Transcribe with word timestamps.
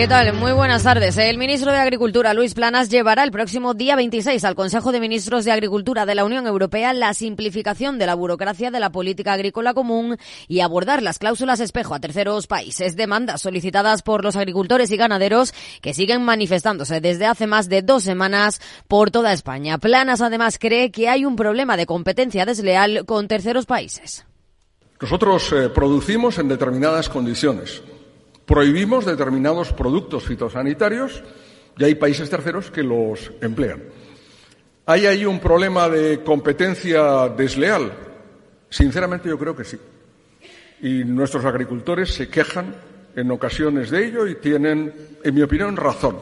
¿Qué 0.00 0.08
tal? 0.08 0.32
Muy 0.32 0.52
buenas 0.52 0.84
tardes. 0.84 1.18
El 1.18 1.36
ministro 1.36 1.72
de 1.72 1.76
Agricultura, 1.76 2.32
Luis 2.32 2.54
Planas, 2.54 2.88
llevará 2.88 3.22
el 3.22 3.30
próximo 3.30 3.74
día 3.74 3.96
26 3.96 4.42
al 4.46 4.54
Consejo 4.54 4.92
de 4.92 4.98
Ministros 4.98 5.44
de 5.44 5.52
Agricultura 5.52 6.06
de 6.06 6.14
la 6.14 6.24
Unión 6.24 6.46
Europea 6.46 6.94
la 6.94 7.12
simplificación 7.12 7.98
de 7.98 8.06
la 8.06 8.14
burocracia 8.14 8.70
de 8.70 8.80
la 8.80 8.88
política 8.88 9.34
agrícola 9.34 9.74
común 9.74 10.16
y 10.48 10.60
abordar 10.60 11.02
las 11.02 11.18
cláusulas 11.18 11.60
espejo 11.60 11.94
a 11.94 12.00
terceros 12.00 12.46
países. 12.46 12.96
Demandas 12.96 13.42
solicitadas 13.42 14.00
por 14.00 14.24
los 14.24 14.36
agricultores 14.36 14.90
y 14.90 14.96
ganaderos 14.96 15.52
que 15.82 15.92
siguen 15.92 16.24
manifestándose 16.24 17.02
desde 17.02 17.26
hace 17.26 17.46
más 17.46 17.68
de 17.68 17.82
dos 17.82 18.02
semanas 18.02 18.62
por 18.88 19.10
toda 19.10 19.34
España. 19.34 19.76
Planas 19.76 20.22
además 20.22 20.56
cree 20.58 20.90
que 20.90 21.10
hay 21.10 21.26
un 21.26 21.36
problema 21.36 21.76
de 21.76 21.84
competencia 21.84 22.46
desleal 22.46 23.04
con 23.04 23.28
terceros 23.28 23.66
países. 23.66 24.24
Nosotros 24.98 25.52
eh, 25.52 25.68
producimos 25.68 26.38
en 26.38 26.48
determinadas 26.48 27.10
condiciones 27.10 27.82
Prohibimos 28.50 29.04
determinados 29.04 29.72
productos 29.72 30.24
fitosanitarios 30.24 31.22
y 31.78 31.84
hay 31.84 31.94
países 31.94 32.28
terceros 32.28 32.68
que 32.68 32.82
los 32.82 33.30
emplean. 33.40 33.80
¿Hay 34.86 35.06
ahí 35.06 35.24
un 35.24 35.38
problema 35.38 35.88
de 35.88 36.24
competencia 36.24 37.28
desleal? 37.28 37.92
Sinceramente 38.68 39.28
yo 39.28 39.38
creo 39.38 39.54
que 39.54 39.62
sí. 39.62 39.78
Y 40.82 41.04
nuestros 41.04 41.44
agricultores 41.44 42.12
se 42.12 42.28
quejan 42.28 42.74
en 43.14 43.30
ocasiones 43.30 43.88
de 43.88 44.04
ello 44.04 44.26
y 44.26 44.34
tienen, 44.34 44.94
en 45.22 45.32
mi 45.32 45.42
opinión, 45.42 45.76
razón. 45.76 46.16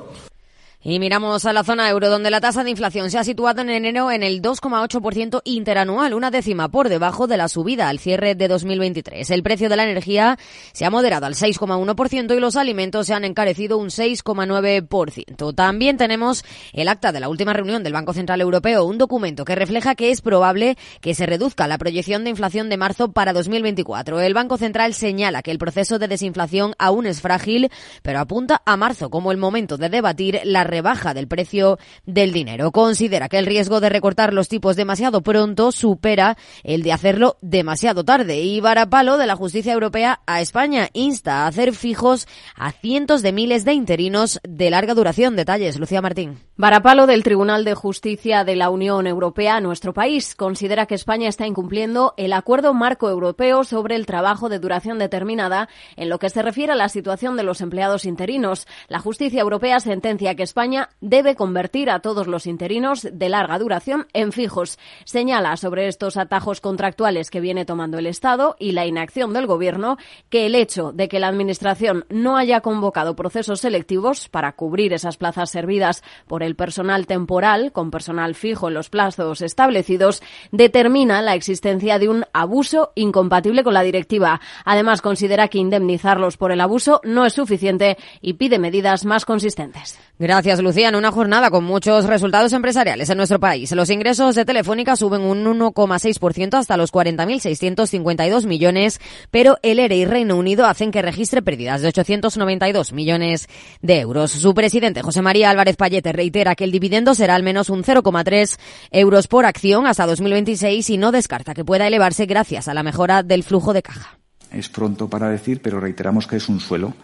Y 0.80 1.00
miramos 1.00 1.44
a 1.44 1.52
la 1.52 1.64
zona 1.64 1.90
euro, 1.90 2.08
donde 2.08 2.30
la 2.30 2.40
tasa 2.40 2.62
de 2.62 2.70
inflación 2.70 3.10
se 3.10 3.18
ha 3.18 3.24
situado 3.24 3.62
en 3.62 3.70
enero 3.70 4.12
en 4.12 4.22
el 4.22 4.40
2,8% 4.40 5.40
interanual, 5.42 6.14
una 6.14 6.30
décima 6.30 6.68
por 6.68 6.88
debajo 6.88 7.26
de 7.26 7.36
la 7.36 7.48
subida 7.48 7.88
al 7.88 7.98
cierre 7.98 8.36
de 8.36 8.46
2023. 8.46 9.28
El 9.30 9.42
precio 9.42 9.68
de 9.68 9.74
la 9.74 9.82
energía 9.82 10.38
se 10.72 10.84
ha 10.84 10.90
moderado 10.90 11.26
al 11.26 11.34
6,1% 11.34 12.36
y 12.36 12.38
los 12.38 12.54
alimentos 12.54 13.08
se 13.08 13.14
han 13.14 13.24
encarecido 13.24 13.76
un 13.76 13.88
6,9%. 13.88 15.52
También 15.52 15.96
tenemos 15.96 16.44
el 16.72 16.86
acta 16.86 17.10
de 17.10 17.18
la 17.18 17.28
última 17.28 17.52
reunión 17.52 17.82
del 17.82 17.92
Banco 17.92 18.12
Central 18.12 18.40
Europeo, 18.40 18.84
un 18.84 18.98
documento 18.98 19.44
que 19.44 19.56
refleja 19.56 19.96
que 19.96 20.12
es 20.12 20.20
probable 20.20 20.78
que 21.00 21.16
se 21.16 21.26
reduzca 21.26 21.66
la 21.66 21.78
proyección 21.78 22.22
de 22.22 22.30
inflación 22.30 22.68
de 22.68 22.76
marzo 22.76 23.10
para 23.10 23.32
2024. 23.32 24.20
El 24.20 24.32
Banco 24.32 24.56
Central 24.56 24.94
señala 24.94 25.42
que 25.42 25.50
el 25.50 25.58
proceso 25.58 25.98
de 25.98 26.06
desinflación 26.06 26.76
aún 26.78 27.06
es 27.06 27.20
frágil, 27.20 27.68
pero 28.02 28.20
apunta 28.20 28.62
a 28.64 28.76
marzo 28.76 29.10
como 29.10 29.32
el 29.32 29.38
momento 29.38 29.76
de 29.76 29.88
debatir 29.88 30.40
la 30.44 30.67
rebaja 30.68 31.14
del 31.14 31.26
precio 31.26 31.78
del 32.06 32.32
dinero. 32.32 32.70
Considera 32.70 33.28
que 33.28 33.38
el 33.38 33.46
riesgo 33.46 33.80
de 33.80 33.88
recortar 33.88 34.32
los 34.32 34.48
tipos 34.48 34.76
demasiado 34.76 35.22
pronto 35.22 35.72
supera 35.72 36.36
el 36.62 36.84
de 36.84 36.92
hacerlo 36.92 37.36
demasiado 37.40 38.04
tarde. 38.04 38.40
Y 38.42 38.60
Barapalo 38.60 39.18
de 39.18 39.26
la 39.26 39.34
Justicia 39.34 39.72
Europea 39.72 40.20
a 40.26 40.40
España 40.40 40.88
insta 40.92 41.44
a 41.44 41.46
hacer 41.48 41.74
fijos 41.74 42.28
a 42.54 42.70
cientos 42.70 43.22
de 43.22 43.32
miles 43.32 43.64
de 43.64 43.72
interinos 43.72 44.38
de 44.48 44.70
larga 44.70 44.94
duración. 44.94 45.34
Detalles, 45.34 45.78
Lucía 45.78 46.00
Martín. 46.00 46.47
Barapalo 46.60 47.06
del 47.06 47.22
Tribunal 47.22 47.64
de 47.64 47.76
Justicia 47.76 48.42
de 48.42 48.56
la 48.56 48.68
Unión 48.68 49.06
Europea 49.06 49.60
nuestro 49.60 49.94
país 49.94 50.34
considera 50.34 50.86
que 50.86 50.96
España 50.96 51.28
está 51.28 51.46
incumpliendo 51.46 52.14
el 52.16 52.32
acuerdo 52.32 52.74
marco 52.74 53.08
europeo 53.08 53.62
sobre 53.62 53.94
el 53.94 54.06
trabajo 54.06 54.48
de 54.48 54.58
duración 54.58 54.98
determinada 54.98 55.68
en 55.94 56.08
lo 56.08 56.18
que 56.18 56.30
se 56.30 56.42
refiere 56.42 56.72
a 56.72 56.74
la 56.74 56.88
situación 56.88 57.36
de 57.36 57.44
los 57.44 57.60
empleados 57.60 58.04
interinos. 58.04 58.66
La 58.88 58.98
justicia 58.98 59.40
europea 59.40 59.78
sentencia 59.78 60.34
que 60.34 60.42
España 60.42 60.88
debe 61.00 61.36
convertir 61.36 61.90
a 61.90 62.00
todos 62.00 62.26
los 62.26 62.44
interinos 62.44 63.06
de 63.08 63.28
larga 63.28 63.56
duración 63.60 64.08
en 64.12 64.32
fijos. 64.32 64.80
Señala 65.04 65.56
sobre 65.56 65.86
estos 65.86 66.16
atajos 66.16 66.60
contractuales 66.60 67.30
que 67.30 67.40
viene 67.40 67.66
tomando 67.66 67.98
el 67.98 68.06
Estado 68.08 68.56
y 68.58 68.72
la 68.72 68.84
inacción 68.84 69.32
del 69.32 69.46
Gobierno 69.46 69.96
que 70.28 70.46
el 70.46 70.56
hecho 70.56 70.90
de 70.90 71.06
que 71.06 71.20
la 71.20 71.28
Administración 71.28 72.04
no 72.08 72.36
haya 72.36 72.62
convocado 72.62 73.14
procesos 73.14 73.60
selectivos 73.60 74.28
para 74.28 74.56
cubrir 74.56 74.92
esas 74.92 75.18
plazas 75.18 75.50
servidas 75.50 76.02
por 76.26 76.47
el 76.48 76.56
personal 76.56 77.06
temporal 77.06 77.70
con 77.70 77.92
personal 77.92 78.34
fijo 78.34 78.66
en 78.66 78.74
los 78.74 78.90
plazos 78.90 79.42
establecidos 79.42 80.22
determina 80.50 81.22
la 81.22 81.34
existencia 81.34 81.98
de 81.98 82.08
un 82.08 82.24
abuso 82.32 82.90
incompatible 82.96 83.62
con 83.62 83.74
la 83.74 83.82
directiva. 83.82 84.40
Además, 84.64 85.02
considera 85.02 85.48
que 85.48 85.58
indemnizarlos 85.58 86.36
por 86.36 86.50
el 86.50 86.60
abuso 86.60 87.00
no 87.04 87.26
es 87.26 87.34
suficiente 87.34 87.96
y 88.20 88.32
pide 88.32 88.58
medidas 88.58 89.04
más 89.04 89.24
consistentes. 89.24 89.98
Gracias, 90.18 90.60
Lucía. 90.60 90.88
En 90.88 90.96
una 90.96 91.12
jornada 91.12 91.50
con 91.50 91.62
muchos 91.62 92.06
resultados 92.06 92.52
empresariales 92.52 93.08
en 93.10 93.18
nuestro 93.18 93.38
país, 93.38 93.70
los 93.72 93.90
ingresos 93.90 94.34
de 94.34 94.44
Telefónica 94.44 94.96
suben 94.96 95.20
un 95.20 95.44
1,6% 95.44 96.54
hasta 96.54 96.76
los 96.76 96.92
40.652 96.92 98.46
millones, 98.46 99.00
pero 99.30 99.58
el 99.62 99.78
ERE 99.78 99.96
y 99.96 100.04
Reino 100.06 100.36
Unido 100.36 100.66
hacen 100.66 100.90
que 100.90 101.02
registre 101.02 101.42
pérdidas 101.42 101.82
de 101.82 101.88
892 101.88 102.92
millones 102.92 103.48
de 103.82 104.00
euros. 104.00 104.32
Su 104.32 104.54
presidente, 104.54 105.02
José 105.02 105.22
María 105.22 105.50
Álvarez 105.50 105.76
Payete, 105.76 106.12
reitera 106.12 106.37
que 106.56 106.64
el 106.64 106.72
dividendo 106.72 107.14
será 107.14 107.34
al 107.34 107.42
menos 107.42 107.70
un 107.70 107.82
0,3 107.82 108.58
euros 108.90 109.26
por 109.28 109.46
acción 109.46 109.86
hasta 109.86 110.06
2026 110.06 110.90
y 110.90 110.96
no 110.96 111.12
descarta 111.12 111.54
que 111.54 111.64
pueda 111.64 111.86
elevarse 111.86 112.26
gracias 112.26 112.68
a 112.68 112.74
la 112.74 112.82
mejora 112.82 113.22
del 113.22 113.42
flujo 113.42 113.72
de 113.72 113.82
caja. 113.82 114.18
Es 114.52 114.68
pronto 114.68 115.08
para 115.08 115.28
decir, 115.28 115.60
pero 115.62 115.80
reiteramos 115.80 116.26
que 116.26 116.36
es 116.36 116.48
un 116.48 116.60
suelo. 116.60 116.94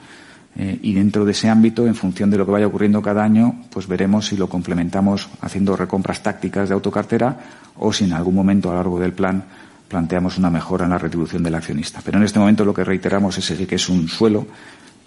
Eh, 0.56 0.78
y 0.83 0.95
dentro 0.95 1.25
de 1.25 1.33
ese 1.33 1.49
ámbito, 1.49 1.87
en 1.87 1.97
función 1.97 2.31
de 2.31 2.39
lo 2.39 2.47
que 2.47 2.53
vaya 2.53 2.69
ocurriendo 2.69 3.03
cada 3.03 3.25
año, 3.25 3.65
pues 3.71 3.89
veremos 3.89 4.27
si 4.27 4.37
lo 4.37 4.49
complementamos 4.49 5.28
haciendo 5.41 5.77
recompras 5.77 6.22
tácticas 6.22 6.69
de 6.69 6.75
autocartera 6.75 7.39
o 7.77 7.93
si 7.93 8.05
en 8.05 8.12
algún 8.12 8.37
momento 8.37 8.71
a 8.71 8.75
lo 8.75 8.78
largo 8.78 9.01
del 9.01 9.12
plan 9.12 9.45
planteamos 9.89 10.39
una 10.39 10.51
mejora 10.51 10.84
en 10.84 10.93
la 10.93 10.99
retribución 10.99 11.43
del 11.43 11.56
accionista. 11.56 12.01
Pero 12.05 12.19
en 12.19 12.25
este 12.25 12.39
momento 12.39 12.65
lo 12.65 12.72
que 12.72 12.84
reiteramos 12.84 13.39
es 13.39 13.66
que 13.66 13.75
es 13.75 13.89
un 13.89 14.09
suelo 14.09 14.47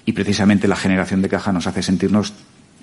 y 0.06 0.14
precisamente 0.14 0.68
la 0.68 0.76
generación 0.76 1.22
de 1.22 1.30
caja 1.30 1.52
nos 1.52 1.68
hace 1.68 1.82
sentirnos 1.82 2.34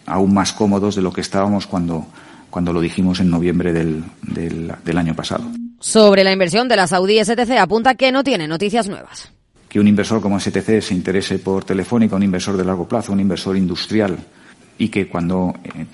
aún 0.06 0.34
más 0.34 0.52
cómodos 0.52 0.94
de 0.96 1.02
lo 1.02 1.12
que 1.12 1.20
estábamos 1.20 1.66
cuando, 1.66 2.06
cuando 2.50 2.72
lo 2.72 2.80
dijimos 2.80 3.20
en 3.20 3.30
noviembre 3.30 3.72
del, 3.72 4.04
del, 4.22 4.98
año 4.98 5.14
pasado. 5.14 5.44
Sobre 5.80 6.24
la 6.24 6.32
inversión 6.32 6.68
de 6.68 6.76
la 6.76 6.86
Saudí 6.86 7.22
STC 7.22 7.58
apunta 7.58 7.94
que 7.94 8.12
no 8.12 8.24
tiene 8.24 8.46
noticias 8.46 8.88
nuevas. 8.88 9.30
Que 9.68 9.80
un 9.80 9.88
inversor 9.88 10.20
como 10.20 10.38
STC 10.38 10.80
se 10.80 10.94
interese 10.94 11.38
por 11.38 11.64
Telefónica, 11.64 12.16
un 12.16 12.22
inversor 12.22 12.56
de 12.56 12.64
largo 12.64 12.86
plazo, 12.86 13.12
un 13.12 13.20
inversor 13.20 13.56
industrial, 13.56 14.18
y 14.78 14.88
que 14.88 15.08
cuando 15.08 15.54
eh, 15.62 15.86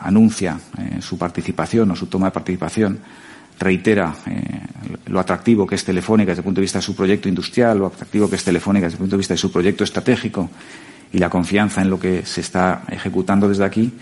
anuncia 0.00 0.58
eh, 0.78 1.00
su 1.00 1.16
participación 1.16 1.90
o 1.90 1.96
su 1.96 2.06
toma 2.06 2.26
de 2.26 2.32
participación 2.32 2.98
reitera 3.58 4.14
eh, 4.26 4.60
lo 5.06 5.20
atractivo 5.20 5.66
que 5.66 5.76
es 5.76 5.84
Telefónica 5.84 6.32
desde 6.32 6.40
el 6.40 6.44
punto 6.44 6.60
de 6.60 6.64
vista 6.64 6.78
de 6.78 6.82
su 6.82 6.94
proyecto 6.94 7.28
industrial, 7.28 7.78
lo 7.78 7.86
atractivo 7.86 8.28
que 8.28 8.36
es 8.36 8.44
Telefónica 8.44 8.86
desde 8.86 8.96
el 8.96 9.00
punto 9.00 9.16
de 9.16 9.18
vista 9.18 9.34
de 9.34 9.38
su 9.38 9.50
proyecto 9.50 9.84
estratégico 9.84 10.50
y 11.12 11.18
la 11.18 11.30
confianza 11.30 11.82
en 11.82 11.90
lo 11.90 11.98
que 11.98 12.24
se 12.24 12.40
está 12.40 12.82
ejecutando 12.88 13.48
desde 13.48 13.64
aquí, 13.64 13.92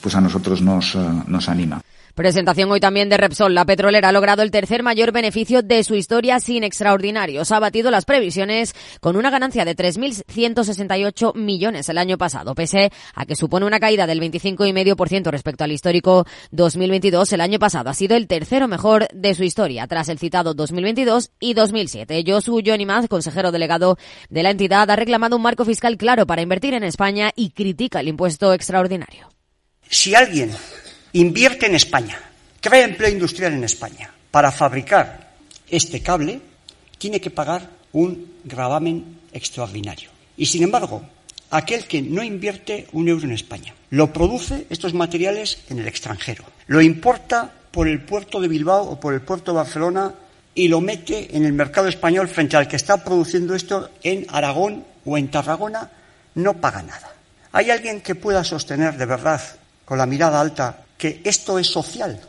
pues 0.00 0.14
a 0.14 0.20
nosotros 0.20 0.62
nos, 0.62 0.94
eh, 0.94 1.50
anima. 1.50 1.80
Presentación 2.18 2.68
hoy 2.72 2.80
también 2.80 3.08
de 3.08 3.16
Repsol. 3.16 3.54
La 3.54 3.64
petrolera 3.64 4.08
ha 4.08 4.12
logrado 4.12 4.42
el 4.42 4.50
tercer 4.50 4.82
mayor 4.82 5.12
beneficio 5.12 5.62
de 5.62 5.84
su 5.84 5.94
historia 5.94 6.40
sin 6.40 6.64
extraordinarios. 6.64 7.52
Ha 7.52 7.60
batido 7.60 7.92
las 7.92 8.06
previsiones 8.06 8.74
con 9.00 9.14
una 9.14 9.30
ganancia 9.30 9.64
de 9.64 9.76
3.168 9.76 11.36
millones 11.36 11.88
el 11.88 11.96
año 11.96 12.18
pasado. 12.18 12.56
Pese 12.56 12.90
a 13.14 13.24
que 13.24 13.36
supone 13.36 13.66
una 13.66 13.78
caída 13.78 14.08
del 14.08 14.20
25,5% 14.20 15.30
respecto 15.30 15.62
al 15.62 15.70
histórico 15.70 16.26
2022, 16.50 17.34
el 17.34 17.40
año 17.40 17.60
pasado 17.60 17.88
ha 17.88 17.94
sido 17.94 18.16
el 18.16 18.26
tercero 18.26 18.66
mejor 18.66 19.06
de 19.14 19.36
su 19.36 19.44
historia, 19.44 19.86
tras 19.86 20.08
el 20.08 20.18
citado 20.18 20.54
2022 20.54 21.30
y 21.38 21.54
2007. 21.54 22.24
Josu 22.26 22.60
Maz, 22.84 23.06
consejero 23.06 23.52
delegado 23.52 23.96
de 24.28 24.42
la 24.42 24.50
entidad, 24.50 24.90
ha 24.90 24.96
reclamado 24.96 25.36
un 25.36 25.42
marco 25.42 25.64
fiscal 25.64 25.96
claro 25.96 26.26
para 26.26 26.42
invertir 26.42 26.74
en 26.74 26.82
España 26.82 27.30
y 27.36 27.50
critica 27.50 28.00
el 28.00 28.08
impuesto 28.08 28.52
extraordinario. 28.52 29.28
Si 29.88 30.16
alguien 30.16 30.50
invierte 31.20 31.66
en 31.66 31.74
España, 31.74 32.18
crea 32.60 32.84
empleo 32.84 33.10
industrial 33.10 33.52
en 33.52 33.64
España. 33.64 34.10
Para 34.30 34.52
fabricar 34.52 35.32
este 35.68 36.02
cable 36.02 36.40
tiene 36.98 37.20
que 37.20 37.30
pagar 37.30 37.70
un 37.92 38.38
gravamen 38.44 39.20
extraordinario. 39.32 40.10
Y 40.36 40.46
sin 40.46 40.62
embargo, 40.62 41.02
aquel 41.50 41.86
que 41.86 42.02
no 42.02 42.22
invierte 42.22 42.86
un 42.92 43.08
euro 43.08 43.24
en 43.24 43.32
España, 43.32 43.74
lo 43.90 44.12
produce 44.12 44.66
estos 44.70 44.94
materiales 44.94 45.58
en 45.68 45.78
el 45.78 45.88
extranjero, 45.88 46.44
lo 46.66 46.80
importa 46.80 47.50
por 47.70 47.88
el 47.88 48.02
puerto 48.02 48.40
de 48.40 48.48
Bilbao 48.48 48.84
o 48.84 49.00
por 49.00 49.14
el 49.14 49.22
puerto 49.22 49.52
de 49.52 49.58
Barcelona 49.58 50.14
y 50.54 50.68
lo 50.68 50.80
mete 50.80 51.36
en 51.36 51.44
el 51.44 51.52
mercado 51.52 51.88
español 51.88 52.28
frente 52.28 52.56
al 52.56 52.68
que 52.68 52.76
está 52.76 53.04
produciendo 53.04 53.54
esto 53.54 53.90
en 54.02 54.26
Aragón 54.28 54.84
o 55.04 55.16
en 55.16 55.30
Tarragona, 55.30 55.90
no 56.34 56.54
paga 56.54 56.82
nada. 56.82 57.12
¿Hay 57.52 57.70
alguien 57.70 58.00
que 58.00 58.14
pueda 58.14 58.44
sostener 58.44 58.96
de 58.96 59.06
verdad, 59.06 59.40
con 59.84 59.98
la 59.98 60.06
mirada 60.06 60.40
alta, 60.40 60.84
que 60.98 61.20
esto 61.24 61.58
es 61.58 61.68
social. 61.68 62.20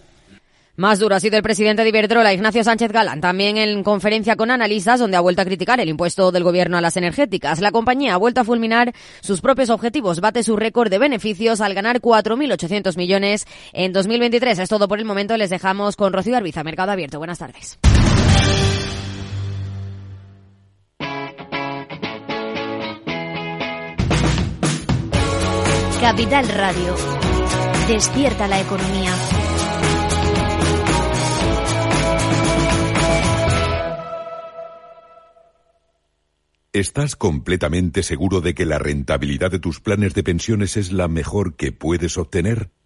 Más 0.80 0.98
duro 0.98 1.14
ha 1.14 1.20
sido 1.20 1.36
el 1.36 1.44
presidente 1.44 1.84
de 1.84 1.90
Iberdrola, 1.90 2.34
Ignacio 2.34 2.64
Sánchez 2.64 2.94
Galán, 2.94 3.20
también 3.20 3.58
en 3.58 3.84
conferencia 3.84 4.38
con 4.38 4.50
analistas 4.50 5.02
donde 5.02 5.18
ha 5.18 5.20
vuelto 5.20 5.42
a 5.42 5.46
criticar 5.46 5.82
el 5.82 5.90
impuesto 5.90 6.32
del 6.32 6.46
gobierno 6.46 6.78
a 6.78 6.82
las 6.82 6.96
energéticas. 6.96 7.60
La 7.60 7.74
compañía 7.74 8.14
ha 8.14 8.18
vuelto 8.18 8.40
a 8.40 8.46
fulminar 8.46 8.94
sus 9.20 9.42
propios 9.42 9.70
objetivos, 9.72 10.22
bate 10.22 10.42
su 10.42 10.56
récord 10.56 10.90
de 10.90 10.98
beneficios 10.98 11.60
al 11.60 11.74
ganar 11.74 12.00
4.800 12.00 12.96
millones 12.96 13.46
en 13.74 13.92
2023. 13.92 14.58
Es 14.60 14.70
todo 14.70 14.88
por 14.88 15.00
el 15.00 15.04
momento. 15.04 15.36
Les 15.36 15.50
dejamos 15.50 15.98
con 15.98 16.14
Rocío 16.14 16.38
Arbiza, 16.38 16.64
Mercado 16.64 16.94
Abierto. 16.94 17.18
Buenas 17.18 17.40
tardes. 17.40 17.78
Capital 26.00 26.48
Radio. 26.48 27.29
Despierta 27.90 28.48
la 28.48 28.62
economía. 28.62 29.12
¿Estás 36.72 37.16
completamente 37.16 38.04
seguro 38.04 38.42
de 38.42 38.54
que 38.54 38.68
la 38.68 38.78
rentabilidad 38.78 39.50
de 39.50 39.58
tus 39.58 39.80
planes 39.80 40.14
de 40.14 40.22
pensiones 40.22 40.78
es 40.78 40.92
la 40.92 41.08
mejor 41.08 41.56
que 41.56 41.72
puedes 41.72 42.20
obtener? 42.20 42.70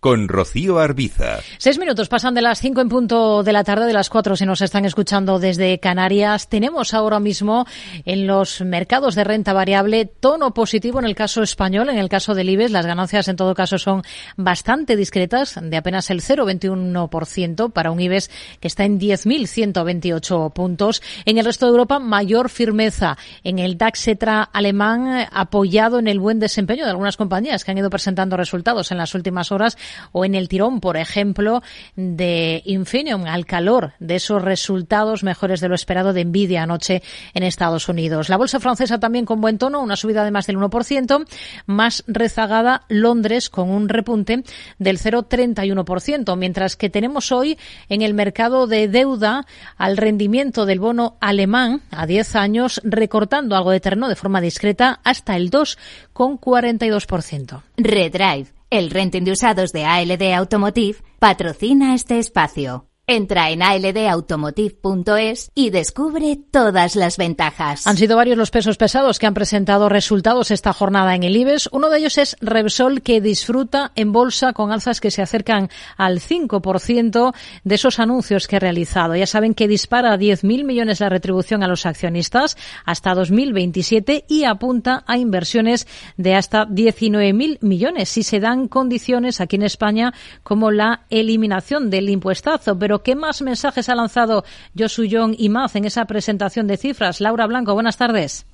con 0.00 0.28
Rocío 0.28 0.78
Arbiza. 0.78 1.40
Seis 1.58 1.78
minutos 1.78 2.08
pasan 2.08 2.34
de 2.34 2.42
las 2.42 2.60
cinco 2.60 2.80
en 2.80 2.88
punto 2.88 3.42
de 3.42 3.52
la 3.52 3.64
tarde, 3.64 3.86
de 3.86 3.92
las 3.92 4.10
cuatro 4.10 4.36
si 4.36 4.46
nos 4.46 4.60
están 4.60 4.84
escuchando 4.84 5.38
desde 5.38 5.80
Canarias. 5.80 6.48
Tenemos 6.48 6.94
ahora 6.94 7.18
mismo 7.18 7.66
en 8.04 8.26
los 8.26 8.60
mercados 8.60 9.14
de 9.14 9.24
renta 9.24 9.52
variable 9.52 10.06
tono 10.06 10.54
positivo 10.54 11.00
en 11.00 11.04
el 11.04 11.16
caso 11.16 11.42
español, 11.42 11.88
en 11.88 11.98
el 11.98 12.08
caso 12.08 12.34
del 12.34 12.50
IBEX. 12.50 12.70
Las 12.70 12.86
ganancias 12.86 13.26
en 13.28 13.36
todo 13.36 13.54
caso 13.54 13.78
son 13.78 14.02
bastante 14.36 14.96
discretas, 14.96 15.58
de 15.60 15.76
apenas 15.76 16.10
el 16.10 16.20
0,21% 16.20 17.72
para 17.72 17.90
un 17.90 18.00
IBEX 18.00 18.30
que 18.60 18.68
está 18.68 18.84
en 18.84 19.00
10.128 19.00 20.52
puntos. 20.52 21.02
En 21.24 21.38
el 21.38 21.44
resto 21.44 21.66
de 21.66 21.70
Europa, 21.70 21.98
mayor 21.98 22.50
firmeza 22.50 23.18
en 23.42 23.58
el 23.58 23.76
DAX 23.76 24.08
Etra 24.08 24.42
alemán, 24.42 25.26
apoyado 25.32 25.98
en 25.98 26.06
el 26.06 26.20
buen 26.20 26.38
desempeño 26.38 26.84
de 26.84 26.90
algunas 26.90 27.16
compañías 27.16 27.64
que 27.64 27.72
han 27.72 27.78
ido 27.78 27.90
presentando 27.90 28.36
resultados 28.36 28.92
en 28.92 28.98
las 28.98 29.14
últimas 29.14 29.50
horas 29.50 29.76
o 30.12 30.24
en 30.24 30.34
el 30.34 30.48
tirón, 30.48 30.80
por 30.80 30.96
ejemplo, 30.96 31.62
de 31.96 32.62
Infineon 32.64 33.26
al 33.26 33.46
calor 33.46 33.92
de 33.98 34.16
esos 34.16 34.42
resultados 34.42 35.22
mejores 35.22 35.60
de 35.60 35.68
lo 35.68 35.74
esperado 35.74 36.12
de 36.12 36.24
Nvidia 36.24 36.62
anoche 36.62 37.02
en 37.34 37.42
Estados 37.42 37.88
Unidos. 37.88 38.28
La 38.28 38.36
bolsa 38.36 38.60
francesa 38.60 39.00
también 39.00 39.24
con 39.24 39.40
buen 39.40 39.58
tono, 39.58 39.80
una 39.80 39.96
subida 39.96 40.24
de 40.24 40.30
más 40.30 40.46
del 40.46 40.58
1%, 40.58 41.26
más 41.66 42.04
rezagada 42.06 42.82
Londres 42.88 43.50
con 43.50 43.70
un 43.70 43.88
repunte 43.88 44.42
del 44.78 44.98
0,31%, 44.98 46.36
mientras 46.36 46.76
que 46.76 46.90
tenemos 46.90 47.32
hoy 47.32 47.58
en 47.88 48.02
el 48.02 48.14
mercado 48.14 48.66
de 48.66 48.88
deuda 48.88 49.46
al 49.76 49.96
rendimiento 49.96 50.66
del 50.66 50.80
bono 50.80 51.16
alemán 51.20 51.82
a 51.90 52.06
10 52.06 52.36
años 52.36 52.80
recortando 52.84 53.56
algo 53.56 53.70
de 53.70 53.80
terreno 53.80 54.08
de 54.08 54.16
forma 54.16 54.40
discreta 54.40 55.00
hasta 55.04 55.36
el 55.36 55.50
2,42%. 55.50 57.62
Redrive 57.76 58.57
el 58.70 58.90
renting 58.90 59.24
de 59.24 59.32
usados 59.32 59.72
de 59.72 59.84
ALD 59.84 60.34
Automotive 60.34 60.98
patrocina 61.18 61.94
este 61.94 62.18
espacio. 62.18 62.88
Entra 63.10 63.48
en 63.48 63.62
aldautomotive.es 63.62 65.50
y 65.54 65.70
descubre 65.70 66.38
todas 66.50 66.94
las 66.94 67.16
ventajas. 67.16 67.86
Han 67.86 67.96
sido 67.96 68.16
varios 68.16 68.36
los 68.36 68.50
pesos 68.50 68.76
pesados 68.76 69.18
que 69.18 69.26
han 69.26 69.32
presentado 69.32 69.88
resultados 69.88 70.50
esta 70.50 70.74
jornada 70.74 71.14
en 71.14 71.22
el 71.22 71.34
IBEX. 71.34 71.70
Uno 71.72 71.88
de 71.88 72.00
ellos 72.00 72.18
es 72.18 72.36
Repsol, 72.42 73.00
que 73.00 73.22
disfruta 73.22 73.92
en 73.94 74.12
bolsa 74.12 74.52
con 74.52 74.72
alzas 74.72 75.00
que 75.00 75.10
se 75.10 75.22
acercan 75.22 75.70
al 75.96 76.20
5% 76.20 77.34
de 77.64 77.74
esos 77.74 77.98
anuncios 77.98 78.46
que 78.46 78.56
ha 78.56 78.58
realizado. 78.58 79.16
Ya 79.16 79.26
saben 79.26 79.54
que 79.54 79.68
dispara 79.68 80.12
a 80.12 80.18
10.000 80.18 80.66
millones 80.66 81.00
la 81.00 81.08
retribución 81.08 81.62
a 81.62 81.66
los 81.66 81.86
accionistas 81.86 82.58
hasta 82.84 83.14
2027 83.14 84.26
y 84.28 84.44
apunta 84.44 85.02
a 85.06 85.16
inversiones 85.16 85.86
de 86.18 86.34
hasta 86.34 86.66
19.000 86.66 87.56
millones 87.62 88.10
si 88.10 88.22
se 88.22 88.38
dan 88.38 88.68
condiciones 88.68 89.40
aquí 89.40 89.56
en 89.56 89.62
España 89.62 90.12
como 90.42 90.70
la 90.70 91.06
eliminación 91.08 91.88
del 91.88 92.10
impuestazo. 92.10 92.76
¿Qué 93.02 93.14
más 93.14 93.42
mensajes 93.42 93.88
ha 93.88 93.94
lanzado 93.94 94.44
Josu 94.76 95.04
Young 95.04 95.34
y 95.38 95.48
Maz 95.48 95.76
en 95.76 95.84
esa 95.84 96.04
presentación 96.06 96.66
de 96.66 96.76
cifras? 96.76 97.20
Laura 97.20 97.46
Blanco, 97.46 97.74
buenas 97.74 97.96
tardes. 97.96 98.46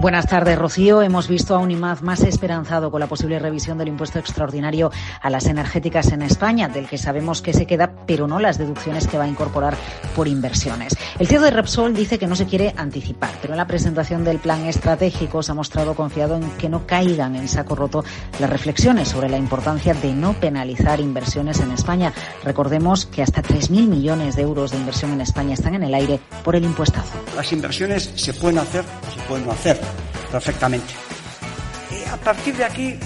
Buenas 0.00 0.28
tardes, 0.28 0.58
Rocío. 0.58 1.02
Hemos 1.02 1.28
visto 1.28 1.54
a 1.54 1.58
un 1.58 1.70
IMAZ 1.70 2.00
más 2.00 2.22
esperanzado 2.22 2.90
con 2.90 3.00
la 3.00 3.06
posible 3.06 3.38
revisión 3.38 3.76
del 3.76 3.88
impuesto 3.88 4.18
extraordinario 4.18 4.90
a 5.20 5.28
las 5.28 5.44
energéticas 5.44 6.10
en 6.12 6.22
España, 6.22 6.68
del 6.68 6.88
que 6.88 6.96
sabemos 6.96 7.42
que 7.42 7.52
se 7.52 7.66
queda, 7.66 7.92
pero 8.06 8.26
no 8.26 8.40
las 8.40 8.56
deducciones 8.56 9.06
que 9.06 9.18
va 9.18 9.24
a 9.24 9.28
incorporar 9.28 9.76
por 10.16 10.26
inversiones. 10.26 10.96
El 11.18 11.26
CEO 11.26 11.42
de 11.42 11.50
Repsol 11.50 11.92
dice 11.92 12.18
que 12.18 12.26
no 12.26 12.34
se 12.34 12.46
quiere 12.46 12.72
anticipar, 12.78 13.28
pero 13.42 13.52
en 13.52 13.58
la 13.58 13.66
presentación 13.66 14.24
del 14.24 14.38
plan 14.38 14.64
estratégico 14.64 15.42
se 15.42 15.52
ha 15.52 15.54
mostrado 15.54 15.94
confiado 15.94 16.36
en 16.36 16.50
que 16.52 16.70
no 16.70 16.86
caigan 16.86 17.36
en 17.36 17.46
saco 17.46 17.74
roto 17.74 18.02
las 18.38 18.48
reflexiones 18.48 19.08
sobre 19.08 19.28
la 19.28 19.36
importancia 19.36 19.92
de 19.92 20.14
no 20.14 20.32
penalizar 20.32 21.00
inversiones 21.00 21.60
en 21.60 21.72
España. 21.72 22.14
Recordemos 22.42 23.04
que 23.04 23.22
hasta 23.22 23.42
3.000 23.42 23.86
millones 23.86 24.34
de 24.34 24.42
euros 24.42 24.70
de 24.70 24.78
inversión 24.78 25.12
en 25.12 25.20
España 25.20 25.52
están 25.52 25.74
en 25.74 25.82
el 25.82 25.92
aire 25.92 26.20
por 26.42 26.56
el 26.56 26.64
impuestazo. 26.64 27.18
Las 27.36 27.52
inversiones 27.52 28.10
se 28.14 28.32
pueden 28.32 28.56
hacer 28.56 28.82
o 29.06 29.12
se 29.12 29.20
pueden 29.28 29.44
no 29.44 29.52
hacer 29.52 29.89
perfectamente. 30.30 30.92
Y 31.90 32.08
a 32.08 32.16
partir 32.16 32.56
de 32.56 32.64
aquí, 32.64 32.98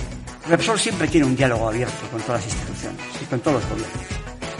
Repsol 0.48 0.78
siempre 0.78 1.08
tiene 1.08 1.26
un 1.26 1.36
diálogo 1.36 1.68
abierto 1.68 2.06
con 2.10 2.20
todas 2.20 2.44
las 2.44 2.52
instituciones 2.52 3.00
y 3.22 3.24
con 3.24 3.40
todos 3.40 3.62
los 3.62 3.70
gobiernos. 3.70 4.02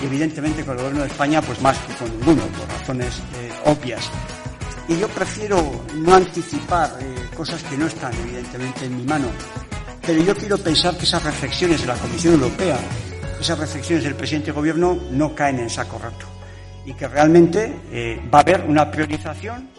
Y 0.00 0.06
evidentemente 0.06 0.65
con 0.65 0.76
el 0.76 0.79
gobierno 0.79 1.03
de 1.03 1.09
España, 1.09 1.43
pues 1.43 1.61
más 1.61 1.76
que 1.79 1.94
con 1.94 2.11
ninguno, 2.19 2.43
por 2.47 2.69
razones 2.69 3.19
eh, 3.37 3.53
obvias. 3.67 4.11
Y 4.88 4.99
yo 4.99 5.09
prefiero 5.09 5.85
no 5.94 6.15
anticipar 6.15 6.91
eh, 7.00 7.15
cosas 7.35 7.62
que 7.62 7.76
no 7.76 7.87
están 7.87 8.12
evidentemente 8.15 8.87
en 8.87 8.97
mi 8.97 9.05
mano. 9.05 9.29
Pero 10.06 10.22
yo 10.22 10.37
quiero 10.37 10.58
pensar 10.58 10.96
que 10.96 11.05
esas 11.05 11.22
reflexiones 11.22 11.81
de 11.81 11.87
la 11.87 11.94
Comisión 11.94 12.34
Europea, 12.34 12.79
esas 13.41 13.58
reflexiones 13.58 14.05
del 14.05 14.15
presidente 14.15 14.49
de 14.49 14.53
gobierno 14.53 14.99
no 15.10 15.34
caen 15.34 15.58
en 15.58 15.70
saco 15.70 15.99
roto. 15.99 16.27
Y 16.84 16.93
que 16.93 17.08
realmente 17.08 17.81
eh, 17.91 18.20
va 18.32 18.39
a 18.39 18.43
haber 18.43 18.65
una 18.69 18.91
priorización 18.91 19.70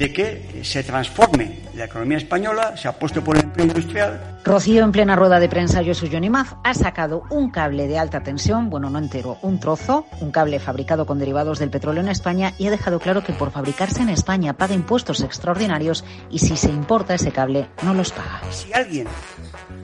de 0.00 0.10
que 0.14 0.62
se 0.64 0.82
transforme 0.82 1.58
la 1.74 1.84
economía 1.84 2.16
española, 2.16 2.74
se 2.74 2.88
ha 2.88 2.98
puesto 2.98 3.22
por 3.22 3.36
el 3.36 3.44
empleo 3.44 3.66
industrial. 3.66 4.38
Rocío, 4.42 4.82
en 4.82 4.92
plena 4.92 5.14
rueda 5.14 5.38
de 5.38 5.48
prensa, 5.50 5.84
Josu 5.84 6.08
Jonimaz 6.10 6.56
ha 6.64 6.72
sacado 6.72 7.24
un 7.28 7.50
cable 7.50 7.86
de 7.86 7.98
alta 7.98 8.22
tensión, 8.22 8.70
bueno, 8.70 8.88
no 8.88 8.98
entero, 8.98 9.36
un 9.42 9.60
trozo, 9.60 10.06
un 10.20 10.30
cable 10.30 10.58
fabricado 10.58 11.04
con 11.04 11.18
derivados 11.18 11.58
del 11.58 11.68
petróleo 11.68 12.02
en 12.02 12.08
España 12.08 12.54
y 12.56 12.66
ha 12.66 12.70
dejado 12.70 12.98
claro 12.98 13.22
que 13.22 13.34
por 13.34 13.50
fabricarse 13.50 14.00
en 14.00 14.08
España 14.08 14.54
paga 14.54 14.74
impuestos 14.74 15.20
extraordinarios 15.20 16.02
y 16.30 16.38
si 16.38 16.56
se 16.56 16.70
importa 16.70 17.14
ese 17.14 17.30
cable 17.30 17.68
no 17.82 17.92
los 17.92 18.10
paga. 18.10 18.40
Si 18.50 18.72
alguien 18.72 19.06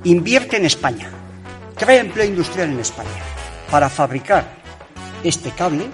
invierte 0.05 0.57
en 0.57 0.65
España, 0.65 1.11
crea 1.77 2.01
empleo 2.01 2.25
industrial 2.25 2.71
en 2.71 2.81
España 2.81 3.11
para 3.71 3.91
fabricar 3.91 4.47
este 5.23 5.51
cable, 5.51 5.91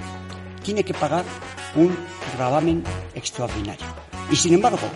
tiene 0.63 0.85
que 0.85 0.95
pagar 0.95 1.25
un 1.75 1.93
gravamen 2.37 2.85
extraordinario. 3.17 4.02
Y 4.31 4.37
sin 4.37 4.55
embargo, 4.55 4.89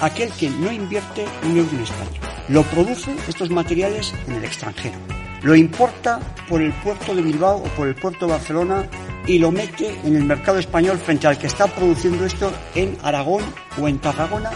aquel 0.00 0.30
que 0.32 0.50
no 0.50 0.72
invierte 0.72 1.24
un 1.44 1.56
euro 1.56 1.70
en 1.72 1.82
España, 1.82 2.20
lo 2.48 2.62
produce 2.64 3.14
estos 3.28 3.50
materiales 3.50 4.12
en 4.26 4.34
el 4.34 4.44
extranjero, 4.44 4.98
lo 5.42 5.54
importa 5.54 6.20
por 6.48 6.60
el 6.60 6.72
puerto 6.72 7.14
de 7.14 7.22
Bilbao 7.22 7.58
o 7.58 7.64
por 7.76 7.88
el 7.88 7.94
puerto 7.94 8.26
de 8.26 8.32
Barcelona 8.32 8.86
y 9.26 9.38
lo 9.38 9.50
mete 9.50 9.98
en 10.04 10.16
el 10.16 10.24
mercado 10.24 10.58
español 10.58 10.98
frente 10.98 11.26
al 11.26 11.38
que 11.38 11.46
está 11.46 11.66
produciendo 11.66 12.24
esto 12.24 12.52
en 12.74 12.96
Aragón 13.02 13.42
o 13.80 13.88
en 13.88 13.98
Tarragona, 13.98 14.50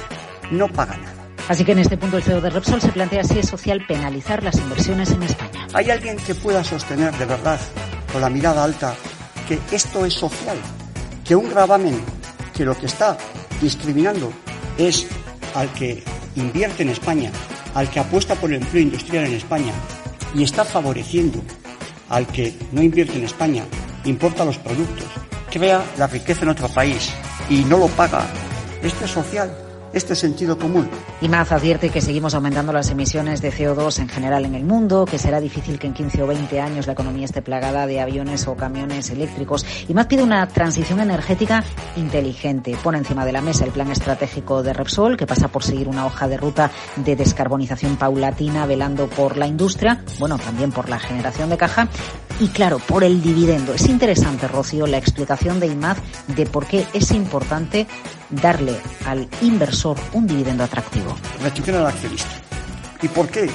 no 0.50 0.68
paga 0.68 0.96
nada. 0.96 1.14
Así 1.48 1.64
que 1.64 1.72
en 1.72 1.78
este 1.78 1.96
punto 1.96 2.16
el 2.16 2.22
CEO 2.22 2.40
de 2.40 2.50
Repsol 2.50 2.80
se 2.80 2.88
plantea 2.88 3.22
si 3.22 3.38
es 3.38 3.48
social 3.48 3.84
penalizar 3.86 4.42
las 4.42 4.56
inversiones 4.56 5.10
en 5.10 5.22
España. 5.22 5.66
¿Hay 5.74 5.90
alguien 5.90 6.16
que 6.16 6.34
pueda 6.34 6.64
sostener 6.64 7.12
de 7.16 7.26
verdad, 7.26 7.60
con 8.12 8.22
la 8.22 8.30
mirada 8.30 8.64
alta, 8.64 8.94
que 9.46 9.58
esto 9.70 10.06
es 10.06 10.14
social? 10.14 10.56
Que 11.24 11.36
un 11.36 11.48
gravamen 11.50 12.00
que 12.54 12.64
lo 12.64 12.76
que 12.76 12.86
está 12.86 13.16
discriminando 13.64 14.32
es 14.78 15.06
al 15.54 15.72
que 15.72 16.04
invierte 16.36 16.82
en 16.82 16.90
España 16.90 17.32
al 17.74 17.90
que 17.90 18.00
apuesta 18.00 18.34
por 18.36 18.50
el 18.50 18.62
empleo 18.62 18.82
industrial 18.82 19.26
en 19.26 19.34
España 19.34 19.72
y 20.34 20.42
está 20.42 20.64
favoreciendo 20.64 21.42
al 22.08 22.26
que 22.26 22.54
no 22.72 22.82
invierte 22.82 23.16
en 23.16 23.24
España, 23.24 23.64
importa 24.04 24.44
los 24.44 24.58
productos, 24.58 25.06
crea 25.50 25.84
la 25.98 26.06
riqueza 26.06 26.42
en 26.42 26.50
otro 26.50 26.68
país 26.68 27.10
y 27.50 27.64
no 27.64 27.78
lo 27.78 27.88
paga, 27.88 28.26
esto 28.82 29.04
es 29.04 29.10
social 29.10 29.52
este 29.94 30.14
sentido 30.14 30.58
común. 30.58 30.88
Advierte 31.54 31.90
que 31.90 32.00
seguimos 32.00 32.34
aumentando 32.34 32.72
las 32.72 32.90
emisiones 32.90 33.40
de 33.40 33.52
CO2 33.52 33.98
en 34.00 34.08
general 34.08 34.44
en 34.44 34.54
el 34.54 34.64
mundo, 34.64 35.04
que 35.04 35.18
será 35.18 35.40
difícil 35.40 35.78
que 35.78 35.86
en 35.86 35.94
15 35.94 36.22
o 36.22 36.26
20 36.26 36.60
años 36.60 36.86
la 36.86 36.94
economía 36.94 37.24
esté 37.26 37.42
plagada 37.42 37.86
de 37.86 38.00
aviones 38.00 38.46
o 38.48 38.56
camiones 38.56 39.10
eléctricos. 39.10 39.64
IMAZ 39.88 40.06
pide 40.06 40.22
una 40.22 40.46
transición 40.48 41.00
energética 41.00 41.62
inteligente. 41.96 42.76
Pone 42.82 42.98
encima 42.98 43.24
de 43.24 43.32
la 43.32 43.40
mesa 43.40 43.64
el 43.64 43.70
plan 43.70 43.90
estratégico 43.90 44.62
de 44.62 44.72
Repsol, 44.72 45.16
que 45.16 45.26
pasa 45.26 45.48
por 45.48 45.62
seguir 45.62 45.88
una 45.88 46.06
hoja 46.06 46.28
de 46.28 46.36
ruta 46.36 46.70
de 46.96 47.16
descarbonización 47.16 47.96
paulatina, 47.96 48.66
velando 48.66 49.08
por 49.08 49.36
la 49.36 49.46
industria, 49.46 50.02
bueno, 50.18 50.38
también 50.38 50.72
por 50.72 50.88
la 50.88 50.98
generación 50.98 51.50
de 51.50 51.56
caja 51.56 51.88
y, 52.40 52.48
claro, 52.48 52.78
por 52.78 53.04
el 53.04 53.22
dividendo. 53.22 53.74
Es 53.74 53.88
interesante, 53.88 54.48
Rocío, 54.48 54.86
la 54.86 54.98
explicación 54.98 55.60
de 55.60 55.68
IMAZ 55.68 55.98
de 56.28 56.46
por 56.46 56.66
qué 56.66 56.86
es 56.92 57.12
importante 57.12 57.86
darle 58.36 58.76
al 59.06 59.28
inversor 59.42 59.96
un 60.12 60.26
dividendo 60.26 60.64
atractivo. 60.64 61.16
Retribución 61.42 61.76
al 61.76 61.86
accionista. 61.86 62.30
¿Y 63.02 63.08
por 63.08 63.28
qué? 63.28 63.50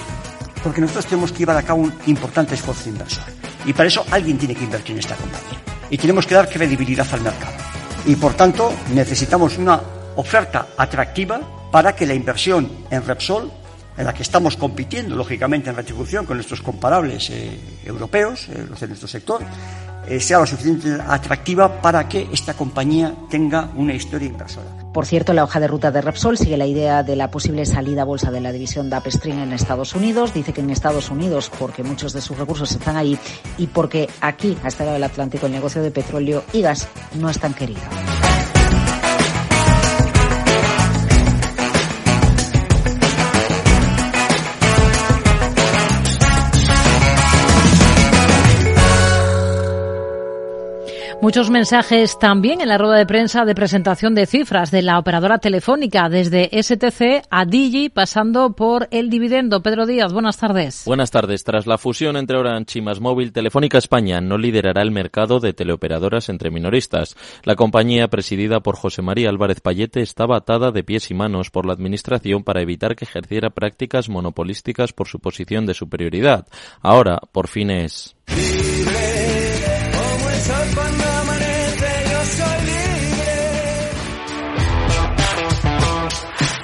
Porque 0.63 0.81
nosotros 0.81 1.05
tenemos 1.05 1.31
que 1.31 1.39
llevar 1.39 1.57
a 1.57 1.63
cabo 1.63 1.81
un 1.81 1.93
importante 2.07 2.55
esfuerzo 2.55 2.89
inversor. 2.89 3.23
Y 3.65 3.73
para 3.73 3.87
eso 3.87 4.05
alguien 4.11 4.37
tiene 4.37 4.55
que 4.55 4.63
invertir 4.63 4.93
en 4.93 4.99
esta 4.99 5.15
compañía. 5.15 5.59
Y 5.89 5.97
tenemos 5.97 6.25
que 6.25 6.35
dar 6.35 6.49
credibilidad 6.49 7.07
al 7.11 7.21
mercado. 7.21 7.53
Y 8.05 8.15
por 8.15 8.33
tanto 8.33 8.73
necesitamos 8.93 9.57
una 9.57 9.81
oferta 10.15 10.67
atractiva 10.77 11.39
para 11.71 11.95
que 11.95 12.05
la 12.05 12.13
inversión 12.13 12.69
en 12.89 13.05
Repsol, 13.05 13.51
en 13.99 14.05
la 14.05 14.13
que 14.13 14.23
estamos 14.23 14.55
compitiendo 14.55 15.15
lógicamente 15.15 15.69
en 15.69 15.75
retribución 15.75 16.25
con 16.25 16.37
nuestros 16.37 16.61
comparables 16.61 17.29
eh, 17.31 17.59
europeos, 17.85 18.47
eh, 18.47 18.65
los 18.67 18.79
de 18.79 18.87
nuestro 18.87 19.09
sector, 19.09 19.41
eh, 20.07 20.21
sea 20.21 20.39
lo 20.39 20.45
suficientemente 20.45 21.03
atractiva 21.05 21.81
para 21.81 22.07
que 22.07 22.29
esta 22.31 22.53
compañía 22.53 23.13
tenga 23.29 23.69
una 23.75 23.93
historia 23.93 24.29
inversora. 24.29 24.67
Por 24.93 25.05
cierto, 25.05 25.33
la 25.33 25.43
hoja 25.43 25.59
de 25.59 25.67
ruta 25.67 25.91
de 25.91 26.01
Repsol 26.01 26.37
sigue 26.37 26.55
la 26.55 26.65
idea 26.65 27.03
de 27.03 27.17
la 27.17 27.29
posible 27.29 27.65
salida 27.65 28.03
a 28.03 28.05
bolsa 28.05 28.31
de 28.31 28.39
la 28.39 28.53
división 28.53 28.89
de 28.89 28.97
Upstream 28.97 29.39
en 29.39 29.51
Estados 29.51 29.93
Unidos. 29.93 30.33
Dice 30.33 30.53
que 30.53 30.61
en 30.61 30.69
Estados 30.69 31.11
Unidos, 31.11 31.51
porque 31.59 31.83
muchos 31.83 32.13
de 32.13 32.21
sus 32.21 32.37
recursos 32.37 32.71
están 32.71 32.95
allí 32.95 33.19
y 33.57 33.67
porque 33.67 34.09
aquí, 34.21 34.57
a 34.63 34.69
este 34.69 34.83
lado 34.85 34.93
del 34.93 35.03
Atlántico, 35.03 35.45
el 35.45 35.51
negocio 35.51 35.83
de 35.83 35.91
petróleo 35.91 36.43
y 36.53 36.61
gas 36.61 36.87
no 37.15 37.29
es 37.29 37.37
tan 37.37 37.53
querido. 37.53 37.81
Muchos 51.29 51.51
mensajes 51.51 52.17
también 52.17 52.59
en 52.59 52.69
la 52.69 52.79
rueda 52.79 52.95
de 52.95 53.05
prensa 53.05 53.45
de 53.45 53.53
presentación 53.53 54.15
de 54.15 54.25
cifras 54.25 54.71
de 54.71 54.81
la 54.81 54.97
operadora 54.97 55.37
telefónica 55.37 56.09
desde 56.09 56.49
STC 56.59 57.23
a 57.29 57.45
Digi 57.45 57.89
pasando 57.89 58.53
por 58.53 58.87
el 58.89 59.11
dividendo. 59.11 59.61
Pedro 59.61 59.85
Díaz, 59.85 60.11
buenas 60.11 60.37
tardes. 60.37 60.85
Buenas 60.87 61.11
tardes. 61.11 61.43
Tras 61.43 61.67
la 61.67 61.77
fusión 61.77 62.17
entre 62.17 62.35
Orange 62.35 62.79
y 62.79 62.81
Más 62.81 62.99
Móvil, 62.99 63.31
Telefónica 63.31 63.77
España 63.77 64.21
no 64.21 64.39
liderará 64.39 64.81
el 64.81 64.89
mercado 64.89 65.39
de 65.39 65.53
teleoperadoras 65.53 66.29
entre 66.29 66.49
minoristas. 66.49 67.15
La 67.43 67.55
compañía 67.55 68.07
presidida 68.07 68.61
por 68.61 68.75
José 68.75 69.03
María 69.03 69.29
Álvarez 69.29 69.61
Payete 69.61 70.01
estaba 70.01 70.37
atada 70.37 70.71
de 70.71 70.83
pies 70.83 71.11
y 71.11 71.13
manos 71.13 71.51
por 71.51 71.67
la 71.67 71.73
administración 71.73 72.43
para 72.43 72.63
evitar 72.63 72.95
que 72.95 73.05
ejerciera 73.05 73.51
prácticas 73.51 74.09
monopolísticas 74.09 74.93
por 74.93 75.07
su 75.07 75.19
posición 75.19 75.67
de 75.67 75.75
superioridad. 75.75 76.47
Ahora, 76.81 77.19
por 77.31 77.47
fin 77.47 77.69
es. 77.69 78.15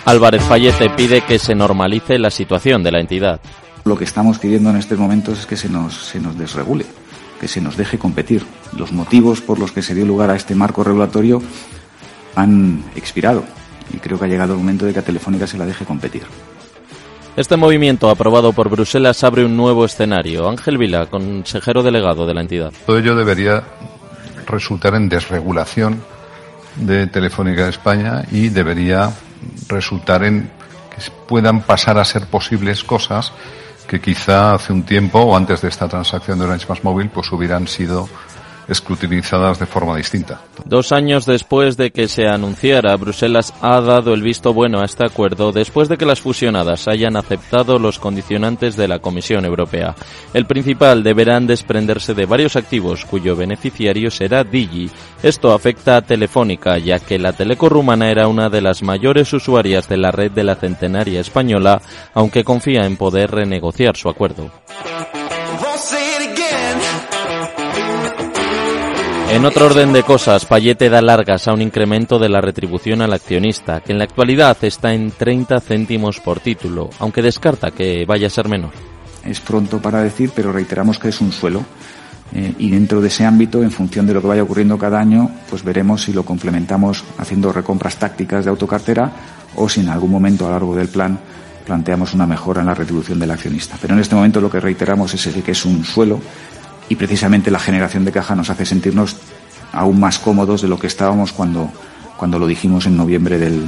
Álvarez 0.05 0.43
Fallete 0.43 0.91
pide 0.91 1.21
que 1.21 1.39
se 1.39 1.55
normalice 1.55 2.19
la 2.19 2.29
situación 2.29 2.83
de 2.83 2.91
la 2.91 2.99
entidad. 2.99 3.39
Lo 3.85 3.97
que 3.97 4.03
estamos 4.03 4.37
pidiendo 4.37 4.69
en 4.69 4.77
estos 4.77 4.99
momentos 4.99 5.39
es 5.39 5.45
que 5.47 5.57
se 5.57 5.67
nos, 5.67 5.95
se 5.95 6.19
nos 6.19 6.37
desregule, 6.37 6.85
que 7.39 7.47
se 7.47 7.59
nos 7.59 7.75
deje 7.75 7.97
competir. 7.97 8.45
Los 8.77 8.91
motivos 8.91 9.41
por 9.41 9.57
los 9.57 9.71
que 9.71 9.81
se 9.81 9.95
dio 9.95 10.05
lugar 10.05 10.29
a 10.29 10.35
este 10.35 10.53
marco 10.53 10.83
regulatorio 10.83 11.41
han 12.35 12.83
expirado 12.95 13.43
y 13.91 13.97
creo 13.97 14.19
que 14.19 14.25
ha 14.25 14.27
llegado 14.27 14.53
el 14.53 14.59
momento 14.59 14.85
de 14.85 14.93
que 14.93 14.99
a 14.99 15.03
Telefónica 15.03 15.47
se 15.47 15.57
la 15.57 15.65
deje 15.65 15.85
competir. 15.85 16.23
Este 17.35 17.57
movimiento 17.57 18.09
aprobado 18.11 18.53
por 18.53 18.69
Bruselas 18.69 19.23
abre 19.23 19.43
un 19.43 19.57
nuevo 19.57 19.85
escenario. 19.85 20.47
Ángel 20.47 20.77
Vila, 20.77 21.07
consejero 21.07 21.81
delegado 21.81 22.27
de 22.27 22.33
la 22.33 22.41
entidad. 22.41 22.71
Todo 22.85 22.99
ello 22.99 23.15
debería 23.15 23.63
resultar 24.45 24.93
en 24.93 25.09
desregulación 25.09 26.01
de 26.75 27.07
Telefónica 27.07 27.63
de 27.63 27.71
España 27.71 28.23
y 28.31 28.49
debería 28.49 29.11
resultar 29.67 30.23
en 30.23 30.49
que 30.89 31.11
puedan 31.27 31.61
pasar 31.61 31.97
a 31.97 32.05
ser 32.05 32.25
posibles 32.27 32.83
cosas 32.83 33.33
que 33.87 34.01
quizá 34.01 34.55
hace 34.55 34.73
un 34.73 34.83
tiempo 34.83 35.19
o 35.19 35.35
antes 35.35 35.61
de 35.61 35.69
esta 35.69 35.87
transacción 35.87 36.39
de 36.39 36.45
Orange 36.45 36.65
Más 36.67 36.83
Móvil 36.83 37.09
pues 37.09 37.31
hubieran 37.31 37.67
sido 37.67 38.09
escrutinizadas 38.67 39.59
de 39.59 39.65
forma 39.65 39.95
distinta. 39.97 40.41
Dos 40.65 40.91
años 40.91 41.25
después 41.25 41.77
de 41.77 41.91
que 41.91 42.07
se 42.07 42.27
anunciara, 42.27 42.95
Bruselas 42.95 43.53
ha 43.61 43.81
dado 43.81 44.13
el 44.13 44.21
visto 44.21 44.53
bueno 44.53 44.81
a 44.81 44.85
este 44.85 45.05
acuerdo 45.05 45.51
después 45.51 45.89
de 45.89 45.97
que 45.97 46.05
las 46.05 46.21
fusionadas 46.21 46.87
hayan 46.87 47.17
aceptado 47.17 47.77
los 47.79 47.99
condicionantes 47.99 48.75
de 48.75 48.87
la 48.87 48.99
Comisión 48.99 49.45
Europea. 49.45 49.95
El 50.33 50.45
principal 50.45 51.03
deberán 51.03 51.47
desprenderse 51.47 52.13
de 52.13 52.25
varios 52.25 52.55
activos 52.55 53.05
cuyo 53.05 53.35
beneficiario 53.35 54.09
será 54.11 54.43
Digi. 54.43 54.89
Esto 55.21 55.53
afecta 55.53 55.97
a 55.97 56.01
Telefónica, 56.01 56.77
ya 56.77 56.99
que 56.99 57.19
la 57.19 57.33
teleco 57.33 57.69
rumana 57.69 58.09
era 58.09 58.27
una 58.27 58.49
de 58.49 58.61
las 58.61 58.81
mayores 58.83 59.31
usuarias 59.33 59.87
de 59.89 59.97
la 59.97 60.11
red 60.11 60.31
de 60.31 60.43
la 60.43 60.55
centenaria 60.55 61.19
española, 61.19 61.81
aunque 62.13 62.43
confía 62.43 62.85
en 62.85 62.97
poder 62.97 63.31
renegociar 63.31 63.95
su 63.95 64.09
acuerdo. 64.09 64.51
En 69.27 69.43
otro 69.43 69.65
orden 69.65 69.91
de 69.91 70.03
cosas, 70.03 70.45
Payete 70.45 70.89
da 70.89 71.01
largas 71.01 71.47
a 71.47 71.53
un 71.53 71.61
incremento 71.61 72.19
de 72.19 72.29
la 72.29 72.41
retribución 72.41 73.01
al 73.01 73.11
accionista, 73.11 73.81
que 73.81 73.91
en 73.91 73.97
la 73.97 74.05
actualidad 74.05 74.55
está 74.61 74.93
en 74.93 75.11
30 75.11 75.59
céntimos 75.61 76.19
por 76.19 76.39
título, 76.39 76.89
aunque 76.99 77.21
descarta 77.21 77.71
que 77.71 78.05
vaya 78.05 78.27
a 78.27 78.29
ser 78.29 78.47
menor. 78.47 78.71
Es 79.25 79.39
pronto 79.39 79.81
para 79.81 80.01
decir, 80.01 80.31
pero 80.33 80.51
reiteramos 80.51 80.99
que 80.99 81.09
es 81.09 81.19
un 81.21 81.31
suelo. 81.31 81.65
Eh, 82.33 82.53
y 82.59 82.69
dentro 82.69 83.01
de 83.01 83.07
ese 83.07 83.25
ámbito, 83.25 83.61
en 83.61 83.71
función 83.71 84.05
de 84.07 84.13
lo 84.13 84.21
que 84.21 84.27
vaya 84.27 84.43
ocurriendo 84.43 84.77
cada 84.77 84.99
año, 84.99 85.29
pues 85.49 85.63
veremos 85.63 86.03
si 86.03 86.13
lo 86.13 86.23
complementamos 86.23 87.03
haciendo 87.17 87.51
recompras 87.51 87.97
tácticas 87.97 88.45
de 88.45 88.51
autocartera 88.51 89.11
o 89.55 89.67
si 89.67 89.81
en 89.81 89.89
algún 89.89 90.11
momento 90.11 90.45
a 90.45 90.49
lo 90.49 90.53
largo 90.53 90.75
del 90.75 90.87
plan 90.87 91.19
planteamos 91.65 92.13
una 92.13 92.27
mejora 92.27 92.61
en 92.61 92.67
la 92.67 92.75
retribución 92.75 93.19
del 93.19 93.31
accionista. 93.31 93.77
Pero 93.81 93.95
en 93.95 93.99
este 93.99 94.15
momento 94.15 94.39
lo 94.39 94.49
que 94.49 94.59
reiteramos 94.59 95.13
es 95.13 95.43
que 95.43 95.51
es 95.51 95.65
un 95.65 95.83
suelo 95.83 96.21
y 96.89 96.95
precisamente 96.95 97.51
la 97.51 97.59
generación 97.59 98.05
de 98.05 98.11
caja 98.11 98.35
nos 98.35 98.49
hace 98.49 98.65
sentirnos 98.65 99.17
aún 99.71 99.99
más 99.99 100.19
cómodos 100.19 100.61
de 100.61 100.67
lo 100.67 100.79
que 100.79 100.87
estábamos 100.87 101.31
cuando, 101.31 101.69
cuando 102.17 102.39
lo 102.39 102.47
dijimos 102.47 102.85
en 102.85 102.97
noviembre 102.97 103.37
del, 103.37 103.67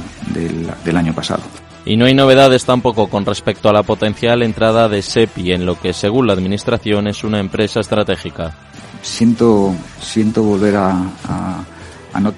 del, 0.84 0.96
año 0.96 1.12
pasado. 1.14 1.42
Y 1.84 1.96
no 1.96 2.06
hay 2.06 2.14
novedades 2.14 2.64
tampoco 2.64 3.08
con 3.08 3.24
respecto 3.24 3.68
a 3.68 3.72
la 3.72 3.82
potencial 3.82 4.42
entrada 4.42 4.88
de 4.88 5.02
SEPI 5.02 5.52
en 5.52 5.66
lo 5.66 5.78
que, 5.78 5.92
según 5.92 6.26
la 6.26 6.32
Administración, 6.32 7.08
es 7.08 7.24
una 7.24 7.40
empresa 7.40 7.80
estratégica. 7.80 8.54
Siento, 9.02 9.74
siento 10.00 10.42
volver 10.42 10.76
a, 10.76 10.90
a, 11.28 11.64
a 12.12 12.20
no 12.20 12.32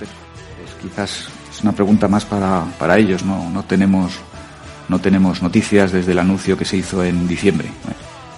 quizás 0.80 1.28
es 1.50 1.62
una 1.62 1.72
pregunta 1.72 2.08
más 2.08 2.24
para, 2.24 2.64
para 2.78 2.98
ellos. 2.98 3.24
No, 3.24 3.50
no, 3.50 3.62
tenemos, 3.64 4.12
no 4.88 4.98
tenemos 4.98 5.42
noticias 5.42 5.92
desde 5.92 6.12
el 6.12 6.18
anuncio 6.18 6.56
que 6.56 6.64
se 6.64 6.76
hizo 6.76 7.02
en 7.04 7.26
diciembre. 7.26 7.68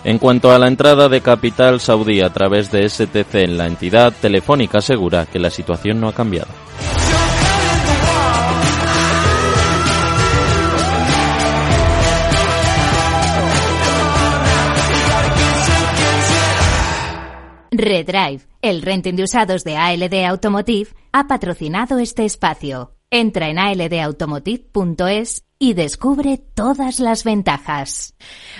En 0.05 0.19
cuanto 0.19 0.51
a 0.51 0.59
la 0.59 0.67
entrada 0.67 1.09
de 1.09 1.21
capital 1.21 1.79
saudí 1.79 2.21
a 2.21 2.31
través 2.31 2.73
de 2.73 2.89
STC 2.89 3.35
en 3.37 3.57
la 3.57 3.67
entidad, 3.67 4.13
Telefónica 4.21 4.79
asegura 4.79 5.27
que 5.27 5.39
la 5.39 5.51
situación 5.51 6.01
no 6.01 6.09
ha 6.09 6.13
cambiado. 6.13 6.51
Redrive, 17.71 18.41
el 18.61 18.83
renting 18.83 19.15
de 19.15 19.23
usados 19.23 19.65
de 19.65 19.77
ALD 19.77 20.27
Automotive, 20.27 20.91
ha 21.13 21.27
patrocinado 21.27 21.99
este 21.99 22.25
espacio. 22.25 22.93
Entra 23.11 23.49
en 23.49 23.59
aldautomotive.es 23.59 25.45
y 25.63 25.75
descubre 25.75 26.41
todas 26.55 26.99
las 26.99 27.23
ventajas. 27.23 28.17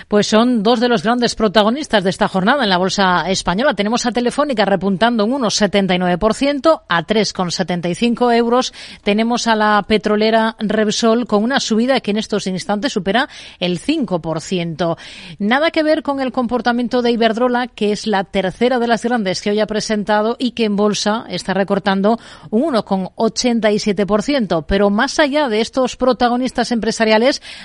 Pues 0.07 0.25
son 0.25 0.63
dos 0.63 0.79
de 0.79 0.87
los 0.87 1.03
grandes 1.03 1.35
protagonistas 1.35 2.05
de 2.05 2.09
esta 2.09 2.29
jornada 2.29 2.63
en 2.63 2.69
la 2.69 2.77
bolsa 2.77 3.29
española. 3.29 3.73
Tenemos 3.73 4.05
a 4.05 4.13
Telefónica 4.13 4.63
repuntando 4.63 5.25
un 5.25 5.33
1,79% 5.41 6.83
a 6.87 7.05
3,75 7.05 8.33
euros. 8.33 8.73
Tenemos 9.03 9.47
a 9.47 9.57
la 9.57 9.83
petrolera 9.85 10.55
Repsol 10.59 11.27
con 11.27 11.43
una 11.43 11.59
subida 11.59 11.99
que 11.99 12.11
en 12.11 12.19
estos 12.19 12.47
instantes 12.47 12.93
supera 12.93 13.27
el 13.59 13.81
5%. 13.81 14.97
Nada 15.39 15.71
que 15.71 15.83
ver 15.83 16.03
con 16.03 16.21
el 16.21 16.31
comportamiento 16.31 17.01
de 17.01 17.11
Iberdrola, 17.11 17.67
que 17.67 17.91
es 17.91 18.07
la 18.07 18.23
tercera 18.23 18.79
de 18.79 18.87
las 18.87 19.03
grandes 19.03 19.41
que 19.41 19.49
hoy 19.49 19.59
ha 19.59 19.67
presentado 19.67 20.37
y 20.39 20.51
que 20.51 20.63
en 20.63 20.77
bolsa 20.77 21.25
está 21.27 21.53
recortando 21.53 22.17
un 22.49 22.75
1,87%. 22.75 24.63
Pero 24.65 24.89
más 24.89 25.19
allá 25.19 25.49
de 25.49 25.59
estos 25.59 25.97
protagonistas 25.97 26.71
empresariales, 26.71 26.92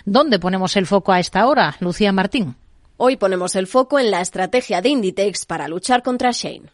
¿dónde 0.05 0.39
ponemos 0.39 0.77
el 0.77 0.87
foco 0.87 1.13
a 1.13 1.21
esta 1.21 1.47
hora? 1.47 1.77
Lucía 1.81 2.13
Martín. 2.13 2.57
Hoy 2.97 3.17
ponemos 3.17 3.55
el 3.55 3.67
foco 3.67 3.99
en 3.99 4.11
la 4.11 4.21
estrategia 4.21 4.83
de 4.83 4.89
Inditex 4.89 5.47
para 5.47 5.69
luchar 5.69 6.03
contra 6.03 6.33
Shane. 6.33 6.71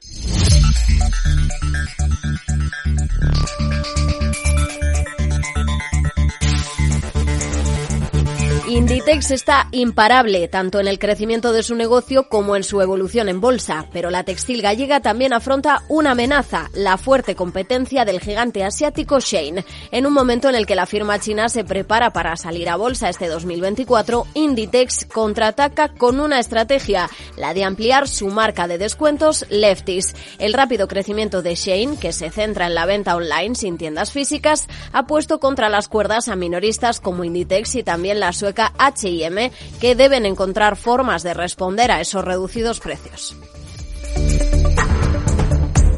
Inditex 8.75 9.31
está 9.31 9.69
imparable 9.71 10.49
tanto 10.49 10.81
en 10.81 10.89
el 10.89 10.99
crecimiento 10.99 11.53
de 11.53 11.63
su 11.63 11.77
negocio 11.77 12.29
como 12.29 12.57
en 12.57 12.65
su 12.65 12.83
evolución 12.83 13.29
en 13.29 13.41
bolsa, 13.41 13.87
pero 13.93 14.11
la 14.11 14.25
textil 14.25 14.63
gallega 14.63 14.99
también 14.99 15.33
afronta 15.33 15.85
una 15.89 16.11
amenaza, 16.11 16.71
la 16.75 16.99
fuerte 16.99 17.37
competencia 17.37 18.05
del 18.05 18.19
gigante 18.19 18.65
asiático 18.65 19.21
Shein. 19.21 19.65
En 19.93 20.07
un 20.07 20.13
momento 20.13 20.49
en 20.49 20.57
el 20.57 20.67
que 20.67 20.75
la 20.75 20.87
firma 20.87 21.21
china 21.21 21.49
se 21.49 21.63
prepara 21.63 22.13
para 22.13 22.37
salir 22.37 22.69
a 22.69 22.75
bolsa 22.75 23.09
este 23.09 23.29
2024, 23.29 24.27
Inditex 24.35 25.05
contraataca 25.05 25.91
con 25.91 26.19
una 26.19 26.41
estrategia, 26.41 27.09
la 27.37 27.55
de 27.55 27.63
ampliar 27.63 28.09
su 28.09 28.27
marca 28.27 28.67
de 28.67 28.79
descuentos 28.79 29.47
Lefties. 29.51 30.17
El 30.41 30.53
rápido 30.53 30.89
crecimiento 30.89 31.43
de 31.43 31.55
Shein, 31.55 31.97
que 31.97 32.13
se 32.13 32.29
centra 32.29 32.67
en 32.67 32.75
la 32.75 32.87
venta 32.87 33.15
online 33.15 33.55
sin 33.55 33.79
tiendas 33.79 34.11
físicas, 34.11 34.67
ha 34.93 35.07
puesto 35.07 35.39
contra 35.39 35.69
las 35.69 35.87
cuerdas 35.87 36.27
a 36.27 36.35
minoristas 36.35 36.99
como 36.99 37.23
Inditex 37.23 37.77
y 37.77 37.85
también 37.85 38.19
la 38.19 38.33
sueca 38.33 38.64
H&M 38.79 39.51
que 39.81 39.95
deben 39.95 40.27
encontrar 40.27 40.77
formas 40.77 41.23
de 41.23 41.35
responder 41.35 41.91
a 41.91 42.01
esos 42.01 42.25
reducidos 42.25 42.81
precios. 42.81 43.37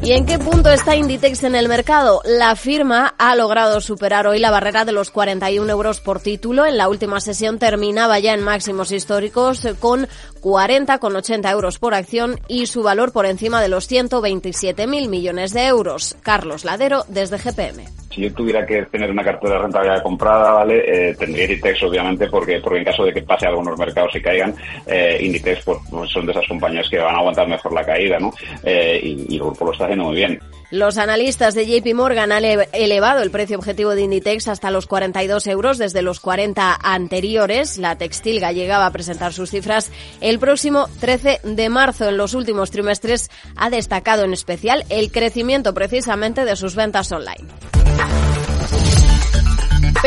¿Y 0.07 0.13
en 0.13 0.25
qué 0.25 0.39
punto 0.39 0.71
está 0.71 0.95
Inditex 0.95 1.43
en 1.43 1.53
el 1.53 1.67
mercado? 1.67 2.21
La 2.23 2.55
firma 2.55 3.13
ha 3.17 3.35
logrado 3.35 3.81
superar 3.81 4.25
hoy 4.25 4.39
la 4.39 4.51
barrera 4.51 4.85
de 4.85 4.93
los 4.93 5.11
41 5.11 5.69
euros 5.69 5.99
por 5.99 6.21
título. 6.21 6.65
En 6.65 6.77
la 6.77 6.87
última 6.87 7.19
sesión 7.19 7.59
terminaba 7.59 8.17
ya 8.17 8.33
en 8.33 8.41
máximos 8.41 8.93
históricos 8.93 9.67
con 9.81 10.07
40,80 10.41 11.51
euros 11.51 11.77
por 11.77 11.93
acción 11.93 12.39
y 12.47 12.67
su 12.67 12.83
valor 12.83 13.11
por 13.11 13.25
encima 13.25 13.61
de 13.61 13.67
los 13.67 13.91
127.000 13.91 15.09
millones 15.09 15.51
de 15.51 15.65
euros. 15.65 16.15
Carlos 16.23 16.63
Ladero 16.63 17.03
desde 17.09 17.37
GPM 17.37 17.83
si 18.17 18.23
yo 18.23 18.33
tuviera 18.33 18.65
que 18.65 18.81
tener 18.87 19.11
una 19.11 19.23
cartera 19.23 19.53
de 19.53 19.59
rentabilidad 19.59 20.01
comprada, 20.01 20.51
¿vale? 20.53 21.09
Eh, 21.09 21.15
tendría 21.15 21.43
Inditex, 21.43 21.83
obviamente, 21.83 22.27
porque, 22.27 22.59
porque 22.59 22.79
en 22.79 22.85
caso 22.85 23.05
de 23.05 23.13
que 23.13 23.21
pase 23.21 23.45
algunos 23.45 23.77
mercados 23.77 24.15
y 24.15 24.21
caigan, 24.21 24.55
eh, 24.87 25.19
Inditex 25.21 25.63
pues, 25.63 25.77
pues, 25.89 26.09
son 26.09 26.25
de 26.25 26.31
esas 26.31 26.47
compañías 26.47 26.89
que 26.89 26.97
van 26.97 27.15
a 27.15 27.19
aguantar 27.19 27.47
mejor 27.47 27.73
la 27.73 27.85
caída, 27.85 28.17
¿no? 28.17 28.33
Eh, 28.63 28.99
y, 29.03 29.35
y 29.35 29.35
el 29.35 29.43
grupo 29.43 29.65
lo 29.65 29.71
está 29.71 29.85
muy 29.97 30.15
bien. 30.15 30.39
Los 30.69 30.97
analistas 30.97 31.55
de 31.55 31.65
JP 31.65 31.93
Morgan 31.95 32.33
han 32.33 32.43
elevado 32.43 33.21
el 33.21 33.31
precio 33.31 33.57
objetivo 33.57 33.95
de 33.95 34.01
Inditex 34.01 34.49
hasta 34.49 34.69
los 34.69 34.85
42 34.85 35.47
euros 35.47 35.77
desde 35.77 36.01
los 36.01 36.19
40 36.19 36.77
anteriores. 36.83 37.77
La 37.77 37.97
textil 37.97 38.41
gallega 38.41 38.77
va 38.77 38.87
a 38.87 38.91
presentar 38.91 39.31
sus 39.31 39.49
cifras 39.49 39.91
el 40.19 40.39
próximo 40.39 40.89
13 40.99 41.39
de 41.43 41.69
marzo. 41.69 42.09
En 42.09 42.17
los 42.17 42.33
últimos 42.33 42.71
trimestres 42.71 43.29
ha 43.55 43.69
destacado 43.69 44.25
en 44.25 44.33
especial 44.33 44.83
el 44.89 45.09
crecimiento 45.09 45.73
precisamente 45.73 46.43
de 46.43 46.57
sus 46.57 46.75
ventas 46.75 47.13
online. 47.13 47.47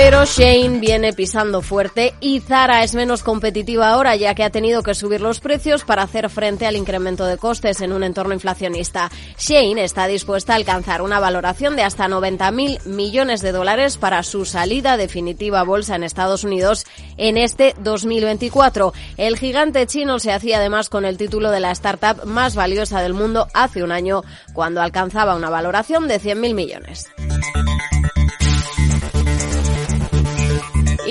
Pero 0.02 0.24
Shane 0.24 0.80
viene 0.80 1.12
pisando 1.12 1.60
fuerte 1.60 2.14
y 2.20 2.40
Zara 2.40 2.82
es 2.82 2.94
menos 2.94 3.22
competitiva 3.22 3.90
ahora 3.90 4.16
ya 4.16 4.34
que 4.34 4.44
ha 4.44 4.48
tenido 4.48 4.82
que 4.82 4.94
subir 4.94 5.20
los 5.20 5.40
precios 5.40 5.84
para 5.84 6.04
hacer 6.04 6.30
frente 6.30 6.64
al 6.64 6.74
incremento 6.74 7.26
de 7.26 7.36
costes 7.36 7.82
en 7.82 7.92
un 7.92 8.02
entorno 8.02 8.32
inflacionista. 8.32 9.10
Shane 9.38 9.84
está 9.84 10.06
dispuesta 10.06 10.54
a 10.54 10.56
alcanzar 10.56 11.02
una 11.02 11.20
valoración 11.20 11.76
de 11.76 11.82
hasta 11.82 12.08
90.000 12.08 12.86
millones 12.86 13.42
de 13.42 13.52
dólares 13.52 13.98
para 13.98 14.22
su 14.22 14.46
salida 14.46 14.96
definitiva 14.96 15.60
a 15.60 15.64
bolsa 15.64 15.96
en 15.96 16.02
Estados 16.02 16.44
Unidos 16.44 16.86
en 17.18 17.36
este 17.36 17.74
2024. 17.80 18.94
El 19.18 19.36
gigante 19.36 19.86
chino 19.86 20.18
se 20.18 20.32
hacía 20.32 20.56
además 20.56 20.88
con 20.88 21.04
el 21.04 21.18
título 21.18 21.50
de 21.50 21.60
la 21.60 21.72
startup 21.72 22.24
más 22.24 22.54
valiosa 22.54 23.02
del 23.02 23.12
mundo 23.12 23.48
hace 23.52 23.82
un 23.82 23.92
año 23.92 24.22
cuando 24.54 24.80
alcanzaba 24.80 25.36
una 25.36 25.50
valoración 25.50 26.08
de 26.08 26.18
100.000 26.18 26.54
millones. 26.54 27.10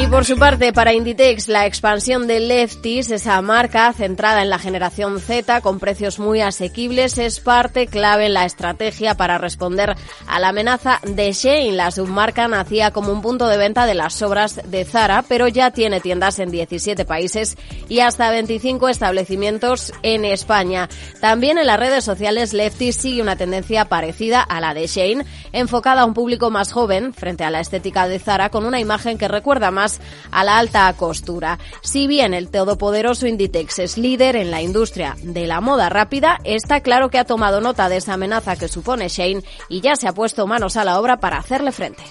Y 0.01 0.07
por 0.07 0.23
su 0.23 0.37
parte, 0.37 0.71
para 0.71 0.93
Inditex, 0.93 1.49
la 1.49 1.65
expansión 1.65 2.25
de 2.25 2.39
Lefties, 2.39 3.11
esa 3.11 3.41
marca 3.41 3.91
centrada 3.91 4.41
en 4.41 4.49
la 4.49 4.57
generación 4.57 5.19
Z 5.19 5.59
con 5.59 5.77
precios 5.77 6.19
muy 6.19 6.39
asequibles, 6.39 7.17
es 7.17 7.41
parte 7.41 7.85
clave 7.85 8.27
en 8.27 8.33
la 8.33 8.45
estrategia 8.45 9.15
para 9.15 9.37
responder 9.37 9.97
a 10.25 10.39
la 10.39 10.49
amenaza 10.49 11.01
de 11.03 11.33
Shein. 11.33 11.75
La 11.75 11.91
submarca 11.91 12.47
nacía 12.47 12.91
como 12.91 13.11
un 13.11 13.21
punto 13.21 13.47
de 13.47 13.57
venta 13.57 13.85
de 13.85 13.93
las 13.93 14.21
obras 14.21 14.61
de 14.63 14.85
Zara, 14.85 15.25
pero 15.27 15.49
ya 15.49 15.71
tiene 15.71 15.99
tiendas 15.99 16.39
en 16.39 16.49
17 16.49 17.03
países 17.03 17.57
y 17.89 17.99
hasta 17.99 18.31
25 18.31 18.87
establecimientos 18.87 19.91
en 20.01 20.23
España. 20.23 20.87
También 21.19 21.57
en 21.57 21.67
las 21.67 21.77
redes 21.79 22.05
sociales, 22.05 22.53
Lefties 22.53 22.95
sigue 22.95 23.21
una 23.21 23.35
tendencia 23.35 23.83
parecida 23.89 24.41
a 24.43 24.61
la 24.61 24.73
de 24.73 24.87
Shein, 24.87 25.25
enfocada 25.51 26.03
a 26.03 26.05
un 26.05 26.13
público 26.13 26.49
más 26.49 26.71
joven 26.71 27.13
frente 27.13 27.43
a 27.43 27.51
la 27.51 27.59
estética 27.59 28.07
de 28.07 28.19
Zara 28.19 28.49
con 28.49 28.65
una 28.65 28.79
imagen 28.79 29.17
que 29.17 29.27
recuerda 29.27 29.71
más 29.71 29.88
a 30.31 30.43
la 30.43 30.57
alta 30.57 30.91
costura. 30.93 31.59
Si 31.81 32.07
bien 32.07 32.33
el 32.33 32.49
todopoderoso 32.49 33.27
Inditex 33.27 33.79
es 33.79 33.97
líder 33.97 34.35
en 34.35 34.51
la 34.51 34.61
industria 34.61 35.15
de 35.21 35.47
la 35.47 35.61
moda 35.61 35.89
rápida, 35.89 36.39
está 36.43 36.81
claro 36.81 37.09
que 37.09 37.17
ha 37.17 37.25
tomado 37.25 37.61
nota 37.61 37.89
de 37.89 37.97
esa 37.97 38.13
amenaza 38.13 38.55
que 38.55 38.67
supone 38.67 39.09
Shane 39.09 39.43
y 39.69 39.81
ya 39.81 39.95
se 39.95 40.07
ha 40.07 40.13
puesto 40.13 40.47
manos 40.47 40.77
a 40.77 40.83
la 40.83 40.99
obra 40.99 41.19
para 41.19 41.37
hacerle 41.37 41.71
frente. 41.71 42.03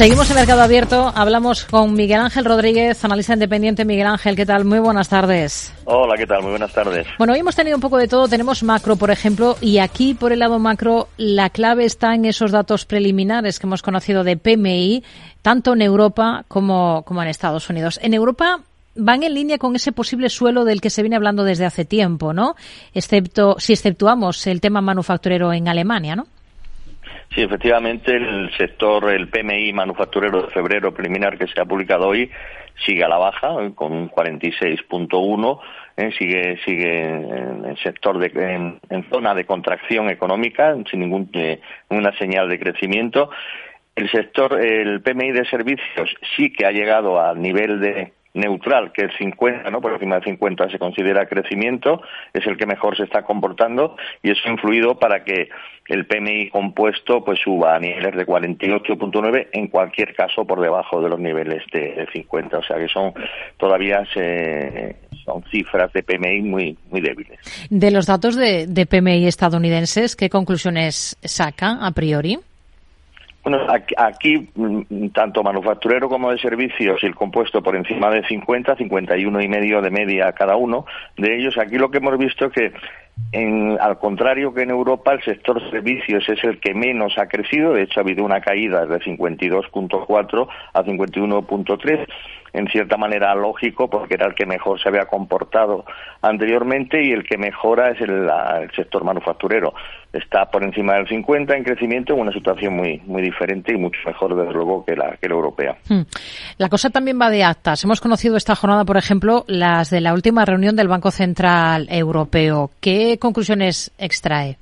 Seguimos 0.00 0.30
en 0.30 0.36
Mercado 0.36 0.62
Abierto. 0.62 1.12
Hablamos 1.14 1.66
con 1.66 1.92
Miguel 1.92 2.20
Ángel 2.20 2.46
Rodríguez, 2.46 3.04
analista 3.04 3.34
independiente. 3.34 3.84
Miguel 3.84 4.06
Ángel, 4.06 4.34
¿qué 4.34 4.46
tal? 4.46 4.64
Muy 4.64 4.78
buenas 4.78 5.10
tardes. 5.10 5.74
Hola, 5.84 6.14
¿qué 6.16 6.26
tal? 6.26 6.40
Muy 6.40 6.52
buenas 6.52 6.72
tardes. 6.72 7.06
Bueno, 7.18 7.34
hoy 7.34 7.40
hemos 7.40 7.54
tenido 7.54 7.76
un 7.76 7.82
poco 7.82 7.98
de 7.98 8.08
todo. 8.08 8.26
Tenemos 8.26 8.62
macro, 8.62 8.96
por 8.96 9.10
ejemplo, 9.10 9.58
y 9.60 9.76
aquí 9.76 10.14
por 10.14 10.32
el 10.32 10.38
lado 10.38 10.58
macro 10.58 11.08
la 11.18 11.50
clave 11.50 11.84
está 11.84 12.14
en 12.14 12.24
esos 12.24 12.50
datos 12.50 12.86
preliminares 12.86 13.58
que 13.58 13.66
hemos 13.66 13.82
conocido 13.82 14.24
de 14.24 14.38
PMI, 14.38 15.04
tanto 15.42 15.74
en 15.74 15.82
Europa 15.82 16.46
como, 16.48 17.02
como 17.02 17.20
en 17.20 17.28
Estados 17.28 17.68
Unidos. 17.68 18.00
En 18.02 18.14
Europa 18.14 18.60
van 18.94 19.22
en 19.22 19.34
línea 19.34 19.58
con 19.58 19.76
ese 19.76 19.92
posible 19.92 20.30
suelo 20.30 20.64
del 20.64 20.80
que 20.80 20.88
se 20.88 21.02
viene 21.02 21.16
hablando 21.16 21.44
desde 21.44 21.66
hace 21.66 21.84
tiempo, 21.84 22.32
¿no? 22.32 22.56
Excepto, 22.94 23.56
si 23.58 23.74
exceptuamos 23.74 24.46
el 24.46 24.62
tema 24.62 24.80
manufacturero 24.80 25.52
en 25.52 25.68
Alemania, 25.68 26.16
¿no? 26.16 26.26
Sí, 27.34 27.42
efectivamente, 27.42 28.16
el 28.16 28.50
sector, 28.56 29.08
el 29.08 29.28
PMI 29.28 29.72
manufacturero 29.72 30.42
de 30.42 30.48
febrero 30.48 30.92
preliminar 30.92 31.38
que 31.38 31.46
se 31.46 31.60
ha 31.60 31.64
publicado 31.64 32.08
hoy 32.08 32.28
sigue 32.84 33.04
a 33.04 33.08
la 33.08 33.18
baja, 33.18 33.50
con 33.74 33.92
un 33.92 34.10
46.1, 34.10 35.60
eh, 35.96 36.10
sigue, 36.18 36.58
sigue 36.64 37.04
en 37.04 37.76
sector 37.82 38.18
de, 38.18 38.32
en, 38.88 39.10
zona 39.10 39.34
de 39.34 39.44
contracción 39.44 40.08
económica, 40.10 40.74
sin 40.90 41.00
ningún, 41.00 41.30
eh, 41.34 41.60
ninguna 41.88 42.16
señal 42.18 42.48
de 42.48 42.58
crecimiento. 42.58 43.30
El 43.94 44.10
sector, 44.10 44.64
el 44.64 45.00
PMI 45.02 45.32
de 45.32 45.44
servicios 45.44 46.12
sí 46.36 46.52
que 46.52 46.66
ha 46.66 46.72
llegado 46.72 47.20
al 47.20 47.40
nivel 47.40 47.80
de 47.80 48.12
neutral, 48.34 48.92
que 48.92 49.02
el 49.02 49.16
50, 49.16 49.70
¿no? 49.70 49.80
Por 49.80 49.92
encima 49.92 50.16
del 50.16 50.24
50 50.24 50.70
se 50.70 50.78
considera 50.78 51.26
crecimiento, 51.26 52.02
es 52.32 52.46
el 52.46 52.56
que 52.56 52.66
mejor 52.66 52.96
se 52.96 53.04
está 53.04 53.22
comportando 53.22 53.96
y 54.22 54.30
eso 54.30 54.42
ha 54.46 54.50
influido 54.50 54.98
para 54.98 55.24
que 55.24 55.48
el 55.88 56.06
PMI 56.06 56.50
compuesto 56.50 57.24
pues 57.24 57.40
suba 57.40 57.74
a 57.74 57.80
niveles 57.80 58.14
de 58.14 58.26
48.9, 58.26 59.48
en 59.52 59.66
cualquier 59.66 60.14
caso 60.14 60.44
por 60.44 60.60
debajo 60.60 61.02
de 61.02 61.08
los 61.08 61.18
niveles 61.18 61.64
de, 61.72 62.06
50, 62.12 62.58
o 62.58 62.62
sea 62.62 62.78
que 62.78 62.88
son 62.88 63.12
todavía 63.56 64.04
se, 64.14 64.96
son 65.24 65.42
cifras 65.50 65.92
de 65.92 66.02
PMI 66.02 66.42
muy, 66.42 66.78
muy 66.90 67.00
débiles. 67.00 67.38
De 67.68 67.90
los 67.90 68.06
datos 68.06 68.36
de, 68.36 68.66
de 68.68 68.86
PMI 68.86 69.26
estadounidenses, 69.26 70.14
¿qué 70.14 70.30
conclusiones 70.30 71.16
saca 71.22 71.78
a 71.80 71.90
priori? 71.90 72.38
Bueno, 73.50 73.66
aquí, 73.96 74.48
mm, 74.54 75.08
tanto 75.08 75.42
manufacturero 75.42 76.08
como 76.08 76.30
de 76.30 76.38
servicios, 76.38 77.02
el 77.02 77.16
compuesto 77.16 77.60
por 77.60 77.74
encima 77.74 78.08
de 78.08 78.24
50, 78.24 78.76
51 78.76 79.42
y 79.42 79.48
medio 79.48 79.82
de 79.82 79.90
media 79.90 80.30
cada 80.32 80.54
uno 80.54 80.86
de 81.16 81.34
ellos. 81.34 81.58
Aquí 81.58 81.76
lo 81.76 81.90
que 81.90 81.98
hemos 81.98 82.16
visto 82.16 82.46
es 82.46 82.52
que, 82.52 82.72
en, 83.32 83.76
al 83.80 83.98
contrario 83.98 84.54
que 84.54 84.62
en 84.62 84.70
Europa, 84.70 85.14
el 85.14 85.22
sector 85.24 85.60
servicios 85.68 86.28
es 86.28 86.44
el 86.44 86.60
que 86.60 86.74
menos 86.74 87.18
ha 87.18 87.26
crecido. 87.26 87.72
De 87.72 87.82
hecho, 87.82 87.98
ha 87.98 88.04
habido 88.04 88.24
una 88.24 88.40
caída 88.40 88.86
de 88.86 89.00
52.4 89.00 90.48
a 90.72 90.84
51.3 90.84 92.06
en 92.52 92.66
cierta 92.68 92.96
manera 92.96 93.34
lógico 93.34 93.88
porque 93.88 94.14
era 94.14 94.26
el 94.26 94.34
que 94.34 94.46
mejor 94.46 94.80
se 94.80 94.88
había 94.88 95.06
comportado 95.06 95.84
anteriormente 96.22 97.02
y 97.02 97.12
el 97.12 97.24
que 97.24 97.38
mejora 97.38 97.90
es 97.90 98.00
el, 98.00 98.28
sector 98.74 99.04
manufacturero. 99.04 99.74
Está 100.12 100.46
por 100.46 100.64
encima 100.64 100.94
del 100.94 101.06
50 101.06 101.56
en 101.56 101.64
crecimiento 101.64 102.14
en 102.14 102.20
una 102.20 102.32
situación 102.32 102.74
muy 102.74 103.00
muy 103.06 103.22
diferente 103.22 103.72
y 103.72 103.76
mucho 103.76 104.00
mejor 104.06 104.34
desde 104.36 104.52
luego 104.52 104.84
que 104.84 104.96
la 104.96 105.16
que 105.20 105.28
la 105.28 105.34
europea. 105.34 105.76
Hmm. 105.88 106.02
La 106.58 106.68
cosa 106.68 106.90
también 106.90 107.20
va 107.20 107.30
de 107.30 107.44
actas. 107.44 107.84
Hemos 107.84 108.00
conocido 108.00 108.36
esta 108.36 108.56
jornada, 108.56 108.84
por 108.84 108.96
ejemplo, 108.96 109.44
las 109.46 109.90
de 109.90 110.00
la 110.00 110.12
última 110.12 110.44
reunión 110.44 110.74
del 110.74 110.88
Banco 110.88 111.10
Central 111.10 111.86
Europeo. 111.90 112.70
¿Qué 112.80 113.18
conclusiones 113.18 113.92
extrae? 113.98 114.56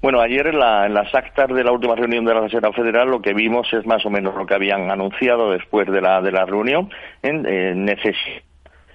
Bueno, 0.00 0.20
ayer 0.20 0.46
en, 0.46 0.58
las 0.58 1.12
actas 1.12 1.48
de 1.48 1.64
la 1.64 1.72
última 1.72 1.96
reunión 1.96 2.24
de 2.24 2.32
la 2.32 2.40
Reserva 2.40 2.72
Federal 2.72 3.10
lo 3.10 3.20
que 3.20 3.34
vimos 3.34 3.66
es 3.72 3.84
más 3.84 4.06
o 4.06 4.10
menos 4.10 4.36
lo 4.36 4.46
que 4.46 4.54
habían 4.54 4.90
anunciado 4.92 5.50
después 5.50 5.88
de 5.88 6.00
la, 6.00 6.20
de 6.20 6.30
la 6.30 6.44
reunión. 6.44 6.88
En, 7.22 7.44
eh, 7.46 7.74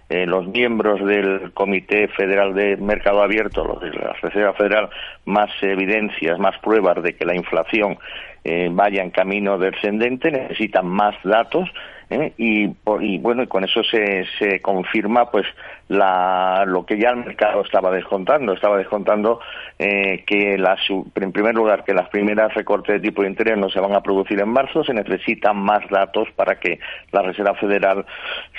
eh, 0.09 0.25
los 0.25 0.47
miembros 0.47 1.05
del 1.05 1.51
Comité 1.53 2.07
Federal 2.09 2.53
de 2.53 2.77
Mercado 2.77 3.23
Abierto, 3.23 3.63
los 3.63 3.81
de 3.81 3.91
la 3.91 4.13
Reserva 4.21 4.53
Federal, 4.53 4.89
más 5.25 5.49
evidencias, 5.61 6.37
más 6.39 6.57
pruebas 6.59 7.01
de 7.01 7.15
que 7.15 7.25
la 7.25 7.35
inflación 7.35 7.97
eh, 8.43 8.69
vaya 8.71 9.01
en 9.01 9.11
camino 9.11 9.57
descendente, 9.57 10.31
necesitan 10.31 10.85
más 10.85 11.15
datos 11.23 11.69
¿eh? 12.09 12.33
y, 12.37 12.69
y, 13.01 13.17
bueno, 13.19 13.43
y 13.43 13.47
con 13.47 13.63
eso 13.63 13.83
se, 13.83 14.25
se 14.39 14.61
confirma 14.61 15.29
pues 15.29 15.45
la, 15.87 16.63
lo 16.65 16.85
que 16.85 16.97
ya 16.97 17.09
el 17.09 17.17
mercado 17.17 17.61
estaba 17.61 17.91
descontando. 17.91 18.53
Estaba 18.53 18.77
descontando 18.77 19.39
eh, 19.79 20.23
que 20.25 20.55
en 20.55 21.31
primer 21.31 21.55
lugar 21.55 21.83
que 21.83 21.93
las 21.93 22.09
primeras 22.09 22.53
recortes 22.53 22.95
de 22.95 23.07
tipo 23.07 23.21
de 23.21 23.29
interés 23.29 23.57
no 23.57 23.69
se 23.69 23.79
van 23.79 23.95
a 23.95 24.01
producir 24.01 24.39
en 24.39 24.49
marzo, 24.49 24.83
se 24.83 24.93
necesitan 24.93 25.57
más 25.57 25.87
datos 25.89 26.27
para 26.35 26.59
que 26.59 26.79
la 27.11 27.21
Reserva 27.21 27.55
Federal 27.55 28.05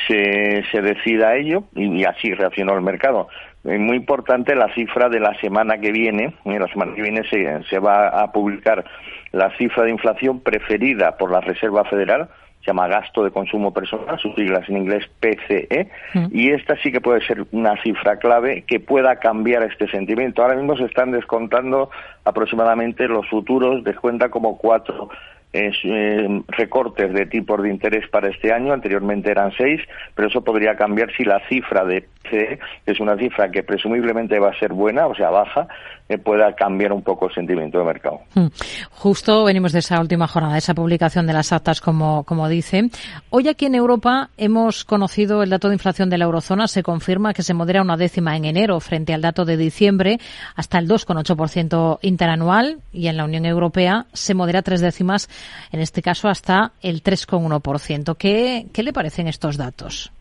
se, 0.06 0.64
se 0.70 0.82
decida 0.82 1.28
a 1.28 1.36
ello 1.36 1.64
y, 1.74 2.04
así 2.04 2.32
reaccionó 2.34 2.74
el 2.74 2.82
mercado. 2.82 3.28
Es 3.64 3.80
muy 3.80 3.96
importante 3.96 4.54
la 4.54 4.72
cifra 4.74 5.08
de 5.08 5.20
la 5.20 5.34
semana 5.40 5.78
que 5.78 5.90
viene. 5.90 6.34
Eh, 6.44 6.58
la 6.58 6.68
semana 6.68 6.94
que 6.94 7.02
viene 7.02 7.22
se, 7.30 7.62
se 7.64 7.78
va 7.78 8.08
a 8.08 8.30
publicar 8.30 8.84
la 9.32 9.50
cifra 9.56 9.84
de 9.84 9.90
inflación 9.90 10.40
preferida 10.40 11.16
por 11.16 11.32
la 11.32 11.40
Reserva 11.40 11.84
Federal, 11.84 12.28
se 12.64 12.70
llama 12.70 12.88
gasto 12.88 13.22
de 13.22 13.30
consumo 13.30 13.72
personal, 13.74 14.18
sus 14.18 14.34
siglas 14.34 14.66
en 14.70 14.78
inglés 14.78 15.04
PCE, 15.20 15.88
mm. 16.14 16.26
y 16.32 16.50
esta 16.50 16.76
sí 16.82 16.90
que 16.90 17.02
puede 17.02 17.20
ser 17.26 17.44
una 17.52 17.80
cifra 17.82 18.16
clave 18.16 18.64
que 18.66 18.80
pueda 18.80 19.16
cambiar 19.16 19.62
este 19.64 19.86
sentimiento. 19.88 20.42
Ahora 20.42 20.56
mismo 20.56 20.76
se 20.76 20.84
están 20.84 21.10
descontando 21.10 21.90
aproximadamente 22.24 23.06
los 23.06 23.28
futuros, 23.28 23.84
descuenta 23.84 24.30
como 24.30 24.56
cuatro 24.56 25.10
eh, 25.52 26.42
recortes 26.48 27.12
de 27.12 27.26
tipos 27.26 27.62
de 27.62 27.68
interés 27.68 28.08
para 28.08 28.28
este 28.28 28.52
año, 28.52 28.72
anteriormente 28.72 29.30
eran 29.30 29.52
seis, 29.56 29.80
pero 30.14 30.28
eso 30.28 30.42
podría 30.42 30.74
cambiar 30.74 31.12
si 31.16 31.24
la 31.24 31.46
cifra 31.48 31.84
de 31.84 32.08
es 32.30 33.00
una 33.00 33.16
cifra 33.16 33.50
que 33.50 33.62
presumiblemente 33.62 34.38
va 34.38 34.50
a 34.50 34.58
ser 34.58 34.72
buena, 34.72 35.06
o 35.06 35.14
sea, 35.14 35.30
baja, 35.30 35.68
pueda 36.18 36.54
cambiar 36.54 36.92
un 36.92 37.02
poco 37.02 37.28
el 37.28 37.34
sentimiento 37.34 37.78
de 37.78 37.84
mercado. 37.84 38.20
Hmm. 38.34 38.46
Justo 38.90 39.44
venimos 39.44 39.72
de 39.72 39.78
esa 39.78 40.00
última 40.00 40.26
jornada, 40.26 40.54
de 40.54 40.58
esa 40.58 40.74
publicación 40.74 41.26
de 41.26 41.32
las 41.32 41.52
actas, 41.52 41.80
como, 41.80 42.24
como 42.24 42.48
dice. 42.48 42.90
Hoy 43.30 43.48
aquí 43.48 43.66
en 43.66 43.74
Europa 43.74 44.30
hemos 44.36 44.84
conocido 44.84 45.42
el 45.42 45.50
dato 45.50 45.68
de 45.68 45.74
inflación 45.74 46.10
de 46.10 46.18
la 46.18 46.26
eurozona. 46.26 46.68
Se 46.68 46.82
confirma 46.82 47.32
que 47.32 47.42
se 47.42 47.54
modera 47.54 47.82
una 47.82 47.96
décima 47.96 48.36
en 48.36 48.44
enero 48.44 48.80
frente 48.80 49.14
al 49.14 49.22
dato 49.22 49.44
de 49.44 49.56
diciembre 49.56 50.18
hasta 50.54 50.78
el 50.78 50.88
2,8% 50.88 51.98
interanual 52.02 52.78
y 52.92 53.08
en 53.08 53.16
la 53.16 53.24
Unión 53.24 53.46
Europea 53.46 54.06
se 54.12 54.34
modera 54.34 54.62
tres 54.62 54.80
décimas, 54.80 55.28
en 55.72 55.80
este 55.80 56.02
caso 56.02 56.28
hasta 56.28 56.72
el 56.82 57.02
3,1%. 57.02 58.16
¿Qué, 58.16 58.66
¿Qué 58.72 58.82
le 58.82 58.92
parecen 58.92 59.26
estos 59.28 59.56
datos? 59.56 60.12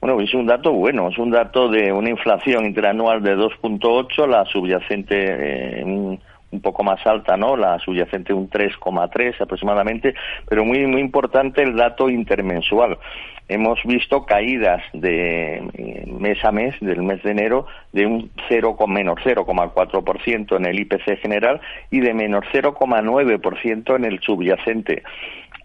Bueno, 0.00 0.20
es 0.20 0.32
un 0.32 0.46
dato 0.46 0.72
bueno, 0.72 1.08
es 1.08 1.18
un 1.18 1.30
dato 1.30 1.68
de 1.68 1.92
una 1.92 2.10
inflación 2.10 2.64
interanual 2.64 3.20
de 3.20 3.36
2.8, 3.36 4.28
la 4.28 4.44
subyacente 4.44 5.80
eh, 5.80 5.84
un, 5.84 6.20
poco 6.62 6.84
más 6.84 7.04
alta, 7.04 7.36
¿no? 7.36 7.56
La 7.56 7.78
subyacente 7.80 8.32
un 8.32 8.48
3,3 8.48 9.40
aproximadamente, 9.40 10.14
pero 10.48 10.64
muy 10.64 10.86
muy 10.86 11.00
importante 11.00 11.62
el 11.62 11.76
dato 11.76 12.08
intermensual. 12.08 12.96
Hemos 13.48 13.80
visto 13.84 14.24
caídas 14.24 14.82
de 14.92 15.56
eh, 15.56 16.04
mes 16.06 16.44
a 16.44 16.52
mes, 16.52 16.74
del 16.80 17.02
mes 17.02 17.22
de 17.22 17.30
enero, 17.32 17.66
de 17.92 18.06
un 18.06 18.30
0, 18.48 18.76
menos 18.86 19.16
0,4% 19.24 20.56
en 20.56 20.66
el 20.66 20.80
IPC 20.80 21.18
general 21.20 21.60
y 21.90 22.00
de 22.00 22.14
menos 22.14 22.44
0,9% 22.52 23.96
en 23.96 24.04
el 24.04 24.20
subyacente 24.20 25.02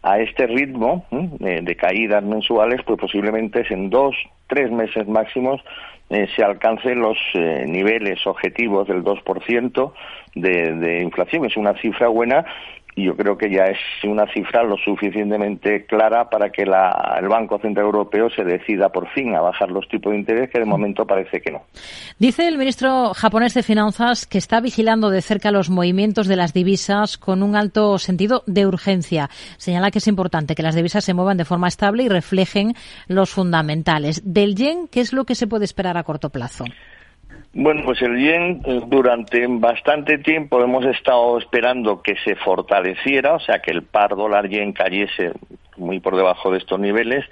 a 0.03 0.19
este 0.19 0.47
ritmo 0.47 1.05
de 1.39 1.75
caídas 1.75 2.23
mensuales, 2.23 2.81
pues 2.85 2.99
posiblemente 2.99 3.65
en 3.69 3.89
dos, 3.89 4.15
tres 4.47 4.69
meses 4.69 5.07
máximos 5.07 5.61
eh, 6.09 6.27
se 6.35 6.43
alcancen 6.43 6.99
los 6.99 7.17
eh, 7.33 7.65
niveles 7.67 8.27
objetivos 8.27 8.87
del 8.87 9.03
2% 9.03 9.93
de, 10.35 10.73
de 10.75 11.01
inflación. 11.01 11.45
Es 11.45 11.57
una 11.57 11.73
cifra 11.81 12.07
buena 12.07 12.45
y 12.95 13.05
yo 13.05 13.15
creo 13.15 13.37
que 13.37 13.49
ya 13.49 13.65
es 13.65 13.79
una 14.03 14.25
cifra 14.33 14.63
lo 14.63 14.77
suficientemente 14.77 15.85
clara 15.85 16.29
para 16.29 16.49
que 16.49 16.65
la, 16.65 17.17
el 17.19 17.27
Banco 17.27 17.59
Central 17.59 17.85
Europeo 17.85 18.29
se 18.29 18.43
decida 18.43 18.89
por 18.89 19.07
fin 19.09 19.35
a 19.35 19.41
bajar 19.41 19.71
los 19.71 19.87
tipos 19.87 20.11
de 20.11 20.19
interés, 20.19 20.49
que 20.49 20.59
de 20.59 20.65
momento 20.65 21.05
parece 21.05 21.41
que 21.41 21.51
no. 21.51 21.63
Dice 22.19 22.47
el 22.47 22.57
ministro 22.57 23.13
japonés 23.13 23.53
de 23.53 23.63
Finanzas 23.63 24.25
que 24.25 24.37
está 24.37 24.61
vigilando 24.61 25.09
de 25.09 25.21
cerca 25.21 25.51
los 25.51 25.69
movimientos 25.69 26.27
de 26.27 26.35
las 26.35 26.53
divisas 26.53 27.17
con 27.17 27.43
un 27.43 27.55
alto 27.55 27.97
sentido 27.97 28.43
de 28.45 28.67
urgencia. 28.67 29.29
Señala 29.57 29.91
que 29.91 29.99
es 29.99 30.07
importante 30.07 30.55
que 30.55 30.63
las 30.63 30.75
divisas 30.75 31.03
se 31.03 31.13
muevan 31.13 31.37
de 31.37 31.45
forma 31.45 31.67
estable 31.67 32.03
y 32.03 32.09
reflejen 32.09 32.73
los 33.07 33.31
fundamentales. 33.31 34.21
Del 34.23 34.55
yen, 34.55 34.87
¿qué 34.87 35.01
es 35.01 35.13
lo 35.13 35.25
que 35.25 35.35
se 35.35 35.47
puede 35.47 35.65
esperar 35.65 35.97
a 35.97 36.03
corto 36.03 36.29
plazo? 36.29 36.65
Bueno, 37.55 37.83
pues 37.85 38.01
el 38.01 38.17
yen 38.17 38.61
durante 38.87 39.45
bastante 39.47 40.17
tiempo 40.17 40.59
hemos 40.63 40.85
estado 40.85 41.37
esperando 41.37 42.01
que 42.01 42.15
se 42.23 42.35
fortaleciera, 42.35 43.35
o 43.35 43.39
sea, 43.39 43.59
que 43.59 43.69
el 43.69 43.83
par 43.83 44.15
dólar 44.15 44.49
yen 44.49 44.73
cayese 44.73 45.33
muy 45.77 45.99
por 45.99 46.15
debajo 46.15 46.51
de 46.51 46.57
estos 46.57 46.79
niveles, 46.79 47.23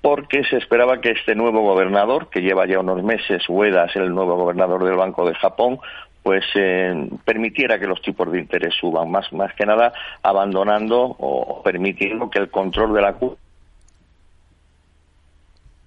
porque 0.00 0.42
se 0.44 0.56
esperaba 0.56 1.02
que 1.02 1.10
este 1.10 1.34
nuevo 1.34 1.60
gobernador, 1.60 2.30
que 2.30 2.40
lleva 2.40 2.66
ya 2.66 2.78
unos 2.78 3.02
meses, 3.02 3.46
Ueda 3.48 3.84
es 3.84 3.96
el 3.96 4.14
nuevo 4.14 4.36
gobernador 4.36 4.84
del 4.84 4.96
Banco 4.96 5.28
de 5.28 5.34
Japón, 5.34 5.80
pues 6.22 6.44
eh, 6.54 7.08
permitiera 7.24 7.78
que 7.78 7.86
los 7.86 8.00
tipos 8.00 8.32
de 8.32 8.40
interés 8.40 8.74
suban, 8.80 9.10
más, 9.10 9.30
más 9.32 9.52
que 9.54 9.66
nada 9.66 9.92
abandonando 10.22 11.14
o 11.18 11.62
permitiendo 11.62 12.30
que 12.30 12.38
el 12.38 12.50
control 12.50 12.94
de 12.94 13.02
la. 13.02 13.14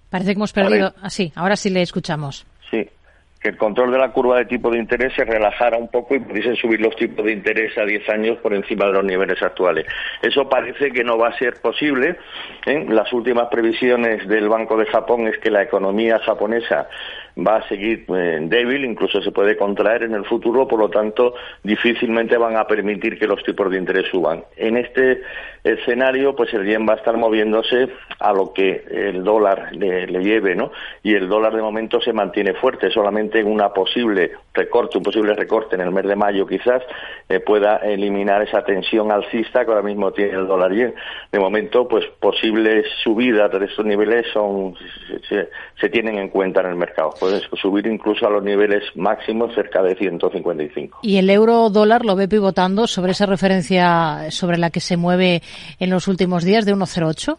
Parece 0.09 0.31
que 0.31 0.37
hemos 0.37 0.53
perdido. 0.53 0.93
Ah, 1.01 1.09
sí, 1.09 1.31
ahora 1.35 1.55
sí 1.55 1.69
le 1.69 1.81
escuchamos. 1.81 2.45
Sí, 2.69 2.87
que 3.39 3.49
el 3.49 3.57
control 3.57 3.91
de 3.91 3.97
la 3.97 4.11
curva 4.11 4.37
de 4.37 4.45
tipo 4.45 4.69
de 4.69 4.79
interés 4.79 5.13
se 5.15 5.23
relajara 5.23 5.77
un 5.77 5.87
poco 5.87 6.15
y 6.15 6.19
pudiesen 6.19 6.55
subir 6.55 6.81
los 6.81 6.95
tipos 6.95 7.25
de 7.25 7.31
interés 7.31 7.77
a 7.77 7.85
10 7.85 8.09
años 8.09 8.37
por 8.39 8.53
encima 8.53 8.85
de 8.85 8.93
los 8.93 9.03
niveles 9.05 9.41
actuales. 9.41 9.85
Eso 10.21 10.49
parece 10.49 10.91
que 10.91 11.03
no 11.03 11.17
va 11.17 11.29
a 11.29 11.37
ser 11.37 11.53
posible. 11.61 12.17
¿eh? 12.65 12.85
Las 12.89 13.13
últimas 13.13 13.47
previsiones 13.47 14.27
del 14.27 14.49
Banco 14.49 14.75
de 14.77 14.85
Japón 14.87 15.27
es 15.27 15.37
que 15.37 15.51
la 15.51 15.63
economía 15.63 16.19
japonesa 16.19 16.89
va 17.45 17.57
a 17.57 17.67
seguir 17.67 18.05
eh, 18.09 18.39
débil, 18.41 18.85
incluso 18.85 19.21
se 19.21 19.31
puede 19.31 19.57
contraer 19.57 20.03
en 20.03 20.13
el 20.13 20.25
futuro, 20.25 20.67
por 20.67 20.79
lo 20.79 20.89
tanto, 20.89 21.33
difícilmente 21.63 22.37
van 22.37 22.57
a 22.57 22.65
permitir 22.65 23.17
que 23.17 23.27
los 23.27 23.43
tipos 23.43 23.69
de 23.71 23.77
interés 23.77 24.07
suban. 24.09 24.43
En 24.57 24.77
este 24.77 25.21
escenario, 25.63 26.35
pues 26.35 26.53
el 26.53 26.65
yen 26.65 26.87
va 26.87 26.93
a 26.93 26.97
estar 26.97 27.17
moviéndose 27.17 27.89
a 28.19 28.31
lo 28.33 28.53
que 28.53 28.83
el 28.89 29.23
dólar 29.23 29.69
le, 29.73 30.07
lleve, 30.23 30.55
¿no? 30.55 30.71
Y 31.03 31.15
el 31.15 31.27
dólar 31.27 31.55
de 31.55 31.61
momento 31.61 32.01
se 32.01 32.13
mantiene 32.13 32.53
fuerte, 32.53 32.89
solamente 32.91 33.39
en 33.39 33.47
una 33.47 33.69
posible 33.73 34.31
recorte, 34.53 34.97
un 34.97 35.03
posible 35.03 35.33
recorte 35.33 35.75
en 35.75 35.81
el 35.81 35.91
mes 35.91 36.05
de 36.05 36.15
mayo 36.15 36.45
quizás 36.47 36.81
eh, 37.27 37.39
pueda 37.39 37.77
eliminar 37.77 38.41
esa 38.41 38.63
tensión 38.63 39.11
alcista 39.11 39.65
que 39.65 39.71
ahora 39.71 39.83
mismo 39.83 40.11
tiene 40.11 40.31
el 40.31 40.47
dólar 40.47 40.71
yen. 40.71 40.93
De 41.31 41.39
momento, 41.39 41.87
pues 41.87 42.05
posibles 42.19 42.85
subidas 43.03 43.51
de 43.51 43.65
estos 43.65 43.85
niveles 43.85 44.25
son 44.33 44.75
se 45.79 45.89
tienen 45.89 46.17
en 46.17 46.29
cuenta 46.29 46.61
en 46.61 46.67
el 46.67 46.75
mercado 46.75 47.11
puede 47.29 47.61
subir 47.61 47.87
incluso 47.87 48.25
a 48.27 48.29
los 48.29 48.43
niveles 48.43 48.83
máximos 48.95 49.53
cerca 49.53 49.81
de 49.83 49.95
155. 49.95 50.99
¿Y 51.03 51.17
el 51.17 51.29
euro 51.29 51.69
dólar 51.69 52.05
lo 52.05 52.15
ve 52.15 52.27
pivotando 52.27 52.87
sobre 52.87 53.11
esa 53.11 53.25
referencia 53.25 54.31
sobre 54.31 54.57
la 54.57 54.69
que 54.69 54.79
se 54.79 54.97
mueve 54.97 55.41
en 55.79 55.89
los 55.89 56.07
últimos 56.07 56.43
días 56.43 56.65
de 56.65 56.75
1,08? 56.75 57.37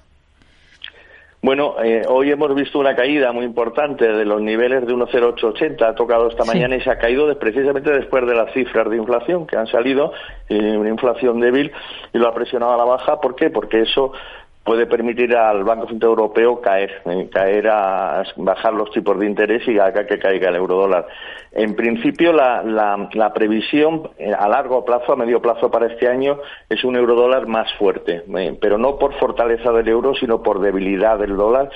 Bueno, 1.43 1.77
eh, 1.83 2.03
hoy 2.07 2.31
hemos 2.31 2.55
visto 2.55 2.79
una 2.79 2.95
caída 2.95 3.33
muy 3.33 3.47
importante 3.47 4.07
de 4.07 4.27
los 4.27 4.43
niveles 4.43 4.87
de 4.87 4.93
1,0880, 4.93 5.89
ha 5.89 5.95
tocado 5.95 6.29
esta 6.29 6.45
mañana 6.45 6.77
y 6.77 6.83
se 6.83 6.91
ha 6.91 6.99
caído 6.99 7.35
precisamente 7.39 7.91
después 7.91 8.27
de 8.27 8.35
las 8.35 8.53
cifras 8.53 8.91
de 8.91 8.99
inflación 8.99 9.47
que 9.47 9.57
han 9.57 9.67
salido, 9.67 10.13
eh, 10.51 10.77
una 10.77 10.91
inflación 10.91 11.41
débil 11.41 11.73
y 12.13 12.19
lo 12.19 12.29
ha 12.29 12.35
presionado 12.35 12.75
a 12.75 12.77
la 12.77 12.85
baja. 12.85 13.23
¿Por 13.23 13.37
qué? 13.37 13.49
Porque 13.49 13.81
eso 13.81 14.13
puede 14.65 14.87
permitir 14.87 15.35
al 15.35 15.65
Banco 15.65 15.89
Central 15.89 16.11
Europeo 16.11 16.61
caer, 16.61 17.03
eh, 17.07 17.29
caer 17.33 17.69
a 17.69 18.23
bajar 18.37 18.75
los 18.75 18.91
tipos 18.91 19.19
de 19.19 19.27
interés 19.27 19.67
y 19.67 19.79
haga 19.79 20.07
que 20.07 20.19
caiga 20.19 20.51
el 20.51 20.57
eurodólar. 20.57 21.07
En 21.53 21.75
principio, 21.75 22.33
la, 22.33 22.63
la, 22.63 23.33
previsión 23.33 24.11
eh, 24.19 24.33
a 24.33 24.49
largo 24.49 24.85
plazo, 24.85 25.13
a 25.13 25.17
medio 25.17 25.41
plazo 25.41 25.71
para 25.71 25.87
este 25.87 26.09
año, 26.09 26.39
es 26.69 26.85
un 26.85 26.97
eurodólar 26.97 27.47
más 27.47 27.73
fuerte, 27.79 28.23
eh, 28.37 28.57
pero 28.61 28.79
no 28.79 28.99
por 28.99 29.15
fortaleza 29.15 29.73
del 29.73 29.89
euro, 29.89 30.15
sino 30.15 30.43
por 30.43 30.61
debilidad 30.61 31.19
del 31.19 31.37
dólar 31.37 31.71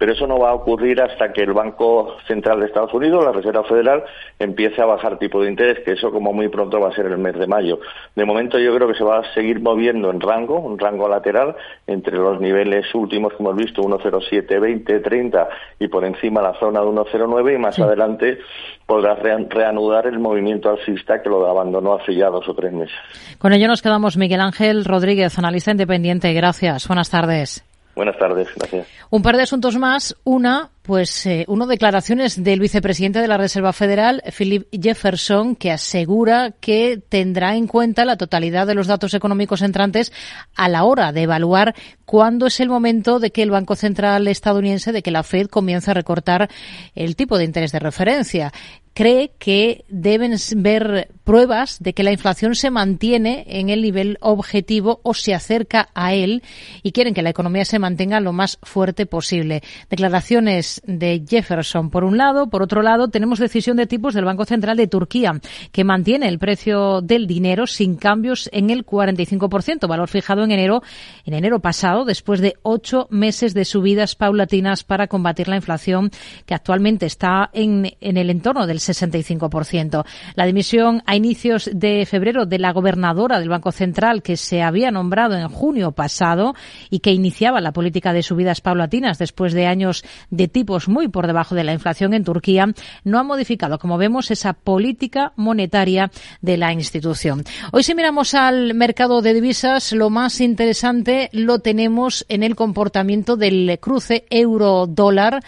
pero 0.00 0.14
eso 0.14 0.26
no 0.26 0.38
va 0.38 0.48
a 0.48 0.54
ocurrir 0.54 0.98
hasta 1.02 1.30
que 1.30 1.42
el 1.42 1.52
Banco 1.52 2.16
Central 2.26 2.58
de 2.58 2.66
Estados 2.66 2.94
Unidos, 2.94 3.22
la 3.22 3.32
Reserva 3.32 3.64
Federal, 3.64 4.02
empiece 4.38 4.80
a 4.80 4.86
bajar 4.86 5.18
tipo 5.18 5.42
de 5.42 5.50
interés, 5.50 5.84
que 5.84 5.92
eso 5.92 6.10
como 6.10 6.32
muy 6.32 6.48
pronto 6.48 6.80
va 6.80 6.88
a 6.88 6.94
ser 6.94 7.04
el 7.04 7.18
mes 7.18 7.38
de 7.38 7.46
mayo. 7.46 7.80
De 8.16 8.24
momento 8.24 8.58
yo 8.58 8.74
creo 8.74 8.88
que 8.88 8.94
se 8.94 9.04
va 9.04 9.18
a 9.18 9.34
seguir 9.34 9.60
moviendo 9.60 10.10
en 10.10 10.18
rango, 10.18 10.58
un 10.58 10.78
rango 10.78 11.06
lateral, 11.06 11.54
entre 11.86 12.16
los 12.16 12.40
niveles 12.40 12.86
últimos 12.94 13.34
que 13.34 13.42
hemos 13.42 13.56
visto, 13.56 13.82
1,07, 13.82 14.58
20, 14.58 15.00
30 15.00 15.48
y 15.80 15.88
por 15.88 16.02
encima 16.06 16.40
la 16.40 16.54
zona 16.58 16.80
de 16.80 16.86
1,09 16.86 17.54
y 17.54 17.58
más 17.58 17.78
adelante 17.78 18.38
podrá 18.86 19.16
reanudar 19.16 20.06
el 20.06 20.18
movimiento 20.18 20.70
alcista 20.70 21.20
que 21.20 21.28
lo 21.28 21.46
abandonó 21.46 21.96
hace 21.96 22.14
ya 22.14 22.30
dos 22.30 22.48
o 22.48 22.54
tres 22.54 22.72
meses. 22.72 22.96
Con 23.36 23.52
ello 23.52 23.68
nos 23.68 23.82
quedamos 23.82 24.16
Miguel 24.16 24.40
Ángel 24.40 24.86
Rodríguez, 24.86 25.38
analista 25.38 25.72
independiente. 25.72 26.32
Gracias. 26.32 26.88
Buenas 26.88 27.10
tardes. 27.10 27.69
Buenas 27.94 28.16
tardes, 28.18 28.48
gracias. 28.56 28.86
Un 29.10 29.22
par 29.22 29.36
de 29.36 29.42
asuntos 29.42 29.76
más. 29.76 30.16
Una, 30.22 30.70
pues, 30.82 31.26
eh, 31.26 31.44
uno, 31.48 31.66
declaraciones 31.66 32.42
del 32.42 32.60
vicepresidente 32.60 33.18
de 33.18 33.26
la 33.26 33.36
Reserva 33.36 33.72
Federal, 33.72 34.22
Philip 34.36 34.68
Jefferson, 34.72 35.56
que 35.56 35.72
asegura 35.72 36.52
que 36.60 37.02
tendrá 37.08 37.56
en 37.56 37.66
cuenta 37.66 38.04
la 38.04 38.16
totalidad 38.16 38.66
de 38.66 38.74
los 38.74 38.86
datos 38.86 39.12
económicos 39.14 39.62
entrantes 39.62 40.12
a 40.54 40.68
la 40.68 40.84
hora 40.84 41.12
de 41.12 41.22
evaluar 41.22 41.74
cuándo 42.04 42.46
es 42.46 42.60
el 42.60 42.68
momento 42.68 43.18
de 43.18 43.32
que 43.32 43.42
el 43.42 43.50
Banco 43.50 43.74
Central 43.74 44.28
estadounidense, 44.28 44.92
de 44.92 45.02
que 45.02 45.10
la 45.10 45.22
Fed 45.22 45.48
comience 45.48 45.90
a 45.90 45.94
recortar 45.94 46.48
el 46.94 47.16
tipo 47.16 47.38
de 47.38 47.44
interés 47.44 47.72
de 47.72 47.80
referencia 47.80 48.52
cree 48.94 49.32
que 49.38 49.84
deben 49.88 50.34
ver 50.56 51.08
pruebas 51.24 51.78
de 51.80 51.92
que 51.92 52.02
la 52.02 52.10
inflación 52.10 52.56
se 52.56 52.70
mantiene 52.70 53.44
en 53.46 53.70
el 53.70 53.82
nivel 53.82 54.18
objetivo 54.20 55.00
o 55.04 55.14
se 55.14 55.32
acerca 55.32 55.88
a 55.94 56.12
él 56.12 56.42
y 56.82 56.90
quieren 56.90 57.14
que 57.14 57.22
la 57.22 57.30
economía 57.30 57.64
se 57.64 57.78
mantenga 57.78 58.18
lo 58.18 58.32
más 58.32 58.58
fuerte 58.62 59.06
posible. 59.06 59.62
Declaraciones 59.88 60.82
de 60.86 61.24
Jefferson 61.28 61.90
por 61.90 62.02
un 62.02 62.16
lado, 62.16 62.50
por 62.50 62.62
otro 62.62 62.82
lado 62.82 63.08
tenemos 63.08 63.38
decisión 63.38 63.76
de 63.76 63.86
tipos 63.86 64.12
del 64.12 64.24
Banco 64.24 64.44
Central 64.44 64.76
de 64.76 64.88
Turquía 64.88 65.40
que 65.70 65.84
mantiene 65.84 66.26
el 66.26 66.40
precio 66.40 67.00
del 67.00 67.28
dinero 67.28 67.68
sin 67.68 67.94
cambios 67.94 68.50
en 68.52 68.70
el 68.70 68.84
45%, 68.84 69.86
valor 69.86 70.08
fijado 70.08 70.42
en 70.42 70.50
enero 70.50 70.82
en 71.24 71.34
enero 71.34 71.60
pasado 71.60 72.04
después 72.04 72.40
de 72.40 72.56
ocho 72.62 73.06
meses 73.10 73.54
de 73.54 73.64
subidas 73.64 74.16
paulatinas 74.16 74.82
para 74.82 75.06
combatir 75.06 75.46
la 75.46 75.56
inflación 75.56 76.10
que 76.44 76.54
actualmente 76.54 77.06
está 77.06 77.50
en, 77.52 77.96
en 78.00 78.16
el 78.16 78.30
entorno 78.30 78.66
del 78.66 78.79
65%. 78.80 80.04
La 80.34 80.46
dimisión 80.46 81.02
a 81.06 81.16
inicios 81.16 81.70
de 81.72 82.06
febrero 82.06 82.46
de 82.46 82.58
la 82.58 82.72
gobernadora 82.72 83.38
del 83.38 83.48
Banco 83.48 83.72
Central 83.72 84.22
que 84.22 84.36
se 84.36 84.62
había 84.62 84.90
nombrado 84.90 85.36
en 85.36 85.48
junio 85.48 85.92
pasado 85.92 86.54
y 86.90 87.00
que 87.00 87.12
iniciaba 87.12 87.60
la 87.60 87.72
política 87.72 88.12
de 88.12 88.22
subidas 88.22 88.60
paulatinas 88.60 89.18
después 89.18 89.52
de 89.52 89.66
años 89.66 90.04
de 90.30 90.48
tipos 90.48 90.88
muy 90.88 91.08
por 91.08 91.26
debajo 91.26 91.54
de 91.54 91.64
la 91.64 91.72
inflación 91.72 92.14
en 92.14 92.24
Turquía, 92.24 92.66
no 93.04 93.18
ha 93.18 93.22
modificado, 93.22 93.78
como 93.78 93.98
vemos, 93.98 94.30
esa 94.30 94.52
política 94.52 95.32
monetaria 95.36 96.10
de 96.40 96.56
la 96.56 96.72
institución. 96.72 97.44
Hoy 97.72 97.82
si 97.82 97.94
miramos 97.94 98.34
al 98.34 98.74
mercado 98.74 99.22
de 99.22 99.34
divisas, 99.34 99.92
lo 99.92 100.10
más 100.10 100.40
interesante 100.40 101.28
lo 101.32 101.60
tenemos 101.60 102.24
en 102.28 102.42
el 102.42 102.56
comportamiento 102.56 103.36
del 103.36 103.78
cruce 103.80 104.24
euro-dólar. 104.30 105.42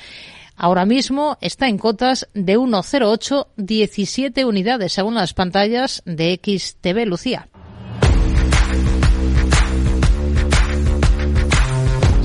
Ahora 0.62 0.86
mismo 0.86 1.36
está 1.40 1.66
en 1.66 1.76
cotas 1.76 2.28
de 2.34 2.56
1,0817 2.56 4.44
unidades 4.44 4.92
según 4.92 5.16
las 5.16 5.34
pantallas 5.34 6.04
de 6.06 6.38
XTV 6.40 7.04
Lucía. 7.04 7.48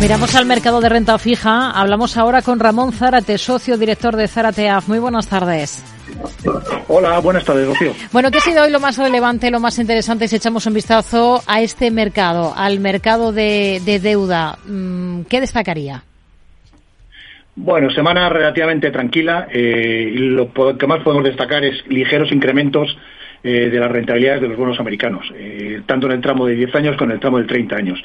Miramos 0.00 0.34
al 0.34 0.46
mercado 0.46 0.80
de 0.80 0.88
renta 0.88 1.18
fija. 1.18 1.72
Hablamos 1.72 2.16
ahora 2.16 2.40
con 2.40 2.58
Ramón 2.58 2.90
Zárate, 2.90 3.36
socio 3.36 3.76
director 3.76 4.16
de 4.16 4.28
Zarateaf. 4.28 4.88
Muy 4.88 4.98
buenas 4.98 5.28
tardes. 5.28 5.84
Hola, 6.88 7.18
buenas 7.18 7.44
tardes, 7.44 7.68
Rocío. 7.68 7.92
Bueno, 8.10 8.30
¿qué 8.30 8.38
ha 8.38 8.40
sido 8.40 8.64
hoy 8.64 8.70
lo 8.70 8.80
más 8.80 8.96
relevante, 8.96 9.50
lo 9.50 9.60
más 9.60 9.78
interesante 9.78 10.26
si 10.26 10.36
echamos 10.36 10.64
un 10.64 10.72
vistazo 10.72 11.42
a 11.46 11.60
este 11.60 11.90
mercado, 11.90 12.54
al 12.56 12.80
mercado 12.80 13.30
de, 13.30 14.00
deuda? 14.02 14.58
Mm, 14.66 15.24
¿Qué 15.28 15.38
destacaría? 15.38 16.02
Bueno, 17.56 17.90
semana 17.90 18.30
relativamente 18.30 18.90
tranquila. 18.90 19.48
Eh, 19.52 20.12
lo 20.14 20.50
que 20.78 20.86
más 20.86 21.02
podemos 21.02 21.24
destacar 21.24 21.62
es 21.62 21.86
ligeros 21.88 22.32
incrementos 22.32 22.96
eh, 23.44 23.68
de 23.70 23.78
las 23.78 23.90
rentabilidades 23.90 24.40
de 24.40 24.48
los 24.48 24.56
bonos 24.56 24.80
americanos, 24.80 25.30
eh, 25.36 25.82
tanto 25.84 26.06
en 26.06 26.12
el 26.12 26.20
tramo 26.22 26.46
de 26.46 26.54
10 26.54 26.74
años 26.74 26.96
como 26.96 27.10
en 27.10 27.16
el 27.16 27.20
tramo 27.20 27.38
de 27.38 27.44
30 27.44 27.76
años 27.76 28.02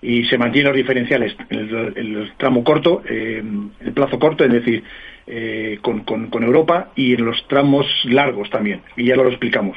y 0.00 0.24
se 0.24 0.38
mantienen 0.38 0.70
los 0.72 0.76
diferenciales 0.76 1.36
en 1.50 1.58
el, 1.58 2.32
tramo 2.36 2.62
corto, 2.62 3.02
eh, 3.08 3.42
el 3.80 3.92
plazo 3.92 4.18
corto, 4.18 4.44
es 4.44 4.52
decir, 4.52 4.82
eh, 5.26 5.78
con, 5.82 6.00
con, 6.00 6.42
Europa 6.42 6.92
y 6.94 7.14
en 7.14 7.24
los 7.24 7.46
tramos 7.48 7.86
largos 8.04 8.48
también, 8.50 8.80
y 8.96 9.04
ya 9.04 9.16
lo 9.16 9.28
explicamos. 9.28 9.76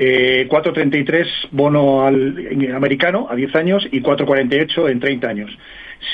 Eh, 0.00 0.46
4.33 0.48 1.26
bono 1.50 2.06
al, 2.06 2.72
americano 2.74 3.26
a 3.28 3.34
10 3.34 3.54
años 3.56 3.88
y 3.90 4.00
4.48 4.00 4.90
en 4.90 5.00
30 5.00 5.28
años. 5.28 5.58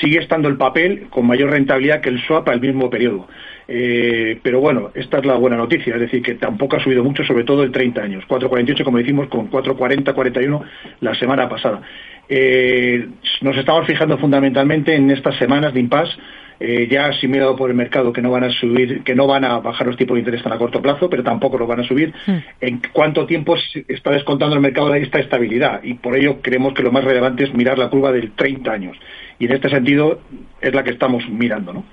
Sigue 0.01 0.19
estando 0.19 0.49
el 0.49 0.57
papel 0.57 1.07
con 1.09 1.25
mayor 1.25 1.51
rentabilidad 1.51 2.01
que 2.01 2.09
el 2.09 2.21
swap 2.21 2.49
al 2.49 2.61
mismo 2.61 2.89
periodo. 2.89 3.27
Eh, 3.67 4.39
pero 4.43 4.59
bueno, 4.59 4.91
esta 4.93 5.17
es 5.17 5.25
la 5.25 5.35
buena 5.35 5.57
noticia, 5.57 5.95
es 5.95 6.01
decir, 6.01 6.21
que 6.21 6.35
tampoco 6.35 6.75
ha 6.75 6.83
subido 6.83 7.03
mucho, 7.03 7.23
sobre 7.23 7.43
todo 7.43 7.63
en 7.63 7.71
30 7.71 8.01
años. 8.01 8.23
4.48, 8.27 8.83
como 8.83 8.97
decimos, 8.97 9.27
con 9.27 9.49
4.40, 9.49 10.13
41 10.13 10.63
la 11.01 11.15
semana 11.15 11.49
pasada. 11.49 11.81
Eh, 12.27 13.07
nos 13.41 13.57
estamos 13.57 13.85
fijando 13.85 14.17
fundamentalmente 14.17 14.95
en 14.95 15.11
estas 15.11 15.35
semanas 15.37 15.73
de 15.73 15.79
impasse, 15.79 16.15
eh, 16.59 16.87
ya 16.89 17.07
asimilado 17.07 17.55
por 17.55 17.69
el 17.69 17.75
mercado 17.75 18.13
que 18.13 18.21
no 18.21 18.31
van 18.31 18.45
a 18.45 18.49
subir, 18.49 19.03
que 19.03 19.13
no 19.13 19.27
van 19.27 19.43
a 19.43 19.59
bajar 19.59 19.87
los 19.87 19.97
tipos 19.97 20.15
de 20.15 20.19
interés 20.19 20.41
tan 20.41 20.53
a 20.53 20.57
corto 20.57 20.81
plazo, 20.81 21.09
pero 21.09 21.21
tampoco 21.23 21.57
los 21.57 21.67
van 21.67 21.81
a 21.81 21.87
subir. 21.87 22.13
Hmm. 22.25 22.37
¿En 22.61 22.81
cuánto 22.93 23.25
tiempo 23.25 23.55
está 23.87 24.11
descontando 24.11 24.55
el 24.55 24.61
mercado 24.61 24.93
esta 24.95 25.19
estabilidad? 25.19 25.83
Y 25.83 25.95
por 25.95 26.15
ello 26.15 26.41
creemos 26.41 26.73
que 26.73 26.83
lo 26.83 26.91
más 26.91 27.03
relevante 27.03 27.43
es 27.43 27.53
mirar 27.53 27.77
la 27.77 27.89
curva 27.89 28.11
del 28.11 28.31
30 28.31 28.71
años. 28.71 28.97
Y 29.39 29.45
en 29.45 29.53
este 29.53 29.69
sentido 29.69 30.19
es 30.61 30.73
la 30.73 30.83
que 30.83 30.91
estamos 30.91 31.27
mirando. 31.29 31.73
¿no? 31.73 31.83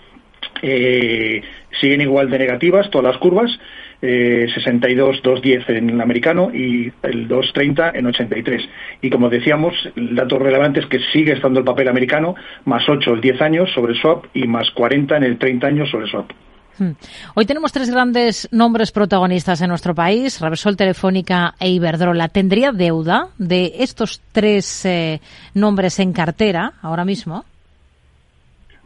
Eh, 0.63 1.43
siguen 1.81 2.01
igual 2.01 2.31
de 2.31 2.39
negativas 2.39 2.91
todas 2.91 3.13
las 3.13 3.19
curvas. 3.19 3.59
eh, 4.05 4.49
62, 4.53 5.23
210 5.23 5.69
en 5.69 5.91
el 5.91 6.01
americano 6.01 6.51
y 6.53 6.93
el 7.03 7.29
230 7.29 7.93
en 7.95 8.07
83. 8.07 8.69
Y 9.01 9.11
como 9.11 9.31
decíamos, 9.31 9.75
el 9.95 10.17
dato 10.17 10.41
relevante 10.41 10.81
es 10.81 10.87
que 10.87 10.99
sigue 11.13 11.33
estando 11.33 11.61
el 11.61 11.65
papel 11.65 11.89
americano, 11.89 12.35
más 12.65 12.89
8 12.89 13.15
el 13.15 13.21
10 13.21 13.41
años 13.41 13.71
sobre 13.73 13.95
swap 13.95 14.27
y 14.35 14.49
más 14.49 14.71
40 14.73 15.17
en 15.17 15.23
el 15.23 15.39
30 15.39 15.67
años 15.69 15.91
sobre 15.91 16.09
swap. 16.09 16.31
Hmm. 16.79 16.93
Hoy 17.35 17.45
tenemos 17.45 17.73
tres 17.73 17.91
grandes 17.91 18.49
nombres 18.51 18.93
protagonistas 18.93 19.61
en 19.61 19.69
nuestro 19.69 19.95
país, 19.95 20.41
Repsol, 20.41 20.77
Telefónica 20.77 21.55
e 21.61 21.69
Iberdrola. 21.71 22.29
¿Tendría 22.29 22.73
deuda 22.73 23.29
de 23.39 23.73
estos 23.79 24.23
tres 24.33 24.85
eh, 24.87 25.21
nombres 25.55 25.99
en 25.99 26.13
cartera 26.13 26.73
ahora 26.83 27.05
mismo? 27.05 27.45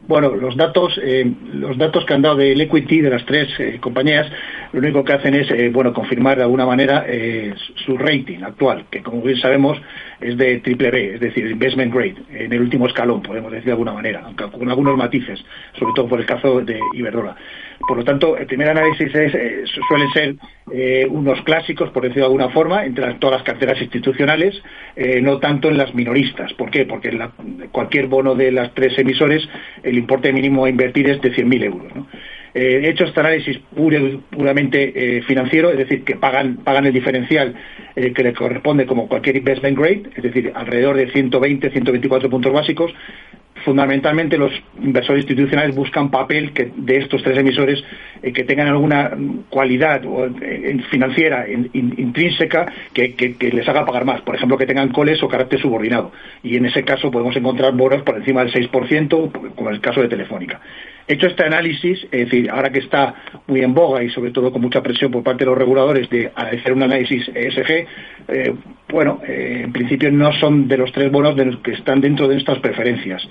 Bueno, 0.07 0.35
los 0.35 0.55
datos, 0.55 0.99
eh, 1.03 1.29
los 1.53 1.77
datos 1.77 2.05
que 2.05 2.13
han 2.13 2.21
dado 2.21 2.37
del 2.37 2.61
equity 2.61 3.01
de 3.01 3.09
las 3.09 3.25
tres 3.25 3.47
eh, 3.59 3.79
compañías, 3.81 4.27
lo 4.77 4.83
único 4.83 5.03
que 5.03 5.13
hacen 5.13 5.33
es, 5.33 5.49
eh, 5.49 5.69
bueno, 5.73 5.91
confirmar 5.91 6.37
de 6.37 6.43
alguna 6.43 6.65
manera 6.65 7.03
eh, 7.07 7.51
su 7.85 7.97
rating 7.97 8.43
actual, 8.43 8.85
que 8.91 9.01
como 9.01 9.23
bien 9.23 9.37
sabemos 9.37 9.81
es 10.21 10.37
de 10.37 10.59
triple 10.59 10.91
B, 10.91 11.15
es 11.15 11.19
decir, 11.19 11.47
investment 11.47 11.91
grade, 11.91 12.15
en 12.31 12.53
el 12.53 12.61
último 12.61 12.85
escalón, 12.85 13.23
podemos 13.23 13.51
decir 13.51 13.65
de 13.65 13.71
alguna 13.71 13.93
manera, 13.93 14.21
aunque 14.23 14.45
con 14.45 14.69
algunos 14.69 14.95
matices, 14.95 15.43
sobre 15.79 15.93
todo 15.95 16.07
por 16.07 16.19
el 16.19 16.27
caso 16.27 16.61
de 16.61 16.79
Iberdrola. 16.93 17.35
Por 17.87 17.97
lo 17.97 18.03
tanto, 18.03 18.37
el 18.37 18.45
primer 18.45 18.69
análisis 18.69 19.13
es, 19.15 19.33
eh, 19.33 19.63
suelen 19.87 20.09
ser 20.11 20.35
unos 21.09 21.41
clásicos, 21.43 21.89
por 21.91 22.03
decirlo 22.03 22.23
de 22.23 22.27
alguna 22.27 22.49
forma, 22.49 22.85
entre 22.85 23.13
todas 23.15 23.37
las 23.37 23.43
carteras 23.43 23.81
institucionales, 23.81 24.61
no 25.21 25.37
tanto 25.37 25.69
en 25.69 25.77
las 25.77 25.95
minoristas. 25.95 26.53
¿Por 26.55 26.69
qué? 26.69 26.85
Porque 26.85 27.07
en 27.07 27.19
la, 27.19 27.31
cualquier 27.71 28.07
bono 28.07 28.35
de 28.35 28.51
las 28.51 28.73
tres 28.73 28.97
emisores, 28.99 29.47
el 29.83 29.97
importe 29.97 30.33
mínimo 30.33 30.65
a 30.65 30.69
invertir 30.69 31.09
es 31.09 31.21
de 31.21 31.31
100.000 31.31 31.63
euros. 31.63 31.93
Eh, 32.57 32.81
he 32.83 32.89
hecho 32.89 33.03
este 33.03 33.19
análisis 33.19 33.59
puramente 34.31 34.91
eh, 34.95 35.21
financiero, 35.21 35.69
es 35.69 35.77
decir, 35.77 36.03
que 36.03 36.15
pagan, 36.15 36.57
pagan 36.57 36.87
el 36.87 36.93
diferencial 36.93 37.53
eh, 37.95 38.13
que 38.13 38.23
le 38.23 38.33
corresponde 38.33 38.87
como 38.87 39.07
cualquier 39.07 39.37
investment 39.37 39.77
grade, 39.77 40.09
es 40.15 40.23
decir, 40.23 40.51
alrededor 40.55 40.97
de 40.97 41.11
120, 41.11 41.69
124 41.69 42.29
puntos 42.31 42.51
básicos. 42.51 42.91
Fundamentalmente 43.63 44.39
los 44.39 44.51
inversores 44.81 45.25
institucionales 45.25 45.75
buscan 45.75 46.09
papel 46.09 46.51
que, 46.51 46.71
de 46.75 46.97
estos 46.97 47.21
tres 47.21 47.37
emisores 47.37 47.83
eh, 48.23 48.33
que 48.33 48.43
tengan 48.43 48.69
alguna 48.69 49.11
cualidad 49.49 50.01
financiera 50.89 51.47
in, 51.47 51.69
in, 51.73 51.93
intrínseca 51.95 52.73
que, 52.91 53.13
que, 53.13 53.35
que, 53.35 53.51
les 53.51 53.69
haga 53.69 53.85
pagar 53.85 54.05
más. 54.05 54.21
Por 54.21 54.33
ejemplo, 54.33 54.57
que 54.57 54.65
tengan 54.65 54.89
coles 54.89 55.21
o 55.21 55.27
carácter 55.27 55.61
subordinado. 55.61 56.11
Y 56.41 56.57
en 56.57 56.65
ese 56.65 56.83
caso 56.83 57.11
podemos 57.11 57.35
encontrar 57.35 57.73
bonos 57.73 58.01
por 58.01 58.17
encima 58.17 58.43
del 58.43 58.51
6%, 58.51 59.53
como 59.53 59.69
en 59.69 59.75
el 59.75 59.81
caso 59.81 60.01
de 60.01 60.07
Telefónica. 60.07 60.59
Hecho 61.07 61.27
este 61.27 61.43
análisis, 61.43 62.03
es 62.11 62.29
decir, 62.29 62.49
ahora 62.49 62.69
que 62.69 62.79
está 62.79 63.15
muy 63.47 63.61
en 63.61 63.73
boga 63.73 64.03
y 64.03 64.09
sobre 64.09 64.31
todo 64.31 64.51
con 64.51 64.61
mucha 64.61 64.83
presión 64.83 65.09
por 65.09 65.23
parte 65.23 65.45
de 65.45 65.51
los 65.51 65.57
reguladores 65.57 66.09
de 66.09 66.29
hacer 66.35 66.73
un 66.73 66.83
análisis 66.83 67.29
ESG, 67.33 67.87
eh, 68.27 68.53
bueno, 68.89 69.21
eh, 69.25 69.61
en 69.63 69.71
principio 69.71 70.11
no 70.11 70.33
son 70.33 70.67
de 70.67 70.77
los 70.77 70.91
tres 70.91 71.09
bonos 71.09 71.35
de 71.37 71.45
los 71.45 71.57
que 71.59 71.71
están 71.71 72.01
dentro 72.01 72.27
de 72.27 72.35
nuestras 72.35 72.59
preferencias. 72.59 73.25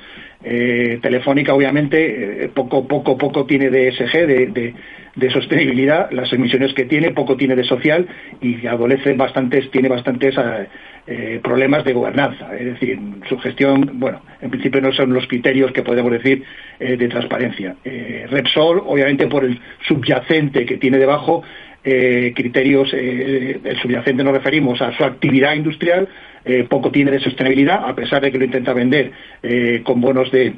Eh, 0.49 1.01
Telefónica, 1.03 1.53
obviamente, 1.53 2.45
eh, 2.45 2.49
poco, 2.49 2.87
poco, 2.87 3.19
poco 3.19 3.47
tiene 3.47 3.69
de 3.69 3.89
ESG, 3.89 4.13
de, 4.29 4.75
de, 5.17 5.31
sostenibilidad, 5.31 6.09
las 6.13 6.33
emisiones 6.33 6.73
que 6.73 6.85
tiene, 6.85 7.11
poco 7.11 7.37
tiene 7.37 7.57
de 7.57 7.65
social 7.65 8.07
y 8.41 8.65
adolece 8.69 9.15
bastantes, 9.15 9.69
tiene 9.73 9.89
bastantes 9.89 10.37
eh, 11.09 11.41
problemas 11.41 11.85
de 11.85 11.93
gobernanza. 11.93 12.53
Es 12.57 12.65
decir, 12.65 12.99
su 13.29 13.39
gestión, 13.39 13.91
bueno, 13.95 14.23
en 14.41 14.51
principio 14.51 14.81
no 14.81 14.93
son 14.93 15.13
los 15.13 15.27
criterios 15.29 15.71
que 15.71 15.83
podemos 15.83 16.11
decir 16.11 16.43
eh, 16.81 16.97
de 16.97 17.09
transparencia. 17.09 17.77
Eh, 17.85 18.27
Repsol, 18.29 18.83
obviamente, 18.85 19.29
por 19.29 19.45
el 19.45 19.61
subyacente 19.87 20.67
que 20.67 20.79
tiene 20.79 20.99
debajo, 20.99 21.45
eh, 21.87 22.33
criterios, 22.35 22.92
eh, 22.92 23.61
el 23.62 23.81
subyacente 23.81 24.25
nos 24.25 24.35
referimos 24.35 24.83
a 24.83 24.92
su 24.96 25.05
actividad 25.05 25.55
industrial, 25.55 26.09
eh, 26.44 26.66
poco 26.68 26.90
tiene 26.90 27.12
de 27.12 27.20
sostenibilidad, 27.20 27.88
a 27.88 27.94
pesar 27.94 28.22
de 28.22 28.33
que 28.33 28.38
lo 28.38 28.44
intenta 28.44 28.72
vender 28.72 29.12
eh, 29.42 29.83
con 29.85 30.01
bonos 30.01 30.31
de, 30.33 30.55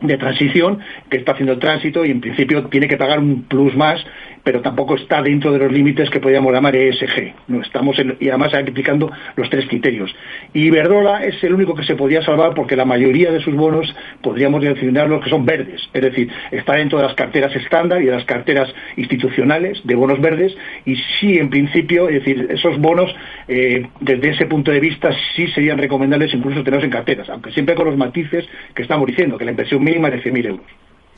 de 0.00 0.16
transición, 0.16 0.78
que 1.10 1.18
está 1.18 1.32
haciendo 1.32 1.54
el 1.54 1.58
tránsito 1.58 2.04
y 2.04 2.12
en 2.12 2.20
principio 2.20 2.64
tiene 2.66 2.86
que 2.86 2.96
pagar 2.96 3.18
un 3.18 3.42
plus 3.42 3.74
más 3.76 4.00
pero 4.44 4.60
tampoco 4.60 4.96
está 4.96 5.22
dentro 5.22 5.52
de 5.52 5.58
los 5.58 5.72
límites 5.72 6.10
que 6.10 6.20
podríamos 6.20 6.52
llamar 6.52 6.76
ESG. 6.76 7.34
No 7.48 7.62
estamos 7.62 7.98
en, 7.98 8.16
y 8.20 8.28
además 8.28 8.54
aplicando 8.54 9.10
los 9.36 9.48
tres 9.50 9.66
criterios. 9.66 10.14
Y 10.52 10.66
Iberdrola 10.66 11.24
es 11.24 11.42
el 11.42 11.54
único 11.54 11.74
que 11.74 11.84
se 11.84 11.96
podía 11.96 12.22
salvar 12.22 12.54
porque 12.54 12.76
la 12.76 12.84
mayoría 12.84 13.30
de 13.30 13.40
sus 13.40 13.54
bonos 13.54 13.94
podríamos 14.22 14.62
designarlos 14.62 15.22
que 15.22 15.30
son 15.30 15.44
verdes, 15.44 15.80
es 15.92 16.02
decir, 16.02 16.30
está 16.50 16.74
dentro 16.74 16.98
de 16.98 17.04
las 17.04 17.14
carteras 17.14 17.54
estándar 17.54 18.02
y 18.02 18.06
de 18.06 18.12
las 18.12 18.24
carteras 18.24 18.72
institucionales 18.96 19.80
de 19.84 19.94
bonos 19.94 20.20
verdes 20.20 20.56
y 20.84 20.96
sí, 21.18 21.38
en 21.38 21.50
principio, 21.50 22.08
es 22.08 22.24
decir, 22.24 22.46
esos 22.50 22.78
bonos 22.78 23.14
eh, 23.46 23.86
desde 24.00 24.30
ese 24.30 24.46
punto 24.46 24.70
de 24.70 24.80
vista 24.80 25.10
sí 25.34 25.46
serían 25.48 25.78
recomendables 25.78 26.32
incluso 26.34 26.62
tenerlos 26.62 26.84
en 26.84 26.90
carteras, 26.90 27.28
aunque 27.28 27.52
siempre 27.52 27.74
con 27.74 27.86
los 27.86 27.96
matices 27.96 28.46
que 28.74 28.82
estamos 28.82 29.06
diciendo, 29.06 29.38
que 29.38 29.44
la 29.44 29.50
inversión 29.52 29.82
mínima 29.82 30.08
es 30.08 30.22
de 30.24 30.30
100.000 30.30 30.46
euros. 30.46 30.66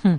Hmm. 0.02 0.14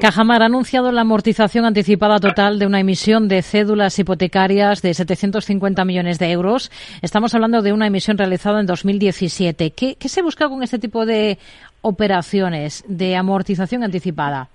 Cajamar 0.00 0.42
ha 0.42 0.46
anunciado 0.46 0.90
la 0.92 1.02
amortización 1.02 1.64
anticipada 1.64 2.18
total 2.18 2.58
de 2.58 2.66
una 2.66 2.80
emisión 2.80 3.28
de 3.28 3.42
cédulas 3.42 3.98
hipotecarias 3.98 4.82
de 4.82 4.92
750 4.92 5.84
millones 5.84 6.18
de 6.18 6.30
euros. 6.32 6.70
Estamos 7.00 7.34
hablando 7.34 7.62
de 7.62 7.72
una 7.72 7.86
emisión 7.86 8.18
realizada 8.18 8.60
en 8.60 8.66
2017. 8.66 9.70
¿Qué, 9.70 9.96
qué 9.98 10.08
se 10.08 10.22
busca 10.22 10.48
con 10.48 10.62
este 10.62 10.78
tipo 10.78 11.06
de 11.06 11.38
operaciones 11.80 12.84
de 12.88 13.16
amortización 13.16 13.84
anticipada? 13.84 14.48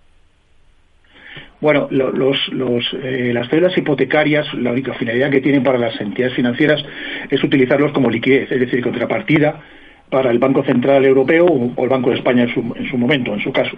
Bueno, 1.62 1.88
los, 1.90 2.38
eh, 3.02 3.32
las 3.34 3.50
cédulas 3.50 3.78
hipotecarias, 3.78 4.54
la 4.54 4.72
única 4.72 4.94
finalidad 4.94 5.30
que 5.30 5.42
tienen 5.42 5.64
para 5.64 5.78
las 5.78 6.00
entidades 6.00 6.36
financieras 6.36 6.82
es 7.30 7.44
utilizarlos 7.44 7.92
como 7.92 8.10
liquidez, 8.10 8.52
es 8.52 8.60
decir, 8.60 8.82
contrapartida 8.82 9.62
para 10.10 10.32
el 10.32 10.40
Banco 10.40 10.64
Central 10.64 11.06
Europeo 11.06 11.46
o 11.46 11.84
el 11.84 11.90
Banco 11.90 12.10
de 12.10 12.18
España 12.18 12.44
en 12.44 12.54
su, 12.54 12.60
en 12.76 12.90
su 12.90 12.98
momento, 12.98 13.34
en 13.34 13.42
su 13.42 13.52
caso. 13.52 13.78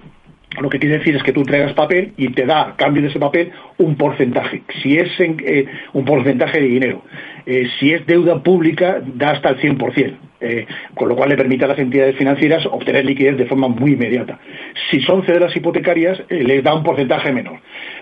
Lo 0.60 0.70
que 0.70 0.80
quiere 0.80 0.98
decir 0.98 1.16
es 1.16 1.24
que 1.24 1.32
tú 1.32 1.44
traigas 1.44 1.74
papel 1.74 2.12
y 2.18 2.28
te 2.30 2.46
da, 2.46 2.62
a 2.62 2.76
cambio 2.76 3.02
de 3.02 3.08
ese 3.08 3.20
papel, 3.20 3.52
un 3.78 3.96
porcentaje. 3.96 4.64
Si 4.82 4.98
es 4.98 5.10
eh, 5.20 5.66
un 5.94 6.04
porcentaje 6.04 6.60
de 6.60 6.68
dinero. 6.68 7.04
Eh, 7.46 7.68
si 7.80 7.94
es 7.94 8.06
deuda 8.06 8.44
pública, 8.44 9.02
da 9.16 9.32
hasta 9.32 9.50
el 9.50 9.60
100%. 9.60 10.18
Eh, 10.44 10.66
con 10.96 11.08
lo 11.08 11.16
cual 11.16 11.30
le 11.30 11.38
permite 11.38 11.66
a 11.66 11.68
las 11.68 11.78
entidades 11.78 12.16
financieras 12.16 12.66
obtener 12.66 13.06
liquidez 13.06 13.38
de 13.38 13.46
forma 13.46 13.68
muy 13.68 13.92
inmediata. 13.92 14.40
Si 14.90 15.00
son 15.02 15.24
cederas 15.24 15.56
hipotecarias, 15.56 16.20
eh, 16.30 16.44
les 16.44 16.64
da 16.64 16.74
un 16.74 16.82
porcentaje 16.82 17.32
menor. 17.32 17.60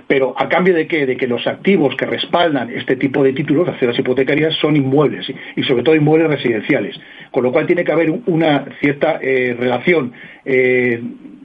Pero 0.07 0.33
a 0.37 0.47
cambio 0.47 0.73
de 0.73 0.87
qué? 0.87 1.05
De 1.05 1.17
que 1.17 1.27
los 1.27 1.45
activos 1.45 1.97
que 1.97 2.05
respaldan 2.05 2.69
este 2.69 2.95
tipo 2.95 3.23
de 3.23 3.33
títulos, 3.33 3.67
las 3.67 3.77
cederas 3.77 3.99
hipotecarias, 3.99 4.55
son 4.55 4.77
inmuebles 4.77 5.29
y, 5.57 5.63
sobre 5.63 5.83
todo 5.83 5.95
inmuebles 5.95 6.29
residenciales. 6.29 6.97
Con 7.31 7.43
lo 7.43 7.51
cual 7.51 7.67
tiene 7.67 7.83
que 7.83 7.91
haber 7.91 8.09
una 8.25 8.63
cierta 8.79 9.19
eh, 9.21 9.53
relación 9.59 10.13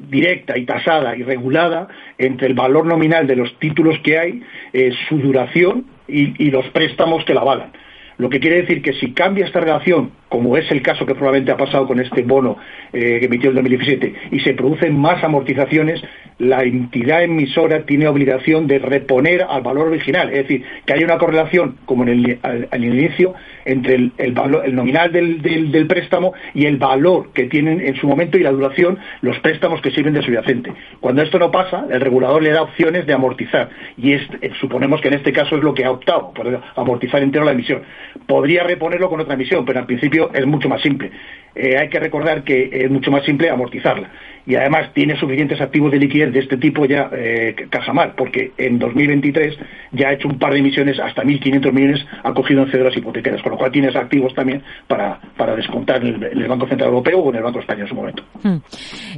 directa 0.09 0.57
y 0.59 0.65
tasada 0.65 1.17
y 1.17 1.23
regulada 1.23 1.89
entre 2.19 2.49
el 2.49 2.55
valor 2.55 2.87
nominal 2.87 3.27
de 3.27 3.37
los 3.37 3.59
títulos 3.59 3.99
que 4.01 4.19
hay, 4.19 4.43
eh, 4.73 4.93
su 5.09 5.19
duración 5.19 5.87
y, 6.09 6.45
y 6.45 6.51
los 6.51 6.67
préstamos 6.69 7.25
que 7.25 7.35
la 7.35 7.41
avalan. 7.41 7.73
Lo 8.17 8.31
que 8.31 8.41
quiere 8.41 8.63
decir 8.63 8.83
que 8.83 8.93
si 8.95 9.13
cambia 9.13 9.45
esta 9.45 9.61
relación, 9.61 10.13
como 10.35 10.57
es 10.57 10.69
el 10.73 10.83
caso 10.83 11.07
que 11.07 11.15
probablemente 11.15 11.53
ha 11.53 11.57
pasado 11.57 11.87
con 11.87 12.01
este 12.01 12.23
bono 12.23 12.57
eh, 12.93 13.21
que 13.21 13.27
emitió 13.27 13.51
en 13.51 13.55
2017, 13.55 14.15
y 14.33 14.41
se 14.41 14.55
producen 14.55 14.99
más 14.99 15.23
amortizaciones, 15.23 16.03
la 16.39 16.65
entidad 16.65 17.23
emisora 17.23 17.87
tiene 17.87 18.09
obligación 18.09 18.67
de 18.67 18.81
reponer 18.81 19.47
al 19.49 19.63
valor 19.63 19.87
original. 19.87 20.31
Es 20.31 20.49
decir, 20.49 20.65
que 20.85 20.93
haya 20.93 21.05
una 21.05 21.19
correlación, 21.19 21.77
como 21.85 22.03
en 22.03 22.09
el, 22.09 22.39
al, 22.43 22.85
inicio, 22.85 23.35
entre 23.65 24.11
el, 24.19 24.33
valor, 24.33 24.65
el 24.67 24.75
nominal 24.75 25.13
del, 25.13 25.41
del, 25.41 25.71
del, 25.71 25.87
préstamo 25.87 26.33
y 26.53 26.67
el 26.67 26.79
valor 26.79 27.33
que 27.33 27.45
tienen 27.45 27.81
en 27.81 27.95
su 27.95 28.09
momento 28.09 28.37
y 28.37 28.43
la 28.43 28.51
duración 28.51 28.99
los 29.21 29.39
préstamos 29.39 29.81
que 29.83 29.93
sirven 29.93 30.15
de 30.15 30.23
subyacente. 30.23 30.73
Cuando 30.99 31.23
esto 31.23 31.39
no 31.39 31.53
pasa, 31.53 31.87
el 31.89 32.01
regulador 32.01 32.43
le 32.43 32.51
da 32.51 32.63
opciones 32.63 33.07
de 33.07 33.13
amortizar. 33.13 33.71
Y 33.97 34.15
es, 34.15 34.23
eh, 34.41 34.51
suponemos 34.61 35.01
que 35.01 35.09
en 35.09 35.15
este 35.15 35.33
caso 35.33 35.57
es 35.57 35.63
lo 35.63 35.75
que 35.75 35.85
ha 35.85 35.93
optado, 35.93 36.33
por 36.35 36.61
amortizar 36.75 37.23
entero 37.23 37.45
la 37.45 37.53
emisión. 37.53 37.83
Podría 38.27 38.65
reponerlo 38.65 39.09
con 39.09 39.21
otra 39.21 39.35
emisión, 39.35 39.65
pero 39.65 39.79
al 39.79 39.87
principio 39.87 40.24
es 40.33 40.47
mucho 40.47 40.69
más 40.69 40.81
simple. 40.81 41.11
Eh, 41.55 41.77
hay 41.79 41.89
que 41.89 42.01
recordar 42.01 42.43
que 42.43 42.69
es 42.73 42.91
mucho 42.91 43.11
más 43.11 43.25
simple 43.25 43.49
amortizarla. 43.49 44.11
Y 44.47 44.57
además 44.57 44.93
tiene 44.93 45.17
suficientes 45.19 45.61
activos 45.61 45.91
de 45.93 45.99
liquidez 45.99 46.33
de 46.33 46.41
este 46.41 46.57
tipo 46.57 46.85
ya 46.85 47.09
eh, 47.13 47.55
Cajamar, 47.71 48.15
porque 48.15 48.53
en 48.59 48.79
2023 48.79 49.57
ya 49.93 50.09
ha 50.09 50.13
hecho 50.13 50.29
un 50.29 50.39
par 50.39 50.53
de 50.53 50.59
emisiones, 50.59 50.99
hasta 50.99 51.23
1.500 51.23 51.73
millones 51.73 52.05
ha 52.23 52.33
cogido 52.35 52.63
en 52.63 52.71
cédulas 52.71 52.97
hipotecarias, 52.97 53.43
con 53.43 53.53
lo 53.53 53.59
cual 53.59 53.73
tienes 53.73 53.97
activos 53.97 54.35
también 54.35 54.63
para, 54.87 55.19
para 55.37 55.57
descontar 55.57 56.05
en 56.05 56.17
el, 56.17 56.25
en 56.25 56.43
el, 56.43 56.49
Banco 56.49 56.67
Central 56.67 56.91
Europeo 56.91 57.21
o 57.21 57.31
en 57.31 57.37
el 57.37 57.43
Banco 57.43 57.61
Español 57.61 57.83
en 57.83 57.89
su 57.89 57.95
momento. 57.95 58.23
Hmm. 58.43 58.57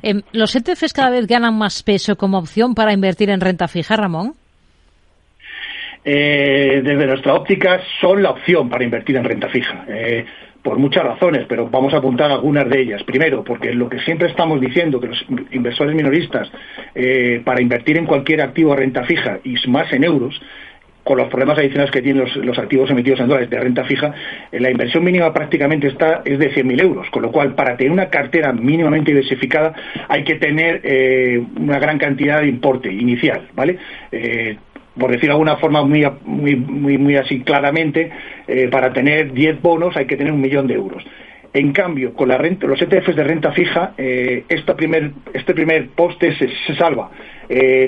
Eh, 0.02 0.22
¿Los 0.32 0.54
ETFs 0.54 0.92
cada 0.92 1.10
vez 1.10 1.26
ganan 1.26 1.58
más 1.58 1.82
peso 1.82 2.16
como 2.16 2.38
opción 2.38 2.74
para 2.74 2.92
invertir 2.92 3.30
en 3.30 3.40
renta 3.40 3.66
fija, 3.66 3.96
Ramón? 3.96 4.34
Eh, 6.08 6.82
desde 6.84 7.04
nuestra 7.04 7.34
óptica 7.34 7.80
son 8.00 8.22
la 8.22 8.30
opción 8.30 8.68
para 8.68 8.84
invertir 8.84 9.16
en 9.16 9.24
renta 9.24 9.48
fija. 9.48 9.84
Eh, 9.88 10.24
por 10.66 10.80
muchas 10.80 11.04
razones, 11.04 11.46
pero 11.48 11.70
vamos 11.70 11.94
a 11.94 11.98
apuntar 11.98 12.28
algunas 12.28 12.68
de 12.68 12.80
ellas. 12.80 13.00
Primero, 13.04 13.44
porque 13.44 13.72
lo 13.72 13.88
que 13.88 14.00
siempre 14.00 14.26
estamos 14.26 14.60
diciendo, 14.60 15.00
que 15.00 15.06
los 15.06 15.24
inversores 15.52 15.94
minoristas, 15.94 16.50
eh, 16.92 17.40
para 17.44 17.60
invertir 17.62 17.96
en 17.96 18.04
cualquier 18.04 18.40
activo 18.40 18.72
a 18.72 18.76
renta 18.76 19.04
fija 19.04 19.38
y 19.44 19.54
más 19.68 19.92
en 19.92 20.02
euros, 20.02 20.34
con 21.04 21.18
los 21.18 21.28
problemas 21.28 21.56
adicionales 21.56 21.92
que 21.92 22.02
tienen 22.02 22.26
los, 22.42 22.58
activos 22.58 22.90
emitidos 22.90 23.20
en 23.20 23.28
dólares 23.28 23.48
de 23.48 23.60
renta 23.60 23.84
fija, 23.84 24.12
eh, 24.50 24.58
la 24.58 24.68
inversión 24.68 25.04
mínima 25.04 25.32
prácticamente 25.32 25.86
está 25.86 26.22
es 26.24 26.36
de 26.36 26.52
100.000 26.52 26.82
euros, 26.82 27.08
con 27.10 27.22
lo 27.22 27.30
cual 27.30 27.54
para 27.54 27.76
tener 27.76 27.92
una 27.92 28.10
cartera 28.10 28.52
mínimamente 28.52 29.12
diversificada 29.12 29.72
hay 30.08 30.24
que 30.24 30.34
tener 30.34 30.80
eh, 30.82 31.40
una 31.60 31.78
gran 31.78 31.98
cantidad 31.98 32.40
de 32.40 32.48
importe 32.48 32.92
inicial, 32.92 33.46
¿vale? 33.54 33.78
Por 34.98 35.10
decir 35.10 35.28
de 35.28 35.32
alguna 35.32 35.56
forma 35.56 35.82
muy, 35.82 36.06
muy, 36.24 36.98
muy, 36.98 37.16
así 37.16 37.40
claramente, 37.40 38.10
para 38.70 38.92
tener 38.92 39.32
10 39.32 39.60
bonos 39.60 39.96
hay 39.96 40.06
que 40.06 40.16
tener 40.16 40.32
un 40.32 40.40
millón 40.40 40.66
de 40.66 40.74
euros. 40.74 41.04
En 41.52 41.72
cambio, 41.72 42.12
con 42.14 42.28
la 42.28 42.38
renta, 42.38 42.66
los 42.66 42.80
ETFs 42.80 43.16
de 43.16 43.24
renta 43.24 43.52
fija, 43.52 43.94
esta 43.96 44.76
primer, 44.76 45.12
este 45.32 45.54
primer 45.54 45.88
poste 45.90 46.34
se 46.36 46.74
salva. 46.76 47.10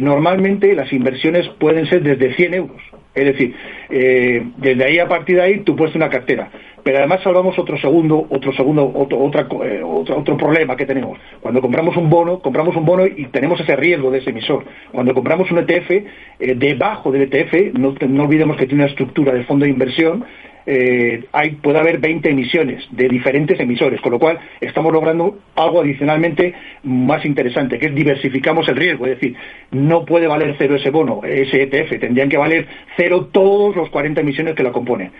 normalmente 0.00 0.74
las 0.74 0.92
inversiones 0.92 1.48
pueden 1.58 1.86
ser 1.86 2.02
desde 2.02 2.34
100 2.34 2.54
euros. 2.54 2.82
Es 3.18 3.24
decir, 3.24 3.54
eh, 3.90 4.42
desde 4.58 4.84
ahí 4.84 4.98
a 5.00 5.08
partir 5.08 5.36
de 5.36 5.42
ahí 5.42 5.58
tú 5.60 5.74
puedes 5.74 5.94
una 5.96 6.08
cartera. 6.08 6.50
Pero 6.82 6.98
además 6.98 7.20
salvamos 7.22 7.58
otro 7.58 7.78
segundo, 7.78 8.26
otro 8.28 8.52
segundo, 8.52 8.90
otro, 8.94 9.18
otra, 9.18 9.46
eh, 9.64 9.82
otro, 9.82 10.36
problema 10.36 10.76
que 10.76 10.86
tenemos. 10.86 11.18
Cuando 11.40 11.60
compramos 11.60 11.96
un 11.96 12.08
bono, 12.08 12.40
compramos 12.40 12.76
un 12.76 12.84
bono 12.84 13.06
y 13.06 13.26
tenemos 13.26 13.60
ese 13.60 13.76
riesgo 13.76 14.10
de 14.10 14.18
ese 14.18 14.30
emisor. 14.30 14.64
Cuando 14.92 15.14
compramos 15.14 15.50
un 15.50 15.58
ETF, 15.58 15.90
eh, 15.90 16.54
debajo 16.56 17.10
del 17.10 17.22
ETF, 17.22 17.74
no, 17.74 17.94
no 18.08 18.22
olvidemos 18.24 18.56
que 18.56 18.66
tiene 18.66 18.84
una 18.84 18.90
estructura 18.90 19.32
de 19.32 19.44
fondo 19.44 19.64
de 19.64 19.70
inversión, 19.70 20.24
eh, 20.70 21.24
puede 21.62 21.78
haber 21.78 21.98
20 21.98 22.28
emisiones 22.28 22.86
de 22.90 23.08
diferentes 23.08 23.58
emisores, 23.58 24.02
con 24.02 24.12
lo 24.12 24.18
cual 24.18 24.38
estamos 24.60 24.92
logrando 24.92 25.38
algo 25.54 25.80
adicionalmente 25.80 26.52
más 26.82 27.24
interesante, 27.24 27.78
que 27.78 27.86
es 27.86 27.94
diversificamos 27.94 28.68
el 28.68 28.76
riesgo, 28.76 29.06
es 29.06 29.18
decir, 29.18 29.34
no 29.70 30.04
puede 30.04 30.26
valer 30.26 30.56
cero 30.58 30.76
ese 30.76 30.90
bono, 30.90 31.22
ese 31.24 31.62
ETF, 31.62 31.98
tendrían 31.98 32.28
que 32.28 32.36
valer 32.36 32.66
cero 32.98 33.30
todos 33.32 33.76
los 33.76 33.88
40 33.88 34.20
emisiones 34.20 34.54
que 34.54 34.62
lo 34.62 34.72
componen. 34.72 35.10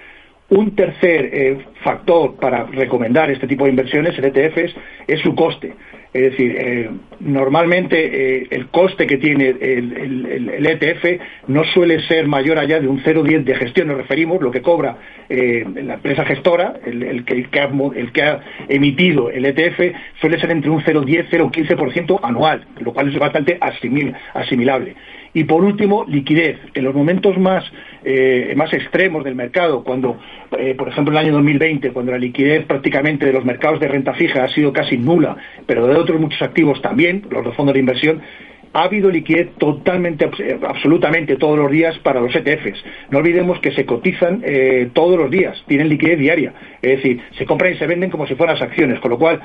Un 0.50 0.74
tercer 0.74 1.28
eh, 1.30 1.58
factor 1.84 2.36
para 2.36 2.64
recomendar 2.64 3.30
este 3.30 3.46
tipo 3.46 3.64
de 3.64 3.70
inversiones 3.70 4.18
en 4.18 4.24
ETFs 4.24 4.74
es 5.06 5.20
su 5.20 5.34
coste. 5.34 5.74
Es 6.14 6.22
decir, 6.30 6.56
eh, 6.58 6.90
normalmente 7.20 8.38
eh, 8.38 8.46
el 8.48 8.68
coste 8.68 9.06
que 9.06 9.18
tiene 9.18 9.50
el, 9.50 10.66
ETF 10.66 11.20
no 11.48 11.64
suele 11.64 12.00
ser 12.08 12.26
mayor 12.26 12.58
allá 12.58 12.80
de 12.80 12.88
un 12.88 13.02
0,10 13.02 13.44
de 13.44 13.54
gestión, 13.56 13.88
nos 13.88 13.98
referimos, 13.98 14.40
lo 14.40 14.50
que 14.50 14.62
cobra 14.62 14.96
la 15.28 15.94
empresa 15.94 16.24
gestora, 16.24 16.80
el, 16.86 17.24
que, 17.26 17.60
ha, 18.22 18.40
emitido 18.68 19.28
el 19.28 19.44
ETF, 19.44 19.94
suele 20.18 20.40
ser 20.40 20.50
entre 20.50 20.70
un 20.70 20.80
0,10 20.80 21.28
0,15% 21.28 22.20
anual, 22.22 22.66
lo 22.80 22.94
cual 22.94 23.08
es 23.08 23.18
bastante 23.18 23.58
asimilable. 23.60 24.94
Y 25.34 25.44
por 25.44 25.62
último, 25.62 26.04
liquidez. 26.08 26.58
En 26.74 26.84
los 26.84 26.94
momentos 26.94 27.36
más, 27.38 27.64
eh, 28.04 28.54
más 28.56 28.72
extremos 28.72 29.24
del 29.24 29.34
mercado, 29.34 29.84
cuando, 29.84 30.18
eh, 30.58 30.74
por 30.76 30.88
ejemplo, 30.88 31.12
en 31.12 31.18
el 31.18 31.24
año 31.26 31.34
2020, 31.34 31.90
cuando 31.90 32.12
la 32.12 32.18
liquidez 32.18 32.64
prácticamente 32.64 33.26
de 33.26 33.32
los 33.32 33.44
mercados 33.44 33.80
de 33.80 33.88
renta 33.88 34.14
fija 34.14 34.44
ha 34.44 34.48
sido 34.48 34.72
casi 34.72 34.96
nula, 34.96 35.36
pero 35.66 35.86
de 35.86 35.96
otros 35.96 36.20
muchos 36.20 36.40
activos 36.42 36.80
también, 36.80 37.24
los 37.30 37.44
de 37.44 37.52
fondos 37.52 37.74
de 37.74 37.80
inversión, 37.80 38.22
ha 38.74 38.82
habido 38.82 39.10
liquidez 39.10 39.54
totalmente, 39.58 40.30
eh, 40.38 40.58
absolutamente 40.66 41.36
todos 41.36 41.58
los 41.58 41.70
días 41.70 41.98
para 42.00 42.20
los 42.20 42.34
ETFs. 42.34 42.82
No 43.10 43.18
olvidemos 43.18 43.60
que 43.60 43.72
se 43.72 43.86
cotizan 43.86 44.42
todos 44.92 45.18
los 45.18 45.30
días, 45.30 45.62
tienen 45.66 45.88
liquidez 45.88 46.18
diaria. 46.18 46.52
Es 46.82 46.96
decir, 46.96 47.20
se 47.36 47.44
compran 47.44 47.72
y 47.72 47.76
se 47.76 47.86
venden 47.86 48.10
como 48.10 48.26
si 48.26 48.34
fueran 48.34 48.56
las 48.56 48.62
acciones, 48.62 49.00
con 49.00 49.10
lo 49.10 49.18
cual 49.18 49.40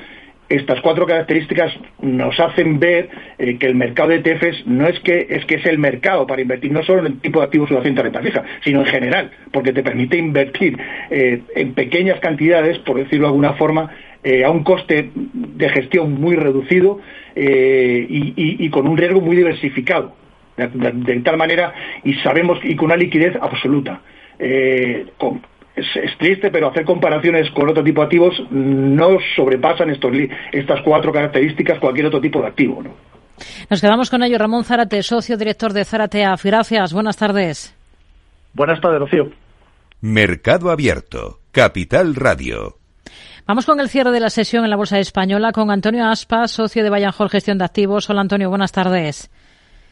estas 0.49 0.81
cuatro 0.81 1.05
características 1.05 1.73
nos 2.01 2.39
hacen 2.39 2.79
ver 2.79 3.09
eh, 3.37 3.57
que 3.57 3.65
el 3.65 3.75
mercado 3.75 4.09
de 4.09 4.17
ETFs 4.17 4.67
no 4.67 4.87
es 4.87 4.99
que 4.99 5.27
es 5.29 5.45
que 5.45 5.55
es 5.55 5.65
el 5.65 5.77
mercado 5.77 6.27
para 6.27 6.41
invertir 6.41 6.71
no 6.71 6.83
solo 6.83 6.99
en 6.99 7.07
el 7.07 7.19
tipo 7.19 7.39
de 7.39 7.45
activos 7.45 7.69
de 7.69 7.79
renta 7.79 8.21
fija, 8.21 8.43
sino 8.63 8.81
en 8.81 8.85
general, 8.85 9.31
porque 9.51 9.73
te 9.73 9.83
permite 9.83 10.17
invertir 10.17 10.77
eh, 11.09 11.41
en 11.55 11.73
pequeñas 11.73 12.19
cantidades, 12.19 12.77
por 12.79 12.97
decirlo 12.97 13.27
de 13.27 13.29
alguna 13.29 13.53
forma, 13.53 13.91
eh, 14.23 14.43
a 14.43 14.51
un 14.51 14.63
coste 14.63 15.11
de 15.13 15.69
gestión 15.69 16.13
muy 16.19 16.35
reducido 16.35 16.99
y, 17.35 18.69
con 18.69 18.87
un 18.87 18.95
riesgo 18.95 19.21
muy 19.21 19.35
diversificado, 19.35 20.15
de, 20.55 21.19
tal 21.21 21.35
manera 21.35 21.73
y 22.03 22.13
sabemos 22.15 22.59
y 22.63 22.75
con 22.75 22.85
una 22.85 22.95
liquidez 22.95 23.35
absoluta. 23.41 24.01
Es, 25.75 26.17
triste, 26.17 26.51
pero 26.51 26.69
hacer 26.69 26.85
comparaciones 26.85 27.49
con 27.51 27.69
otro 27.69 27.83
tipo 27.83 28.01
de 28.01 28.05
activos 28.05 28.43
no 28.51 29.17
sobrepasan 29.35 29.89
estos, 29.89 30.11
estas 30.51 30.81
cuatro 30.81 31.11
características 31.11 31.79
cualquier 31.79 32.07
otro 32.07 32.21
tipo 32.21 32.41
de 32.41 32.47
activo. 32.47 32.83
Nos 33.69 33.81
quedamos 33.81 34.09
con 34.09 34.23
ello. 34.23 34.37
Ramón 34.37 34.63
Zárate, 34.63 35.01
socio 35.01 35.37
director 35.37 35.73
de 35.73 35.85
Zárate 35.85 36.23
AF. 36.25 36.45
Gracias. 36.45 36.93
Buenas 36.93 37.17
tardes. 37.17 37.75
Buenas 38.53 38.79
tardes, 38.79 38.99
Rocío. 38.99 39.31
Mercado 40.01 40.69
Abierto, 40.69 41.39
Capital 41.51 42.15
Radio. 42.15 42.77
Vamos 43.45 43.65
con 43.65 43.79
el 43.79 43.89
cierre 43.89 44.11
de 44.11 44.19
la 44.19 44.29
sesión 44.29 44.63
en 44.63 44.69
la 44.69 44.75
Bolsa 44.75 44.99
Española 44.99 45.51
con 45.51 45.71
Antonio 45.71 46.05
Aspa, 46.05 46.47
socio 46.47 46.83
de 46.83 46.89
Vallanjol 46.89 47.29
Gestión 47.29 47.57
de 47.57 47.65
Activos. 47.65 48.09
Hola, 48.09 48.21
Antonio. 48.21 48.49
Buenas 48.49 48.71
tardes. 48.71 49.29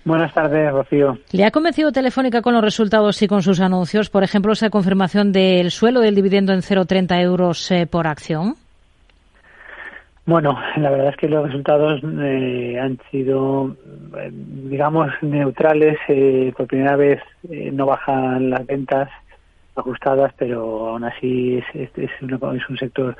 Buenas 0.04 0.34
tardes, 0.34 0.72
Rocío. 0.72 1.18
¿Le 1.32 1.46
ha 1.46 1.52
convencido 1.52 1.92
Telefónica 1.92 2.42
con 2.42 2.54
los 2.54 2.64
resultados 2.64 3.22
y 3.22 3.28
con 3.28 3.44
sus 3.44 3.60
anuncios? 3.60 4.10
Por 4.10 4.24
ejemplo, 4.24 4.54
esa 4.54 4.72
confirmación 4.72 5.32
del 5.32 5.70
suelo 5.70 6.00
del 6.00 6.16
dividendo 6.16 6.54
en 6.54 6.62
0,30 6.62 7.22
euros 7.22 7.70
eh, 7.72 7.86
por 7.86 8.08
acción. 8.08 8.56
Bueno, 10.26 10.58
la 10.78 10.90
verdad 10.90 11.10
es 11.10 11.18
que 11.18 11.28
los 11.28 11.46
resultados 11.46 12.02
eh, 12.04 12.80
han 12.80 13.00
sido, 13.12 13.76
eh, 14.18 14.30
digamos, 14.32 15.12
neutrales. 15.22 15.98
por 16.58 16.68
primera 16.68 16.96
vez 16.96 17.22
no 17.50 17.86
bajan 17.86 18.50
las 18.50 18.66
ventas 18.66 19.10
ajustadas, 19.76 20.34
pero 20.38 20.90
aún 20.90 21.04
así 21.04 21.58
es, 21.58 21.66
es, 21.76 21.98
es 21.98 22.12
un 22.22 22.78
sector 22.78 23.16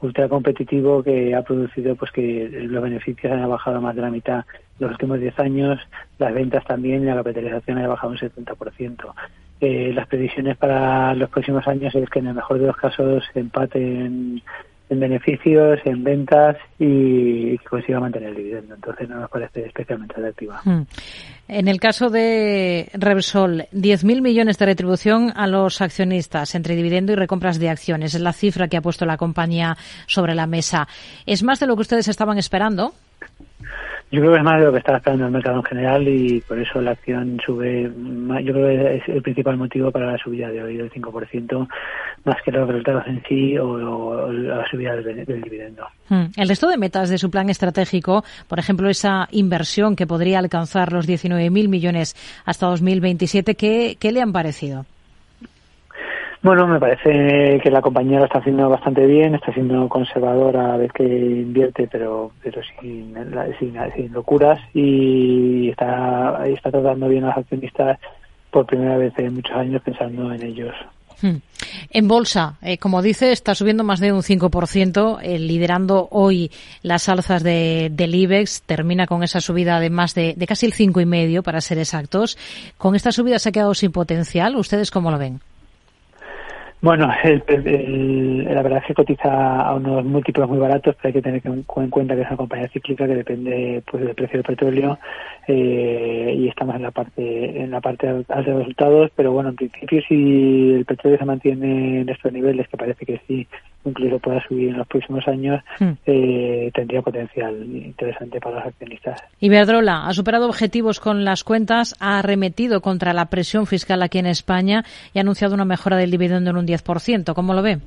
ultra 0.00 0.28
competitivo 0.28 1.02
que 1.02 1.34
ha 1.34 1.42
producido 1.42 1.96
pues 1.96 2.10
que 2.10 2.48
los 2.68 2.82
beneficios 2.82 3.32
han 3.32 3.48
bajado 3.48 3.80
más 3.80 3.96
de 3.96 4.02
la 4.02 4.10
mitad 4.10 4.44
los 4.78 4.90
últimos 4.90 5.20
10 5.20 5.38
años, 5.38 5.80
las 6.18 6.34
ventas 6.34 6.64
también 6.64 7.02
y 7.02 7.06
la 7.06 7.16
capitalización 7.16 7.78
ha 7.78 7.86
bajado 7.86 8.12
un 8.12 8.18
70%. 8.18 9.14
Eh, 9.60 9.92
las 9.94 10.08
previsiones 10.08 10.56
para 10.56 11.14
los 11.14 11.30
próximos 11.30 11.66
años 11.68 11.94
es 11.94 12.10
que 12.10 12.18
en 12.18 12.26
el 12.26 12.34
mejor 12.34 12.58
de 12.58 12.66
los 12.66 12.76
casos 12.76 13.24
se 13.32 13.40
empate 13.40 13.78
en, 14.88 15.00
beneficios, 15.00 15.80
en 15.84 16.04
ventas 16.04 16.56
y, 16.78 17.58
que 17.58 17.64
consiga 17.64 18.00
mantener 18.00 18.30
el 18.30 18.36
dividendo. 18.36 18.74
Entonces 18.74 19.08
no 19.08 19.20
nos 19.20 19.30
parece 19.30 19.66
especialmente 19.66 20.14
atractiva. 20.16 20.60
Hmm. 20.64 20.82
En 21.48 21.68
el 21.68 21.78
caso 21.78 22.10
de 22.10 22.88
Repsol, 22.94 23.66
10.000 23.72 24.22
millones 24.22 24.58
de 24.58 24.66
retribución 24.66 25.32
a 25.36 25.46
los 25.46 25.80
accionistas 25.80 26.54
entre 26.54 26.74
dividendo 26.74 27.12
y 27.12 27.16
recompras 27.16 27.58
de 27.58 27.68
acciones. 27.68 28.14
Es 28.14 28.20
la 28.20 28.32
cifra 28.32 28.68
que 28.68 28.76
ha 28.76 28.82
puesto 28.82 29.04
la 29.04 29.16
compañía 29.16 29.76
sobre 30.06 30.34
la 30.34 30.46
mesa. 30.46 30.88
¿Es 31.26 31.42
más 31.42 31.60
de 31.60 31.66
lo 31.66 31.76
que 31.76 31.82
ustedes 31.82 32.08
estaban 32.08 32.38
esperando? 32.38 32.92
Yo 34.10 34.20
creo 34.20 34.32
que 34.32 34.38
es 34.38 34.44
más 34.44 34.60
de 34.60 34.66
lo 34.66 34.72
que 34.72 34.78
estaba 34.78 34.98
esperando 34.98 35.26
el 35.26 35.32
mercado 35.32 35.56
en 35.56 35.64
general 35.64 36.06
y 36.06 36.40
por 36.42 36.58
eso 36.58 36.80
la 36.80 36.92
acción 36.92 37.40
sube. 37.44 37.82
Yo 37.82 38.52
creo 38.52 38.66
que 38.66 38.96
es 38.96 39.08
el 39.08 39.22
principal 39.22 39.56
motivo 39.56 39.90
para 39.90 40.12
la 40.12 40.18
subida 40.18 40.48
de 40.50 40.62
hoy 40.62 40.76
del 40.76 40.90
5%, 40.90 41.68
más 42.24 42.36
que 42.44 42.52
los 42.52 42.68
resultados 42.68 43.06
en 43.06 43.22
sí 43.28 43.58
o, 43.58 44.30
la 44.30 44.64
subida 44.70 44.94
del, 44.96 45.24
dividendo. 45.24 45.86
Hmm. 46.08 46.26
El 46.36 46.48
resto 46.48 46.68
de 46.68 46.76
metas 46.76 47.08
de 47.08 47.18
su 47.18 47.30
plan 47.30 47.50
estratégico, 47.50 48.24
por 48.46 48.58
ejemplo, 48.58 48.88
esa 48.88 49.28
inversión 49.32 49.96
que 49.96 50.06
podría 50.06 50.38
alcanzar 50.38 50.92
los 50.92 51.08
19.000 51.08 51.68
millones 51.68 52.14
hasta 52.44 52.66
2027, 52.66 53.56
¿qué, 53.56 53.96
¿qué 53.98 54.12
le 54.12 54.20
han 54.20 54.32
parecido? 54.32 54.86
Bueno, 56.44 56.66
me 56.66 56.78
parece 56.78 57.58
que 57.62 57.70
la 57.70 57.80
compañía 57.80 58.18
lo 58.18 58.26
está 58.26 58.40
haciendo 58.40 58.68
bastante 58.68 59.06
bien, 59.06 59.34
está 59.34 59.50
siendo 59.54 59.88
conservadora 59.88 60.74
a 60.74 60.76
vez 60.76 60.92
que 60.92 61.02
invierte, 61.02 61.88
pero 61.90 62.32
pero 62.42 62.60
sin, 62.78 63.14
sin, 63.58 64.12
locuras 64.12 64.60
y 64.74 65.70
está, 65.70 66.46
está 66.46 66.70
tratando 66.70 67.08
bien 67.08 67.24
a 67.24 67.28
los 67.28 67.38
accionistas 67.38 67.98
por 68.50 68.66
primera 68.66 68.98
vez 68.98 69.14
en 69.16 69.36
muchos 69.36 69.56
años 69.56 69.80
pensando 69.82 70.34
en 70.34 70.44
ellos. 70.44 70.74
Hmm. 71.22 71.36
En 71.88 72.08
bolsa, 72.08 72.58
eh, 72.60 72.76
como 72.76 73.00
dice, 73.00 73.32
está 73.32 73.54
subiendo 73.54 73.82
más 73.82 74.00
de 74.00 74.12
un 74.12 74.20
5%, 74.20 75.20
eh, 75.22 75.38
liderando 75.38 76.08
hoy 76.10 76.50
las 76.82 77.08
alzas 77.08 77.42
de, 77.42 77.88
del 77.90 78.14
IBEX. 78.14 78.64
Termina 78.66 79.06
con 79.06 79.22
esa 79.22 79.40
subida 79.40 79.80
de 79.80 79.88
más 79.88 80.14
de, 80.14 80.34
de 80.36 80.46
casi 80.46 80.66
el 80.66 80.74
5,5% 80.74 81.42
para 81.42 81.62
ser 81.62 81.78
exactos. 81.78 82.36
¿Con 82.76 82.94
esta 82.94 83.12
subida 83.12 83.38
se 83.38 83.48
ha 83.48 83.52
quedado 83.52 83.72
sin 83.72 83.92
potencial? 83.92 84.56
¿Ustedes 84.56 84.90
cómo 84.90 85.10
lo 85.10 85.16
ven? 85.16 85.40
Bueno, 86.80 87.06
la 87.06 88.62
verdad 88.62 88.78
es 88.80 88.86
que 88.86 88.94
cotiza 88.94 89.60
a 89.62 89.74
unos 89.74 90.04
múltiplos 90.04 90.48
muy 90.48 90.58
baratos, 90.58 90.94
pero 90.96 91.08
hay 91.08 91.12
que 91.14 91.22
tener 91.22 91.42
en 91.44 91.62
cuenta 91.62 92.14
que 92.14 92.22
es 92.22 92.28
una 92.28 92.36
compañía 92.36 92.68
cíclica 92.68 93.06
que 93.06 93.14
depende 93.14 93.82
pues 93.90 94.04
del 94.04 94.14
precio 94.14 94.38
del 94.38 94.46
petróleo 94.46 94.98
eh, 95.48 96.34
y 96.36 96.48
estamos 96.48 96.76
en 96.76 96.82
la 96.82 96.90
parte 96.90 97.62
en 97.62 97.70
la 97.70 97.80
parte 97.80 98.08
alta 98.08 98.42
de 98.42 98.54
resultados, 98.54 99.10
pero 99.16 99.32
bueno, 99.32 99.50
en 99.50 99.56
principio 99.56 100.02
si 100.08 100.72
el 100.72 100.84
petróleo 100.84 101.18
se 101.18 101.24
mantiene 101.24 102.00
en 102.02 102.08
estos 102.08 102.32
niveles, 102.32 102.68
que 102.68 102.76
parece 102.76 103.06
que 103.06 103.20
sí, 103.26 103.46
incluso 103.84 104.18
pueda 104.18 104.42
subir 104.46 104.70
en 104.70 104.78
los 104.78 104.86
próximos 104.86 105.26
años, 105.28 105.62
hmm. 105.78 105.90
eh, 106.06 106.70
tendría 106.74 107.02
potencial 107.02 107.54
interesante 107.64 108.40
para 108.40 108.56
los 108.56 108.66
accionistas. 108.66 109.22
Iberdrola 109.40 110.06
ha 110.06 110.12
superado 110.12 110.46
objetivos 110.46 111.00
con 111.00 111.24
las 111.24 111.44
cuentas, 111.44 111.94
ha 112.00 112.18
arremetido 112.18 112.80
contra 112.80 113.12
la 113.12 113.26
presión 113.26 113.66
fiscal 113.66 114.02
aquí 114.02 114.18
en 114.18 114.26
España 114.26 114.84
y 115.12 115.18
ha 115.18 115.22
anunciado 115.22 115.54
una 115.54 115.64
mejora 115.64 115.96
del 115.96 116.10
dividendo 116.10 116.50
en 116.50 116.56
un 116.56 116.66
10%. 116.74 117.34
¿Cómo 117.34 117.54
lo 117.54 117.62
ve? 117.62 117.78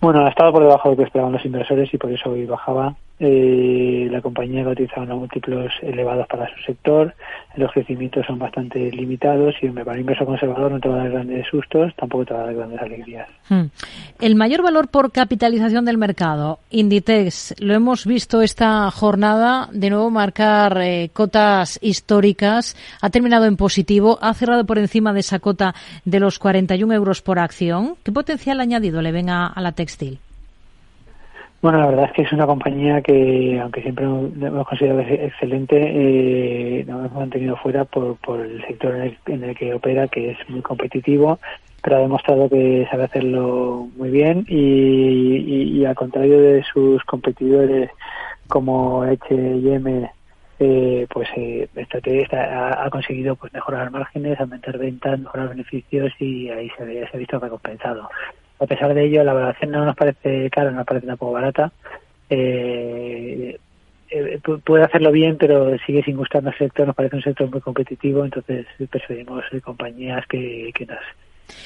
Bueno, 0.00 0.26
ha 0.26 0.30
estado 0.30 0.52
por 0.52 0.62
debajo 0.62 0.88
de 0.88 0.94
lo 0.94 0.98
que 0.98 1.06
esperaban 1.06 1.32
los 1.32 1.44
inversores 1.44 1.92
y 1.94 1.98
por 1.98 2.10
eso 2.10 2.30
hoy 2.30 2.44
bajaba 2.44 2.96
eh, 3.24 4.08
la 4.10 4.20
compañía 4.20 4.64
cotiza 4.64 5.00
unos 5.00 5.20
múltiplos 5.20 5.72
elevados 5.80 6.26
para 6.26 6.52
su 6.56 6.60
sector, 6.64 7.14
los 7.54 7.70
crecimientos 7.70 8.26
son 8.26 8.40
bastante 8.40 8.90
limitados 8.90 9.54
y 9.62 9.68
para 9.68 9.92
un 9.92 10.00
inversor 10.00 10.26
conservador 10.26 10.72
no 10.72 10.80
te 10.80 10.88
va 10.88 10.96
a 10.96 10.98
dar 11.04 11.10
grandes 11.12 11.46
sustos, 11.46 11.94
tampoco 11.94 12.24
te 12.24 12.34
va 12.34 12.40
a 12.40 12.44
dar 12.46 12.54
grandes 12.56 12.80
alegrías. 12.80 13.28
Hmm. 13.48 13.66
El 14.20 14.34
mayor 14.34 14.62
valor 14.62 14.88
por 14.88 15.12
capitalización 15.12 15.84
del 15.84 15.98
mercado, 15.98 16.58
Inditex, 16.70 17.54
lo 17.60 17.74
hemos 17.74 18.06
visto 18.06 18.42
esta 18.42 18.90
jornada 18.90 19.68
de 19.72 19.90
nuevo 19.90 20.10
marcar 20.10 20.78
eh, 20.82 21.10
cotas 21.12 21.78
históricas, 21.80 22.76
ha 23.00 23.10
terminado 23.10 23.44
en 23.44 23.56
positivo, 23.56 24.18
ha 24.20 24.34
cerrado 24.34 24.66
por 24.66 24.78
encima 24.78 25.12
de 25.12 25.20
esa 25.20 25.38
cota 25.38 25.76
de 26.04 26.18
los 26.18 26.40
41 26.40 26.92
euros 26.92 27.22
por 27.22 27.38
acción. 27.38 27.94
¿Qué 28.02 28.10
potencial 28.10 28.58
añadido 28.58 29.00
le 29.00 29.12
ven 29.12 29.30
a 29.30 29.54
la 29.60 29.70
textil? 29.70 30.18
Bueno, 31.62 31.78
la 31.78 31.86
verdad 31.86 32.06
es 32.06 32.12
que 32.12 32.22
es 32.22 32.32
una 32.32 32.44
compañía 32.44 33.02
que, 33.02 33.60
aunque 33.62 33.82
siempre 33.82 34.04
hemos 34.04 34.66
considerado 34.66 34.98
excelente, 35.02 35.76
eh, 35.80 36.84
nos 36.88 37.06
hemos 37.06 37.12
mantenido 37.12 37.56
fuera 37.56 37.84
por, 37.84 38.16
por 38.16 38.40
el 38.40 38.60
sector 38.66 38.96
en 39.26 39.44
el, 39.44 39.56
que 39.56 39.72
opera, 39.72 40.08
que 40.08 40.32
es 40.32 40.38
muy 40.48 40.60
competitivo, 40.60 41.38
pero 41.80 41.96
ha 41.98 42.00
demostrado 42.00 42.48
que 42.48 42.84
sabe 42.90 43.04
hacerlo 43.04 43.88
muy 43.96 44.10
bien 44.10 44.44
y, 44.48 45.84
al 45.84 45.94
contrario 45.94 46.40
de 46.40 46.64
sus 46.64 47.00
competidores 47.04 47.90
como 48.48 49.04
H&M, 49.04 50.10
eh, 50.58 51.06
pues 51.10 51.28
eh, 51.36 51.68
ha, 52.32 52.84
ha, 52.86 52.90
conseguido 52.90 53.36
pues 53.36 53.52
mejorar 53.52 53.88
márgenes, 53.92 54.40
aumentar 54.40 54.78
ventas, 54.78 55.20
mejorar 55.20 55.50
beneficios 55.50 56.12
y 56.18 56.50
ahí 56.50 56.68
se 56.76 57.08
ha 57.12 57.16
visto 57.16 57.38
recompensado. 57.38 58.08
A 58.62 58.66
pesar 58.66 58.94
de 58.94 59.04
ello, 59.04 59.24
la 59.24 59.32
valoración 59.32 59.72
no 59.72 59.84
nos 59.84 59.96
parece 59.96 60.48
cara, 60.50 60.70
nos 60.70 60.86
parece 60.86 61.08
tampoco 61.08 61.32
barata. 61.32 61.72
Eh, 62.30 63.58
eh 64.08 64.38
puede 64.64 64.84
hacerlo 64.84 65.10
bien, 65.10 65.36
pero 65.36 65.76
sigue 65.84 66.04
sin 66.04 66.16
gustarnos 66.16 66.54
el 66.54 66.68
sector. 66.68 66.86
Nos 66.86 66.94
parece 66.94 67.16
un 67.16 67.22
sector 67.22 67.50
muy 67.50 67.60
competitivo, 67.60 68.24
entonces 68.24 68.66
preferimos 68.88 69.44
compañías 69.64 70.24
que, 70.28 70.70
que, 70.74 70.86
nos, 70.86 71.00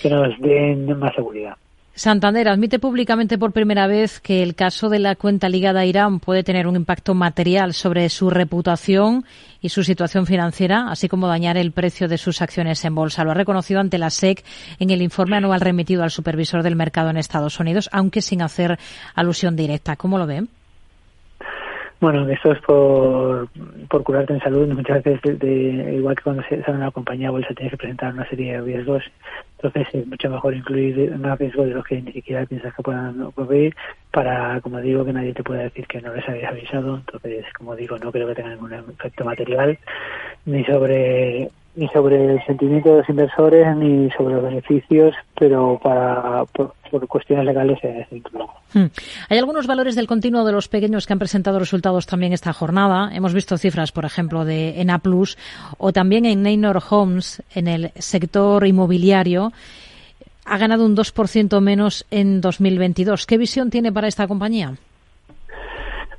que 0.01 0.09
nos 0.09 0.41
den 0.41 0.99
más 0.99 1.15
seguridad. 1.15 1.57
Santander 1.97 2.47
admite 2.51 2.79
públicamente 2.79 3.39
por 3.39 3.53
primera 3.53 3.87
vez 3.87 4.21
que 4.21 4.43
el 4.43 4.55
caso 4.55 4.91
de 4.91 4.99
la 4.99 5.17
cuenta 5.17 5.49
ligada 5.49 5.81
a 5.81 5.87
Irán 5.87 6.21
puede 6.21 6.43
tener 6.43 6.67
un 6.67 6.77
impacto 6.77 7.15
material 7.15 7.73
sobre 7.73 8.11
su 8.11 8.29
reputación 8.29 9.25
y 9.63 9.71
su 9.71 9.83
situación 9.83 10.27
financiera, 10.27 10.91
así 10.91 11.09
como 11.09 11.27
dañar 11.27 11.57
el 11.57 11.73
precio 11.73 12.07
de 12.07 12.19
sus 12.19 12.43
acciones 12.43 12.85
en 12.85 12.95
bolsa. 12.95 13.25
Lo 13.25 13.31
ha 13.31 13.35
reconocido 13.35 13.81
ante 13.81 13.97
la 13.97 14.11
SEC 14.11 14.45
en 14.79 14.91
el 14.91 15.01
informe 15.01 15.39
anual 15.39 15.63
remitido 15.63 16.03
al 16.03 16.11
supervisor 16.11 16.63
del 16.63 16.77
mercado 16.77 17.09
en 17.09 17.17
Estados 17.17 17.59
Unidos, 17.61 17.89
aunque 17.93 18.21
sin 18.21 18.43
hacer 18.43 18.79
alusión 19.15 19.57
directa. 19.57 19.97
¿Cómo 19.97 20.19
lo 20.19 20.27
ven? 20.27 20.51
Bueno, 21.99 22.29
eso 22.29 22.53
es 22.53 22.61
por, 22.61 23.49
por 23.89 24.03
curarte 24.03 24.35
en 24.35 24.41
salud. 24.41 24.69
Muchas 24.69 25.03
veces, 25.03 25.39
de, 25.39 25.95
igual 25.97 26.15
que 26.15 26.25
cuando 26.25 26.43
se 26.43 26.63
sale 26.63 26.77
una 26.77 26.91
compañía 26.91 27.31
bolsa, 27.31 27.55
tienes 27.55 27.71
que 27.71 27.79
presentar 27.79 28.13
una 28.13 28.29
serie 28.29 28.53
de 28.53 28.61
riesgos. 28.61 29.03
Entonces 29.59 29.87
es 29.95 30.07
mucho 30.07 30.29
mejor 30.29 30.55
incluir 30.55 31.17
más 31.19 31.39
riesgos 31.39 31.67
de 31.67 31.75
los 31.75 31.85
que 31.85 32.01
ni 32.03 32.13
siquiera 32.13 32.45
piensas 32.45 32.75
que 32.75 32.83
puedan 32.83 33.21
ocurrir 33.23 33.75
para, 34.11 34.61
como 34.61 34.81
digo, 34.81 35.05
que 35.05 35.13
nadie 35.13 35.33
te 35.33 35.43
pueda 35.43 35.63
decir 35.63 35.87
que 35.87 36.01
no 36.01 36.15
les 36.15 36.29
habías 36.29 36.53
avisado. 36.53 36.97
Entonces, 36.97 37.45
como 37.57 37.75
digo, 37.75 37.99
no 37.99 38.13
creo 38.13 38.29
que 38.29 38.35
tenga 38.35 38.51
ningún 38.51 38.73
efecto 38.73 39.25
material 39.25 39.79
ni 40.45 40.65
sobre 40.65 41.51
ni 41.77 41.89
sobre 41.89 42.33
el 42.33 42.45
sentimiento 42.47 42.91
de 42.91 42.99
los 42.99 43.09
inversores 43.09 43.77
ni 43.77 44.11
sobre 44.13 44.35
los 44.35 44.45
beneficios, 44.45 45.15
pero 45.39 45.79
para 45.83 46.45
por, 46.47 46.75
cuestiones 47.07 47.45
legales 47.45 47.79
se, 47.81 48.07
incluye. 48.11 48.47
Hmm. 48.73 48.87
Hay 49.29 49.39
algunos 49.39 49.67
valores 49.67 49.95
del 49.95 50.07
continuo 50.07 50.45
de 50.45 50.53
los 50.53 50.69
pequeños 50.69 51.07
que 51.07 51.13
han 51.13 51.19
presentado 51.19 51.59
resultados 51.59 52.07
también 52.07 52.33
esta 52.33 52.53
jornada. 52.53 53.11
Hemos 53.15 53.35
visto 53.35 53.59
cifras, 53.59 53.93
por 53.93 54.05
ejemplo, 54.05 54.45
de 54.45 54.81
ENA 54.81 54.99
Plus 55.01 55.37
o 55.79 55.93
también 55.93 56.25
en 56.25 56.43
Neynor 56.43 56.83
Homes, 56.89 57.43
en 57.55 57.69
el 57.69 57.91
sector 57.97 58.67
inmobiliario. 58.67 59.53
Ha 60.47 60.59
ganado 60.59 60.87
un 60.87 60.97
2% 60.97 61.61
menos 61.61 62.07
en 62.11 62.41
2022. 62.41 63.27
¿Qué 63.27 63.37
visión 63.37 63.69
tiene 63.69 63.93
para 63.93 64.09
esta 64.09 64.27
compañía? 64.27 64.75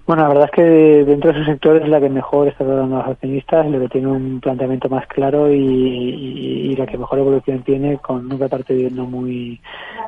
Bueno, 0.08 0.24
la 0.24 0.30
verdad 0.30 0.46
es 0.46 0.52
que 0.52 0.64
dentro 0.64 1.34
de 1.34 1.40
su 1.40 1.46
sector 1.46 1.76
es 1.76 1.90
la 1.90 2.00
que 2.00 2.08
mejor 2.10 2.48
está 2.48 2.64
dando 2.64 2.96
a 2.96 3.00
los 3.00 3.10
accionistas, 3.10 3.70
la 3.70 3.78
que 3.78 3.90
tiene 3.90 4.08
un 4.08 4.40
planteamiento 4.40 4.88
más 4.88 5.06
claro 5.08 5.52
y, 5.52 6.74
la 6.78 6.86
que 6.86 6.98
mejor 6.98 7.20
evolución 7.20 7.62
tiene 7.64 7.98
con 7.98 8.32
un 8.32 8.40
reparto 8.40 8.74
de 8.74 8.90
no 8.90 9.06
muy 9.06 9.60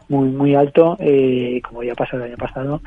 muy 0.07 0.29
muy 0.29 0.55
alto, 0.55 0.95
eh, 0.99 1.61
como 1.67 1.83
ya 1.83 1.95
pasó 1.95 2.15
el 2.15 2.23
año 2.23 2.37
pasado. 2.37 2.81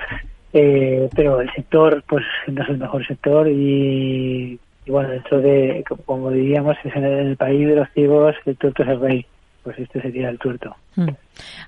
Eh, 0.54 1.10
pero 1.14 1.42
el 1.42 1.52
sector, 1.52 2.02
pues 2.08 2.24
no 2.46 2.62
es 2.62 2.68
el 2.70 2.78
mejor 2.78 3.06
sector 3.06 3.46
y, 3.46 4.58
bueno, 4.86 5.10
dentro 5.10 5.40
de, 5.40 5.84
como 6.06 6.30
diríamos, 6.30 6.76
es 6.82 6.96
en 6.96 7.04
el, 7.04 7.36
país 7.36 7.68
de 7.68 7.76
los 7.76 7.88
ciegos, 7.92 8.36
el 8.46 8.56
tuerto 8.56 8.84
es 8.84 8.88
el 8.88 9.00
rey. 9.00 9.26
Pues 9.62 9.78
este 9.78 10.00
sería 10.00 10.30
el 10.30 10.38
tuerto. 10.38 10.74
Hmm. 10.96 11.10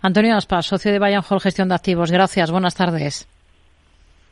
Antonio 0.00 0.36
Aspas, 0.36 0.66
socio 0.66 0.90
de 0.90 0.98
Bayern 0.98 1.24
Hall 1.28 1.40
Gestión 1.40 1.68
de 1.68 1.74
Activos. 1.74 2.10
Gracias, 2.10 2.50
buenas 2.50 2.74
tardes. 2.74 3.28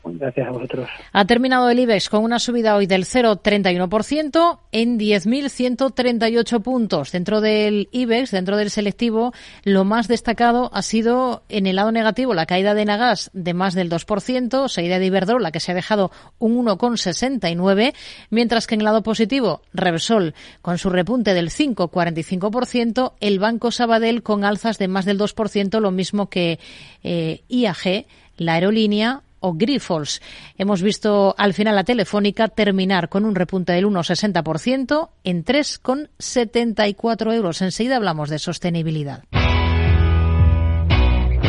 Gracias 0.05 0.47
a 0.47 0.51
vosotros. 0.51 0.89
Ha 1.13 1.25
terminado 1.25 1.69
el 1.69 1.79
IBEX 1.79 2.09
con 2.09 2.23
una 2.23 2.37
subida 2.37 2.75
hoy 2.75 2.87
del 2.87 3.05
0,31% 3.05 4.59
en 4.73 4.99
10.138 4.99 6.61
puntos. 6.61 7.11
Dentro 7.13 7.39
del 7.39 7.87
IBEX, 7.91 8.31
dentro 8.31 8.57
del 8.57 8.69
selectivo, 8.69 9.33
lo 9.63 9.85
más 9.85 10.09
destacado 10.09 10.69
ha 10.73 10.81
sido 10.81 11.43
en 11.47 11.67
el 11.67 11.77
lado 11.77 11.93
negativo 11.93 12.33
la 12.33 12.45
caída 12.45 12.73
de 12.73 12.83
Nagas 12.83 13.31
de 13.33 13.53
más 13.53 13.75
del 13.75 13.89
2%, 13.89 14.67
seguida 14.67 14.99
de 14.99 15.05
Iberdrola 15.05 15.51
que 15.51 15.61
se 15.61 15.71
ha 15.71 15.75
dejado 15.75 16.11
un 16.37 16.65
1,69, 16.65 17.93
mientras 18.29 18.67
que 18.67 18.75
en 18.75 18.81
el 18.81 18.85
lado 18.85 19.03
positivo, 19.03 19.61
Repsol 19.73 20.35
con 20.61 20.77
su 20.77 20.89
repunte 20.89 21.33
del 21.33 21.49
5,45%, 21.49 23.13
el 23.21 23.39
Banco 23.39 23.71
Sabadell 23.71 24.21
con 24.21 24.43
alzas 24.43 24.77
de 24.77 24.89
más 24.89 25.05
del 25.05 25.17
2%, 25.17 25.79
lo 25.79 25.91
mismo 25.91 26.29
que 26.29 26.59
eh, 27.03 27.43
IAG, 27.47 28.05
la 28.37 28.53
aerolínea 28.55 29.22
o 29.43 29.53
Grifols. 29.53 30.21
Hemos 30.57 30.81
visto 30.81 31.35
al 31.37 31.53
final 31.53 31.75
la 31.75 31.83
telefónica 31.83 32.47
terminar 32.47 33.09
con 33.09 33.25
un 33.25 33.35
repunte 33.35 33.73
del 33.73 33.85
1,60% 33.85 35.09
en 35.23 35.43
3,74 35.45 37.33
euros. 37.33 37.61
Enseguida 37.61 37.97
hablamos 37.97 38.29
de 38.29 38.39
sostenibilidad. 38.39 39.23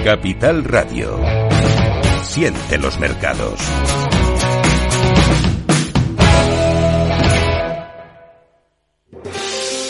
Capital 0.04 0.64
Radio. 0.64 1.18
Siente 2.24 2.78
los 2.78 2.98
mercados. 2.98 3.60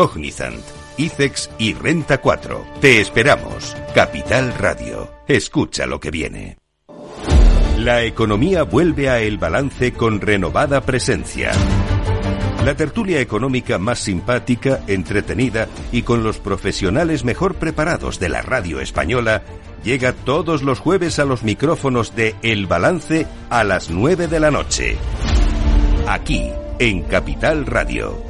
Cognizant. 0.00 0.64
ICEX 0.96 1.50
y 1.58 1.74
Renta 1.74 2.22
4. 2.22 2.64
Te 2.80 3.02
esperamos. 3.02 3.76
Capital 3.94 4.54
Radio. 4.54 5.12
Escucha 5.28 5.84
lo 5.84 6.00
que 6.00 6.10
viene. 6.10 6.56
La 7.76 8.02
economía 8.04 8.62
vuelve 8.62 9.10
a 9.10 9.20
el 9.20 9.36
balance 9.36 9.92
con 9.92 10.22
renovada 10.22 10.80
presencia. 10.80 11.50
La 12.64 12.74
tertulia 12.74 13.20
económica 13.20 13.76
más 13.76 13.98
simpática, 13.98 14.80
entretenida 14.86 15.68
y 15.92 16.00
con 16.00 16.22
los 16.22 16.38
profesionales 16.38 17.22
mejor 17.22 17.56
preparados 17.56 18.18
de 18.18 18.30
la 18.30 18.40
radio 18.40 18.80
española 18.80 19.42
llega 19.84 20.14
todos 20.14 20.62
los 20.62 20.78
jueves 20.78 21.18
a 21.18 21.26
los 21.26 21.42
micrófonos 21.42 22.16
de 22.16 22.36
El 22.40 22.66
Balance 22.66 23.26
a 23.50 23.64
las 23.64 23.90
9 23.90 24.28
de 24.28 24.40
la 24.40 24.50
noche. 24.50 24.96
Aquí, 26.06 26.50
en 26.78 27.02
Capital 27.02 27.66
Radio. 27.66 28.29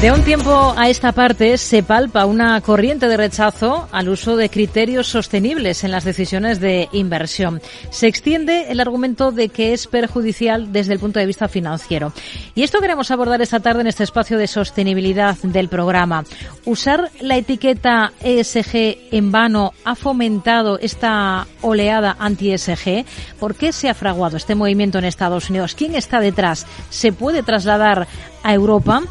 De 0.00 0.10
un 0.10 0.24
tiempo 0.24 0.72
a 0.78 0.88
esta 0.88 1.12
parte 1.12 1.58
se 1.58 1.82
palpa 1.82 2.24
una 2.24 2.58
corriente 2.62 3.06
de 3.06 3.18
rechazo 3.18 3.86
al 3.92 4.08
uso 4.08 4.34
de 4.34 4.48
criterios 4.48 5.08
sostenibles 5.08 5.84
en 5.84 5.90
las 5.90 6.04
decisiones 6.04 6.58
de 6.58 6.88
inversión. 6.92 7.60
Se 7.90 8.06
extiende 8.06 8.72
el 8.72 8.80
argumento 8.80 9.30
de 9.30 9.50
que 9.50 9.74
es 9.74 9.86
perjudicial 9.86 10.72
desde 10.72 10.94
el 10.94 11.00
punto 11.00 11.20
de 11.20 11.26
vista 11.26 11.48
financiero. 11.48 12.14
Y 12.54 12.62
esto 12.62 12.80
queremos 12.80 13.10
abordar 13.10 13.42
esta 13.42 13.60
tarde 13.60 13.82
en 13.82 13.88
este 13.88 14.04
espacio 14.04 14.38
de 14.38 14.46
sostenibilidad 14.46 15.36
del 15.42 15.68
programa. 15.68 16.24
Usar 16.64 17.10
la 17.20 17.36
etiqueta 17.36 18.12
ESG 18.22 19.12
en 19.12 19.30
vano 19.30 19.74
ha 19.84 19.96
fomentado 19.96 20.78
esta 20.78 21.46
oleada 21.60 22.16
anti-ESG. 22.18 23.04
¿Por 23.38 23.54
qué 23.54 23.70
se 23.70 23.90
ha 23.90 23.94
fraguado 23.94 24.38
este 24.38 24.54
movimiento 24.54 24.96
en 24.96 25.04
Estados 25.04 25.50
Unidos? 25.50 25.74
¿Quién 25.74 25.94
está 25.94 26.20
detrás? 26.20 26.66
¿Se 26.88 27.12
puede 27.12 27.42
trasladar 27.42 28.08
a 28.42 28.54
Europa? 28.54 29.02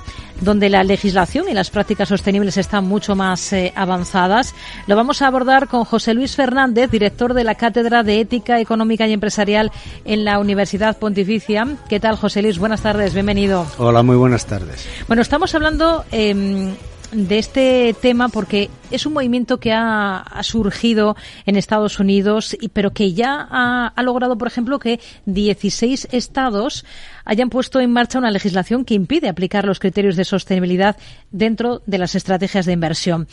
donde 0.42 0.70
la 0.70 0.84
legislación 0.84 1.50
y 1.50 1.54
las 1.54 1.70
prácticas 1.70 2.10
sostenibles 2.10 2.58
están 2.58 2.86
mucho 2.86 3.16
más 3.16 3.52
eh, 3.54 3.74
avanzadas. 3.76 4.56
Lo 4.88 4.96
vamos 4.96 5.22
a 5.22 5.28
abordar 5.28 5.68
con 5.68 5.84
José 5.84 6.14
Luis 6.14 6.36
Fernández, 6.36 6.90
director 6.90 7.34
de 7.34 7.44
la 7.44 7.56
Cátedra 7.56 8.04
de 8.04 8.22
Ética 8.22 8.60
Económica 8.60 9.08
y 9.08 9.14
Empresarial 9.14 9.72
en 10.06 10.24
la 10.24 10.40
Universidad 10.40 10.98
Pontificia. 10.98 11.68
¿Qué 11.90 12.00
tal, 12.00 12.16
José 12.16 12.42
Luis? 12.42 12.58
Buenas 12.58 12.82
tardes, 12.82 13.14
bienvenido. 13.14 13.66
Hola, 13.78 14.04
muy 14.04 14.16
buenas 14.16 14.46
tardes. 14.46 14.88
Bueno, 15.08 15.22
estamos 15.22 15.54
hablando 15.56 16.06
eh, 16.12 16.74
de 17.12 17.40
este 17.40 17.96
tema 18.00 18.30
porque 18.30 18.70
es 18.92 19.06
un 19.06 19.14
movimiento 19.14 19.60
que 19.60 19.72
ha, 19.74 20.24
surgido 20.42 21.16
en 21.46 21.56
Estados 21.56 22.00
Unidos, 22.00 22.58
pero 22.74 22.92
que 22.92 23.14
ya 23.14 23.48
ha, 23.50 24.04
logrado, 24.04 24.38
por 24.38 24.48
ejemplo, 24.48 24.80
que 24.80 25.00
16 25.26 26.10
estados 26.12 26.86
hayan 27.26 27.50
puesto 27.50 27.80
en 27.80 27.92
marcha 27.92 28.20
una 28.20 28.32
legislación 28.32 28.86
que 28.86 28.94
impide 28.94 29.30
aplicar 29.30 29.66
los 29.66 29.80
criterios 29.80 30.16
de 30.16 30.26
sostenibilidad 30.26 30.98
dentro 31.32 31.82
de 31.86 31.98
las 31.98 32.16
estrategias 32.16 32.66
de 32.66 32.74
inversión. 32.74 33.28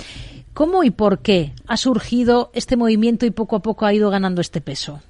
¿Cómo 0.53 0.85
y 0.85 0.91
por 0.91 1.19
qué 1.19 1.53
ha 1.67 1.77
surgido 1.77 2.51
este 2.55 2.77
movimiento 2.77 3.27
y 3.27 3.31
poco 3.31 3.57
a 3.57 3.63
poco 3.63 3.85
ha 3.85 3.93
ido 3.93 4.11
ganando 4.11 4.41
este 4.41 4.61
peso? 4.61 5.01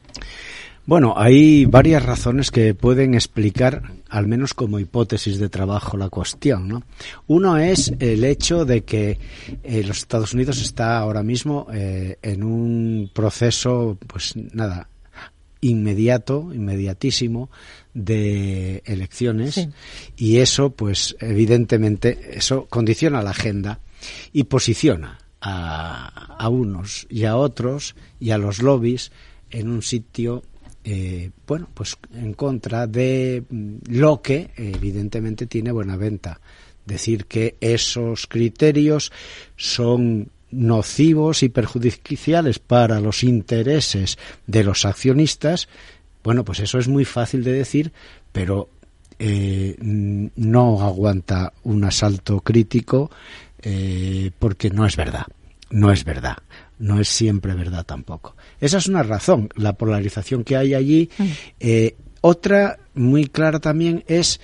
Bueno, 0.86 1.14
hay 1.16 1.64
varias 1.64 2.04
razones 2.04 2.52
que 2.52 2.72
pueden 2.72 3.14
explicar, 3.14 3.82
al 4.08 4.28
menos 4.28 4.54
como 4.54 4.78
hipótesis 4.78 5.40
de 5.40 5.48
trabajo, 5.48 5.96
la 5.96 6.10
cuestión. 6.10 6.68
¿no? 6.68 6.84
Uno 7.26 7.56
es 7.56 7.92
el 7.98 8.22
hecho 8.22 8.64
de 8.64 8.84
que 8.84 9.18
eh, 9.64 9.82
los 9.82 9.98
Estados 9.98 10.32
Unidos 10.32 10.62
está 10.62 10.96
ahora 10.98 11.24
mismo 11.24 11.66
eh, 11.74 12.18
en 12.22 12.44
un 12.44 13.10
proceso, 13.12 13.98
pues 14.06 14.34
nada, 14.36 14.88
inmediato, 15.60 16.54
inmediatísimo 16.54 17.50
de 17.92 18.84
elecciones 18.86 19.68
y 20.16 20.38
eso, 20.38 20.70
pues 20.70 21.16
evidentemente, 21.18 22.38
eso 22.38 22.66
condiciona 22.66 23.22
la 23.22 23.30
agenda 23.30 23.80
y 24.32 24.44
posiciona 24.44 25.18
a, 25.40 26.36
a 26.38 26.48
unos 26.48 27.08
y 27.10 27.24
a 27.24 27.34
otros 27.36 27.96
y 28.20 28.30
a 28.30 28.38
los 28.38 28.62
lobbies 28.62 29.10
en 29.50 29.68
un 29.68 29.82
sitio 29.82 30.44
eh, 30.88 31.32
bueno, 31.48 31.68
pues 31.74 31.98
en 32.14 32.32
contra 32.34 32.86
de 32.86 33.42
mm, 33.50 33.74
lo 33.88 34.22
que 34.22 34.52
evidentemente 34.56 35.46
tiene 35.46 35.72
buena 35.72 35.96
venta. 35.96 36.40
Decir 36.84 37.26
que 37.26 37.56
esos 37.60 38.28
criterios 38.28 39.10
son 39.56 40.30
nocivos 40.52 41.42
y 41.42 41.48
perjudiciales 41.48 42.60
para 42.60 43.00
los 43.00 43.24
intereses 43.24 44.16
de 44.46 44.62
los 44.62 44.84
accionistas, 44.84 45.66
bueno, 46.22 46.44
pues 46.44 46.60
eso 46.60 46.78
es 46.78 46.86
muy 46.86 47.04
fácil 47.04 47.42
de 47.42 47.52
decir, 47.52 47.92
pero 48.30 48.68
eh, 49.18 49.74
no 49.80 50.82
aguanta 50.82 51.52
un 51.64 51.82
asalto 51.82 52.42
crítico 52.42 53.10
eh, 53.60 54.30
porque 54.38 54.70
no 54.70 54.86
es 54.86 54.94
verdad, 54.94 55.26
no 55.70 55.90
es 55.90 56.04
verdad 56.04 56.36
no 56.78 57.00
es 57.00 57.08
siempre 57.08 57.54
verdad 57.54 57.84
tampoco. 57.84 58.36
Esa 58.60 58.78
es 58.78 58.86
una 58.86 59.02
razón, 59.02 59.48
la 59.56 59.74
polarización 59.74 60.44
que 60.44 60.56
hay 60.56 60.74
allí. 60.74 61.10
Mm. 61.18 61.24
Eh, 61.60 61.96
otra 62.20 62.78
muy 62.94 63.26
clara 63.26 63.60
también 63.60 64.04
es 64.06 64.40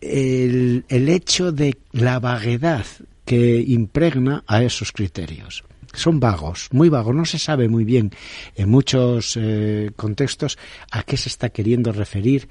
el, 0.00 0.84
el, 0.88 1.08
hecho 1.08 1.52
de 1.52 1.76
la 1.92 2.20
vaguedad 2.20 2.84
que 3.24 3.64
impregna 3.66 4.44
a 4.46 4.62
esos 4.62 4.92
criterios. 4.92 5.64
Son 5.92 6.20
vagos, 6.20 6.68
muy 6.72 6.88
vagos, 6.88 7.14
no 7.14 7.24
se 7.24 7.38
sabe 7.38 7.68
muy 7.68 7.84
bien 7.84 8.12
en 8.54 8.68
muchos 8.68 9.36
eh, 9.40 9.90
contextos 9.96 10.58
a 10.90 11.02
qué 11.02 11.16
se 11.16 11.30
está 11.30 11.48
queriendo 11.48 11.90
referir, 11.90 12.48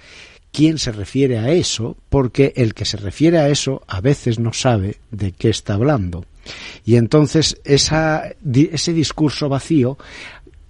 quién 0.52 0.80
se 0.80 0.92
refiere 0.92 1.38
a 1.38 1.52
eso, 1.52 1.96
porque 2.10 2.54
el 2.56 2.74
que 2.74 2.86
se 2.86 2.98
refiere 2.98 3.38
a 3.38 3.50
eso 3.50 3.84
a 3.88 4.02
veces 4.02 4.40
no 4.40 4.52
sabe 4.52 4.98
de 5.12 5.32
qué 5.32 5.50
está 5.50 5.76
hablando. 5.76 6.26
Y 6.86 6.96
entonces 6.96 7.62
ese 7.64 8.94
discurso 8.94 9.48
vacío 9.48 9.98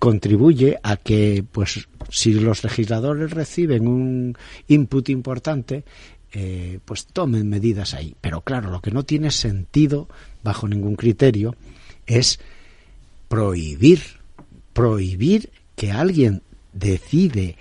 contribuye 0.05 0.77
a 0.83 0.97
que, 0.97 1.43
pues, 1.51 1.87
si 2.11 2.35
los 2.35 2.63
legisladores 2.63 3.31
reciben 3.31 3.87
un 3.87 4.37
input 4.67 5.09
importante, 5.09 5.83
eh, 6.31 6.77
pues 6.85 7.07
tomen 7.07 7.49
medidas 7.49 7.95
ahí. 7.95 8.15
Pero 8.21 8.41
claro, 8.41 8.69
lo 8.69 8.81
que 8.83 8.91
no 8.91 9.01
tiene 9.01 9.31
sentido, 9.31 10.07
bajo 10.43 10.67
ningún 10.67 10.95
criterio, 10.95 11.55
es 12.05 12.39
prohibir, 13.29 13.99
prohibir 14.73 15.49
que 15.75 15.91
alguien 15.91 16.43
decide 16.71 17.57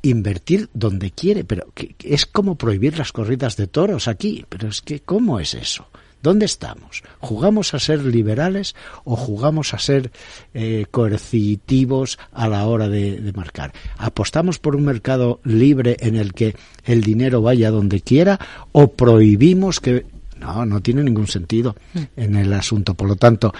invertir 0.00 0.70
donde 0.72 1.10
quiere, 1.10 1.44
pero 1.44 1.66
es 2.02 2.24
como 2.24 2.54
prohibir 2.54 2.96
las 2.96 3.12
corridas 3.12 3.58
de 3.58 3.66
toros 3.66 4.08
aquí, 4.08 4.46
pero 4.48 4.68
es 4.68 4.80
que 4.80 5.00
¿cómo 5.00 5.38
es 5.38 5.52
eso? 5.52 5.86
¿Dónde 6.26 6.46
estamos? 6.46 7.04
¿Jugamos 7.20 7.72
a 7.72 7.78
ser 7.78 8.04
liberales 8.04 8.74
o 9.04 9.14
jugamos 9.14 9.72
a 9.74 9.78
ser 9.78 10.10
eh, 10.54 10.86
coercitivos 10.90 12.18
a 12.32 12.48
la 12.48 12.66
hora 12.66 12.88
de, 12.88 13.32
marcar? 13.36 13.72
¿Apostamos 13.96 14.58
por 14.58 14.74
un 14.74 14.84
mercado 14.86 15.38
libre 15.44 15.96
en 16.00 16.16
el 16.16 16.34
que 16.34 16.56
el 16.84 17.02
dinero 17.02 17.42
vaya 17.42 17.70
donde 17.70 18.00
quiera 18.00 18.40
o 18.72 18.88
prohibimos 18.88 19.78
que... 19.78 20.04
No, 20.40 20.66
no 20.66 20.80
tiene 20.80 21.04
ningún 21.04 21.28
sentido 21.28 21.76
mm. 21.94 22.00
en 22.16 22.34
el 22.34 22.52
asunto. 22.54 22.94
Por 22.94 23.06
lo 23.06 23.14
tanto, 23.14 23.54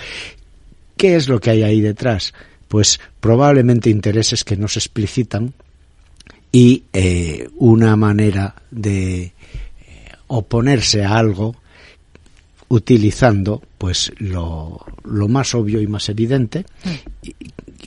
¿qué 0.97 1.15
es 1.15 1.29
lo 1.29 1.39
que 1.39 1.51
hay 1.51 1.63
ahí 1.63 1.81
detrás? 1.81 2.35
Pues 2.67 2.99
probablemente 3.21 3.91
intereses 3.91 4.43
que 4.43 4.57
no 4.57 4.67
se 4.67 4.81
explicitan 4.81 5.55
y 6.51 6.83
eh, 6.93 7.49
una 7.59 7.95
manera 7.95 8.57
de 8.73 9.23
eh, 9.23 9.33
oponerse 10.27 11.05
a 11.05 11.17
algo 11.17 11.55
utilizando 12.69 13.63
pues 13.79 14.13
lo, 14.19 14.85
lo 15.05 15.29
más 15.29 15.55
obvio 15.55 15.81
y 15.81 15.87
más 15.87 16.09
evidente 16.09 16.65
mm. 16.85 17.31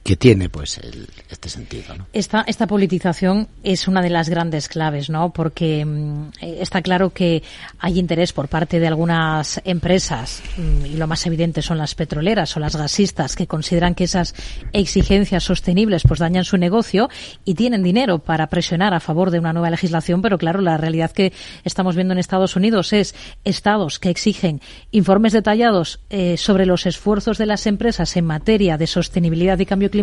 Que 0.09 0.15
tiene 0.15 0.49
pues 0.49 0.81
este 1.29 1.49
sentido. 1.49 1.93
Esta, 2.13 2.43
esta 2.47 2.65
politización 2.65 3.47
es 3.63 3.87
una 3.87 4.01
de 4.01 4.09
las 4.09 4.27
grandes 4.27 4.67
claves, 4.67 5.11
¿no? 5.11 5.31
Porque 5.31 5.85
mm, 5.85 6.29
está 6.41 6.81
claro 6.81 7.11
que 7.11 7.43
hay 7.77 7.99
interés 7.99 8.33
por 8.33 8.47
parte 8.47 8.79
de 8.79 8.87
algunas 8.87 9.61
empresas, 9.65 10.41
mm, 10.57 10.85
y 10.87 10.93
lo 10.95 11.05
más 11.05 11.27
evidente 11.27 11.61
son 11.61 11.77
las 11.77 11.93
petroleras 11.93 12.57
o 12.57 12.59
las 12.59 12.75
gasistas, 12.75 13.35
que 13.35 13.45
consideran 13.45 13.93
que 13.93 14.05
esas 14.05 14.33
exigencias 14.73 15.43
sostenibles 15.43 16.01
pues 16.07 16.19
dañan 16.19 16.43
su 16.43 16.57
negocio 16.57 17.07
y 17.45 17.53
tienen 17.53 17.83
dinero 17.83 18.17
para 18.17 18.47
presionar 18.47 18.95
a 18.95 18.99
favor 18.99 19.29
de 19.29 19.37
una 19.37 19.53
nueva 19.53 19.69
legislación, 19.69 20.23
pero 20.23 20.39
claro, 20.39 20.59
la 20.59 20.77
realidad 20.77 21.11
que 21.11 21.33
estamos 21.63 21.93
viendo 21.93 22.13
en 22.13 22.17
Estados 22.17 22.55
Unidos 22.55 22.93
es 22.93 23.13
estados 23.43 23.99
que 23.99 24.09
exigen 24.09 24.59
informes 24.89 25.33
detallados 25.33 25.99
eh, 26.09 26.35
sobre 26.35 26.65
los 26.65 26.87
esfuerzos 26.87 27.37
de 27.37 27.45
las 27.45 27.67
empresas 27.67 28.17
en 28.17 28.25
materia 28.25 28.75
de 28.75 28.87
sostenibilidad 28.87 29.59
y 29.59 29.67
cambio 29.67 29.91
climático 29.91 29.98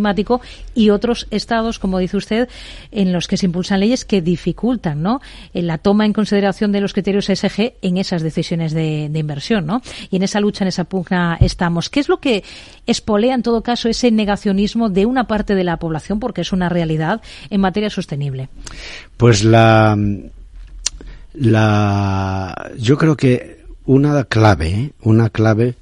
y 0.74 0.90
otros 0.90 1.26
estados, 1.30 1.78
como 1.78 1.99
dice 1.99 2.16
usted, 2.16 2.49
en 2.90 3.12
los 3.12 3.26
que 3.28 3.36
se 3.36 3.47
impulsan 3.47 3.80
leyes 3.80 4.05
que 4.05 4.22
dificultan 4.22 5.03
¿no? 5.03 5.20
En 5.55 5.66
la 5.66 5.78
toma 5.78 6.07
en 6.07 6.12
consideración 6.12 6.72
de 6.72 6.80
los 6.80 6.92
criterios 6.92 7.28
ESG 7.28 7.74
en 7.82 7.97
esas 7.97 8.22
decisiones 8.22 8.72
de, 8.72 9.11
inversión. 9.14 9.66
¿no? 9.66 9.82
Y 10.11 10.16
en 10.16 10.22
esa 10.22 10.40
lucha, 10.40 10.64
en 10.64 10.68
esa 10.68 10.84
pugna 10.84 11.38
estamos. 11.40 11.88
¿Qué 11.90 12.01
es 12.01 12.09
lo 12.09 12.18
que 12.18 12.44
espolea, 12.86 13.34
en 13.34 13.42
todo 13.42 13.62
caso, 13.62 13.88
ese 13.88 14.11
negacionismo 14.11 14.88
de 14.88 15.07
una 15.07 15.26
parte 15.26 15.55
de 15.55 15.64
la 15.64 15.78
población, 15.78 16.20
porque 16.20 16.42
es 16.42 16.53
una 16.53 16.68
realidad, 16.68 17.20
en 17.51 17.61
materia 17.61 17.90
sostenible? 17.90 18.49
Pues 19.16 19.44
la, 19.44 19.97
la 21.34 22.70
yo 22.78 22.97
creo 22.97 23.16
que 23.16 23.64
una 23.84 24.24
clave, 24.24 24.68
¿eh? 24.68 24.92
una 25.03 25.30
clave 25.30 25.74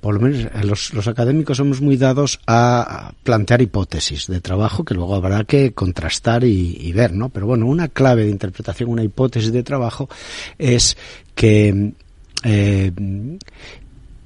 por 0.00 0.14
lo 0.14 0.20
menos 0.20 0.48
los, 0.64 0.94
los, 0.94 1.08
académicos 1.08 1.56
somos 1.56 1.80
muy 1.80 1.96
dados 1.96 2.40
a 2.46 3.12
plantear 3.22 3.62
hipótesis 3.62 4.26
de 4.26 4.40
trabajo 4.40 4.84
que 4.84 4.94
luego 4.94 5.14
habrá 5.14 5.44
que 5.44 5.72
contrastar 5.72 6.44
y, 6.44 6.76
y, 6.80 6.92
ver, 6.92 7.12
¿no? 7.12 7.28
Pero 7.28 7.46
bueno, 7.46 7.66
una 7.66 7.88
clave 7.88 8.24
de 8.24 8.30
interpretación, 8.30 8.90
una 8.90 9.02
hipótesis 9.02 9.52
de 9.52 9.62
trabajo 9.62 10.08
es 10.58 10.96
que 11.34 11.92
eh, 12.44 12.92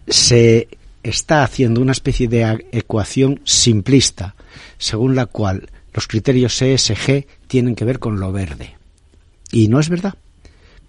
se 0.07 0.69
está 1.03 1.43
haciendo 1.43 1.81
una 1.81 1.93
especie 1.93 2.29
de 2.29 2.67
ecuación 2.73 3.41
simplista 3.45 4.35
según 4.79 5.15
la 5.15 5.27
cual 5.27 5.69
los 5.95 6.07
criterios 6.07 6.61
ESG 6.61 7.27
tienen 7.47 7.75
que 7.75 7.85
ver 7.85 7.99
con 7.99 8.19
lo 8.19 8.33
verde. 8.33 8.77
Y 9.51 9.69
no 9.69 9.79
es 9.79 9.89
verdad, 9.89 10.15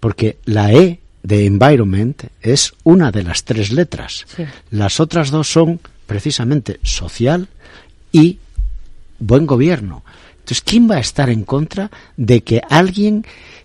porque 0.00 0.38
la 0.44 0.72
E 0.72 1.00
de 1.24 1.46
environment 1.46 2.24
es 2.42 2.74
una 2.84 3.10
de 3.10 3.24
las 3.24 3.44
tres 3.44 3.72
letras. 3.72 4.24
Sí. 4.36 4.44
Las 4.70 5.00
otras 5.00 5.30
dos 5.30 5.48
son 5.48 5.80
precisamente 6.06 6.78
social 6.82 7.48
y 8.12 8.38
buen 9.18 9.46
gobierno. 9.46 10.04
Entonces, 10.34 10.60
¿quién 10.60 10.88
va 10.88 10.96
a 10.96 11.00
estar 11.00 11.30
en 11.30 11.42
contra 11.44 11.90
de 12.18 12.42
que 12.42 12.62
alguien 12.68 13.24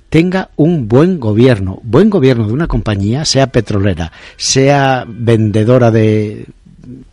tenga 0.10 0.50
un 0.56 0.88
buen 0.88 1.20
gobierno? 1.20 1.82
Buen 1.84 2.10
gobierno 2.10 2.48
de 2.48 2.54
una 2.54 2.68
compañía, 2.68 3.26
sea 3.26 3.48
petrolera, 3.48 4.14
sea 4.38 5.06
vendedora 5.06 5.92
de 5.92 6.46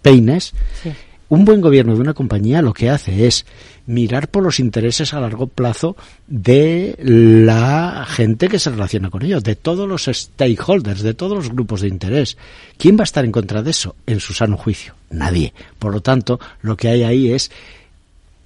peines. 0.00 0.52
Sí. 0.80 0.92
Un 1.28 1.44
buen 1.44 1.60
gobierno 1.60 1.94
de 1.94 2.00
una 2.00 2.14
compañía 2.14 2.62
lo 2.62 2.72
que 2.72 2.88
hace 2.88 3.26
es 3.26 3.46
mirar 3.86 4.28
por 4.28 4.44
los 4.44 4.60
intereses 4.60 5.12
a 5.12 5.20
largo 5.20 5.48
plazo 5.48 5.96
de 6.28 6.96
la 7.00 8.04
gente 8.08 8.48
que 8.48 8.60
se 8.60 8.70
relaciona 8.70 9.10
con 9.10 9.22
ellos, 9.22 9.42
de 9.42 9.56
todos 9.56 9.88
los 9.88 10.04
stakeholders, 10.04 11.02
de 11.02 11.14
todos 11.14 11.36
los 11.36 11.50
grupos 11.50 11.80
de 11.80 11.88
interés. 11.88 12.36
¿Quién 12.78 12.96
va 12.96 13.00
a 13.00 13.04
estar 13.04 13.24
en 13.24 13.32
contra 13.32 13.62
de 13.62 13.70
eso? 13.72 13.96
En 14.06 14.20
su 14.20 14.34
sano 14.34 14.56
juicio. 14.56 14.94
Nadie. 15.10 15.52
Por 15.80 15.92
lo 15.92 16.00
tanto, 16.00 16.38
lo 16.62 16.76
que 16.76 16.88
hay 16.88 17.02
ahí 17.02 17.32
es 17.32 17.50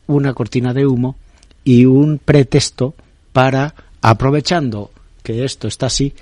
una 0.07 0.33
cortina 0.33 0.72
de 0.72 0.87
humo 0.87 1.16
y 1.64 1.85
un 1.85 2.18
pretexto 2.18 2.95
para, 3.33 3.74
aprovechando 4.01 4.91
que 5.22 5.45
esto 5.45 5.68
está 5.68 5.87
así, 5.87 6.14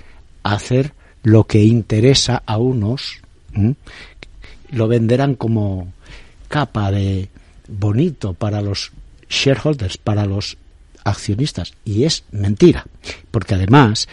hacer 0.43 0.93
lo 1.23 1.45
que 1.45 1.63
interesa 1.63 2.43
a 2.45 2.57
unos. 2.57 3.21
Lo 4.71 4.87
venderán 4.87 5.35
como 5.35 5.93
capa 6.49 6.91
de 6.91 7.29
bonito 7.69 8.33
para 8.33 8.61
los 8.61 8.91
shareholders, 9.29 9.97
para 9.97 10.25
los 10.25 10.57
accionistas. 11.05 11.73
Y 11.85 12.03
es 12.03 12.23
mentira. 12.31 12.85
Porque 13.31 13.55
además, 13.55 14.09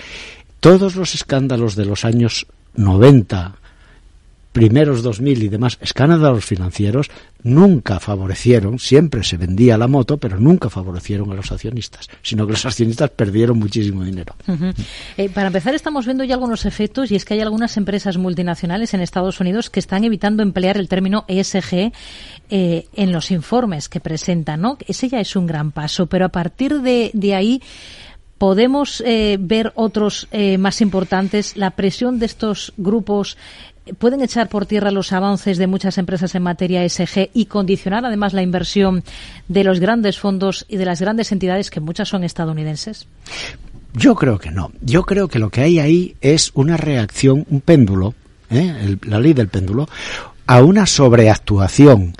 todos 0.60 0.94
los 0.94 1.14
escándalos 1.14 1.74
de 1.74 1.86
los 1.86 2.04
años 2.04 2.46
90, 2.74 3.56
primeros 4.56 5.02
2000 5.02 5.42
y 5.42 5.48
demás 5.48 5.76
escándalos 5.82 6.42
financieros 6.42 7.10
nunca 7.42 8.00
favorecieron, 8.00 8.78
siempre 8.78 9.22
se 9.22 9.36
vendía 9.36 9.76
la 9.76 9.86
moto, 9.86 10.16
pero 10.16 10.40
nunca 10.40 10.70
favorecieron 10.70 11.30
a 11.30 11.34
los 11.34 11.52
accionistas, 11.52 12.08
sino 12.22 12.46
que 12.46 12.52
los 12.52 12.64
accionistas 12.64 13.10
perdieron 13.10 13.58
muchísimo 13.58 14.02
dinero. 14.02 14.34
Eh, 15.18 15.28
para 15.28 15.48
empezar, 15.48 15.74
estamos 15.74 16.06
viendo 16.06 16.24
ya 16.24 16.34
algunos 16.34 16.64
efectos 16.64 17.10
y 17.10 17.16
es 17.16 17.26
que 17.26 17.34
hay 17.34 17.40
algunas 17.40 17.76
empresas 17.76 18.16
multinacionales 18.16 18.94
en 18.94 19.02
Estados 19.02 19.40
Unidos 19.40 19.68
que 19.68 19.78
están 19.78 20.04
evitando 20.04 20.42
emplear 20.42 20.78
el 20.78 20.88
término 20.88 21.26
ESG 21.28 21.92
eh, 22.48 22.86
en 22.94 23.12
los 23.12 23.30
informes 23.30 23.90
que 23.90 24.00
presentan, 24.00 24.62
¿no? 24.62 24.78
Ese 24.88 25.10
ya 25.10 25.20
es 25.20 25.36
un 25.36 25.46
gran 25.46 25.70
paso, 25.70 26.06
pero 26.06 26.24
a 26.24 26.30
partir 26.30 26.80
de, 26.80 27.10
de 27.12 27.34
ahí 27.34 27.62
podemos 28.38 29.02
eh, 29.06 29.36
ver 29.38 29.72
otros 29.74 30.28
más 30.58 30.80
importantes, 30.80 31.56
la 31.56 31.72
presión 31.72 32.18
de 32.18 32.26
estos 32.26 32.72
grupos 32.76 33.36
pueden 33.98 34.20
echar 34.20 34.48
por 34.48 34.66
tierra 34.66 34.90
los 34.90 35.12
avances 35.12 35.58
de 35.58 35.66
muchas 35.66 35.98
empresas 35.98 36.34
en 36.34 36.42
materia 36.42 36.84
ESG 36.84 37.30
y 37.32 37.46
condicionar 37.46 38.04
además 38.04 38.32
la 38.32 38.42
inversión 38.42 39.04
de 39.48 39.64
los 39.64 39.80
grandes 39.80 40.18
fondos 40.18 40.66
y 40.68 40.76
de 40.76 40.84
las 40.84 41.00
grandes 41.00 41.32
entidades 41.32 41.70
que 41.70 41.80
muchas 41.80 42.08
son 42.08 42.24
estadounidenses? 42.24 43.06
Yo 43.94 44.14
creo 44.14 44.38
que 44.38 44.50
no. 44.50 44.72
Yo 44.80 45.04
creo 45.04 45.28
que 45.28 45.38
lo 45.38 45.50
que 45.50 45.62
hay 45.62 45.78
ahí 45.78 46.16
es 46.20 46.50
una 46.54 46.76
reacción, 46.76 47.46
un 47.48 47.60
péndulo, 47.60 48.14
¿eh? 48.50 48.96
La 49.02 49.18
ley 49.20 49.32
del 49.32 49.48
péndulo, 49.48 49.88
a 50.46 50.62
una 50.62 50.86
sobreactuación 50.86 52.14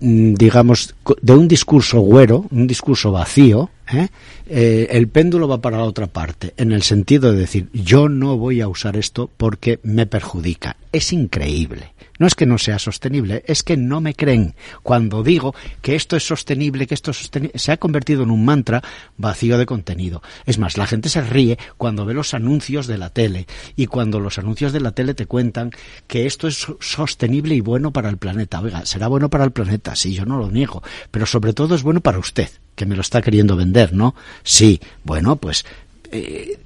digamos, 0.00 0.94
de 1.22 1.32
un 1.32 1.48
discurso 1.48 2.00
güero, 2.00 2.44
un 2.50 2.66
discurso 2.66 3.10
vacío, 3.10 3.70
¿eh? 3.92 4.08
Eh, 4.46 4.88
el 4.90 5.08
péndulo 5.08 5.48
va 5.48 5.60
para 5.60 5.78
la 5.78 5.84
otra 5.84 6.06
parte, 6.06 6.54
en 6.56 6.72
el 6.72 6.82
sentido 6.82 7.32
de 7.32 7.38
decir, 7.38 7.68
yo 7.72 8.08
no 8.08 8.36
voy 8.36 8.60
a 8.60 8.68
usar 8.68 8.96
esto 8.96 9.30
porque 9.36 9.80
me 9.82 10.06
perjudica. 10.06 10.76
Es 10.92 11.12
increíble. 11.12 11.92
No 12.18 12.28
es 12.28 12.36
que 12.36 12.46
no 12.46 12.58
sea 12.58 12.78
sostenible, 12.78 13.42
es 13.46 13.64
que 13.64 13.76
no 13.76 14.00
me 14.00 14.14
creen 14.14 14.54
cuando 14.84 15.24
digo 15.24 15.52
que 15.82 15.96
esto 15.96 16.16
es 16.16 16.24
sostenible, 16.24 16.86
que 16.86 16.94
esto 16.94 17.10
es 17.10 17.18
sostenible. 17.18 17.58
Se 17.58 17.72
ha 17.72 17.76
convertido 17.76 18.22
en 18.22 18.30
un 18.30 18.44
mantra 18.44 18.82
vacío 19.16 19.58
de 19.58 19.66
contenido. 19.66 20.22
Es 20.46 20.58
más, 20.58 20.78
la 20.78 20.86
gente 20.86 21.08
se 21.08 21.22
ríe 21.22 21.58
cuando 21.76 22.04
ve 22.04 22.14
los 22.14 22.32
anuncios 22.32 22.86
de 22.86 22.98
la 22.98 23.10
tele 23.10 23.46
y 23.74 23.86
cuando 23.86 24.20
los 24.20 24.38
anuncios 24.38 24.72
de 24.72 24.80
la 24.80 24.92
tele 24.92 25.14
te 25.14 25.26
cuentan 25.26 25.72
que 26.06 26.26
esto 26.26 26.46
es 26.46 26.66
sostenible 26.78 27.56
y 27.56 27.60
bueno 27.60 27.92
para 27.92 28.10
el 28.10 28.16
planeta. 28.16 28.60
Oiga, 28.60 28.86
será 28.86 29.08
bueno 29.08 29.28
para 29.28 29.44
el 29.44 29.50
planeta, 29.50 29.96
sí, 29.96 30.14
yo 30.14 30.24
no 30.24 30.38
lo 30.38 30.52
niego, 30.52 30.84
pero 31.10 31.26
sobre 31.26 31.52
todo 31.52 31.74
es 31.74 31.82
bueno 31.82 32.00
para 32.00 32.20
usted, 32.20 32.48
que 32.74 32.86
me 32.86 32.94
lo 32.94 33.00
está 33.00 33.22
queriendo 33.22 33.56
vender, 33.56 33.92
¿no? 33.92 34.14
Sí, 34.42 34.80
bueno, 35.04 35.36
pues 35.36 35.64
eh, 36.12 36.58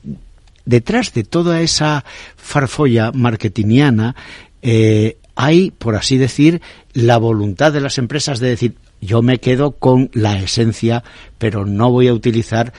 detrás 0.65 1.13
de 1.13 1.25
toda 1.25 1.61
esa 1.61 2.05
farfolla 2.37 3.13
marketingiana 3.13 4.15
eh, 4.63 5.19
hay, 5.35 5.71
por 5.71 5.97
así 5.97 6.19
decir, 6.19 6.61
la 6.93 7.19
voluntad 7.19 7.73
de 7.73 7.81
las 7.81 7.99
empresas 7.99 8.41
de 8.41 8.49
decir 8.49 8.75
yo 9.01 9.23
me 9.23 9.39
quedo 9.39 9.73
con 9.73 10.11
la 10.13 10.39
esencia, 10.39 11.05
pero 11.39 11.65
no 11.65 11.91
voy 11.91 12.09
a 12.09 12.13
utilizar 12.13 12.73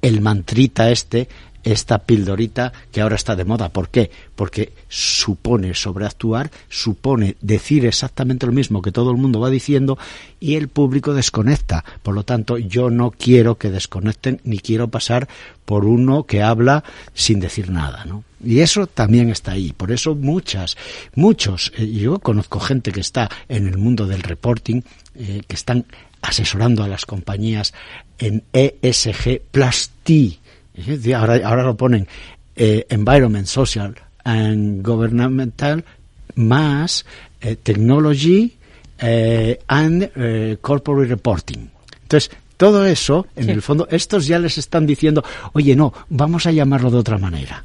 el 0.00 0.20
mantrita 0.20 0.90
este, 0.90 1.28
esta 1.64 1.98
pildorita 1.98 2.72
que 2.92 3.00
ahora 3.00 3.16
está 3.16 3.34
de 3.34 3.44
moda. 3.44 3.70
¿Por 3.70 3.88
qué? 3.88 4.10
Porque 4.36 4.72
supone 4.88 5.74
sobreactuar, 5.74 6.50
supone 6.68 7.36
decir 7.40 7.86
exactamente 7.86 8.46
lo 8.46 8.52
mismo 8.52 8.82
que 8.82 8.92
todo 8.92 9.10
el 9.10 9.16
mundo 9.16 9.40
va 9.40 9.50
diciendo 9.50 9.98
y 10.40 10.56
el 10.56 10.68
público 10.68 11.14
desconecta. 11.14 11.84
Por 12.02 12.14
lo 12.14 12.22
tanto, 12.22 12.58
yo 12.58 12.90
no 12.90 13.10
quiero 13.10 13.56
que 13.56 13.70
desconecten 13.70 14.40
ni 14.44 14.58
quiero 14.58 14.88
pasar 14.88 15.28
por 15.64 15.84
uno 15.84 16.24
que 16.24 16.42
habla 16.42 16.84
sin 17.14 17.40
decir 17.40 17.70
nada, 17.70 18.04
¿no? 18.04 18.24
Y 18.44 18.60
eso 18.60 18.86
también 18.86 19.30
está 19.30 19.52
ahí. 19.52 19.72
Por 19.72 19.90
eso 19.90 20.14
muchas, 20.14 20.76
muchos, 21.14 21.72
eh, 21.78 21.90
yo 21.90 22.18
conozco 22.18 22.60
gente 22.60 22.92
que 22.92 23.00
está 23.00 23.30
en 23.48 23.66
el 23.66 23.78
mundo 23.78 24.06
del 24.06 24.22
reporting, 24.22 24.82
eh, 25.14 25.42
que 25.48 25.56
están 25.56 25.86
asesorando 26.20 26.82
a 26.82 26.88
las 26.88 27.06
compañías 27.06 27.72
en 28.18 28.44
ESG 28.52 29.40
Plus 29.50 29.90
T. 30.02 30.38
Ahora, 31.14 31.40
ahora 31.46 31.62
lo 31.62 31.76
ponen 31.76 32.06
eh, 32.56 32.86
Environment, 32.88 33.46
Social 33.46 33.94
and 34.24 34.84
Governmental 34.84 35.84
más 36.36 37.04
eh, 37.40 37.56
Technology 37.62 38.52
eh, 38.98 39.58
and 39.68 40.58
Corporate 40.60 41.08
Reporting. 41.08 41.68
Entonces, 42.02 42.30
todo 42.56 42.86
eso, 42.86 43.26
en 43.36 43.46
sí. 43.46 43.50
el 43.50 43.62
fondo, 43.62 43.88
estos 43.90 44.26
ya 44.26 44.38
les 44.38 44.58
están 44.58 44.86
diciendo, 44.86 45.24
oye, 45.52 45.74
no, 45.74 45.92
vamos 46.08 46.46
a 46.46 46.52
llamarlo 46.52 46.90
de 46.90 46.98
otra 46.98 47.18
manera. 47.18 47.64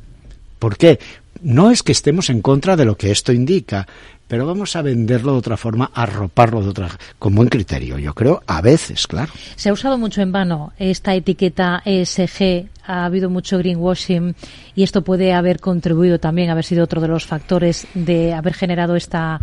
¿Por 0.57 0.77
qué? 0.77 0.99
No 1.41 1.71
es 1.71 1.83
que 1.83 1.91
estemos 1.91 2.29
en 2.29 2.41
contra 2.41 2.75
de 2.75 2.85
lo 2.85 2.97
que 2.97 3.11
esto 3.11 3.31
indica, 3.31 3.87
pero 4.29 4.45
vamos 4.45 4.75
a 4.75 4.83
venderlo 4.83 5.31
de 5.33 5.39
otra 5.39 5.57
forma, 5.57 5.91
arroparlo 5.93 6.61
de 6.61 6.69
otra, 6.69 6.89
con 7.17 7.33
buen 7.33 7.49
criterio, 7.49 7.97
yo 7.97 8.13
creo, 8.13 8.43
a 8.45 8.61
veces, 8.61 9.07
claro. 9.07 9.31
Se 9.55 9.69
ha 9.69 9.73
usado 9.73 9.97
mucho 9.97 10.21
en 10.21 10.31
vano 10.31 10.71
esta 10.77 11.15
etiqueta 11.15 11.81
ESG, 11.83 12.67
ha 12.85 13.05
habido 13.05 13.31
mucho 13.31 13.57
greenwashing 13.57 14.35
y 14.75 14.83
esto 14.83 15.03
puede 15.03 15.33
haber 15.33 15.59
contribuido 15.59 16.19
también, 16.19 16.51
haber 16.51 16.63
sido 16.63 16.83
otro 16.83 17.01
de 17.01 17.07
los 17.07 17.25
factores 17.25 17.87
de 17.95 18.33
haber 18.33 18.53
generado 18.53 18.95
esta 18.95 19.39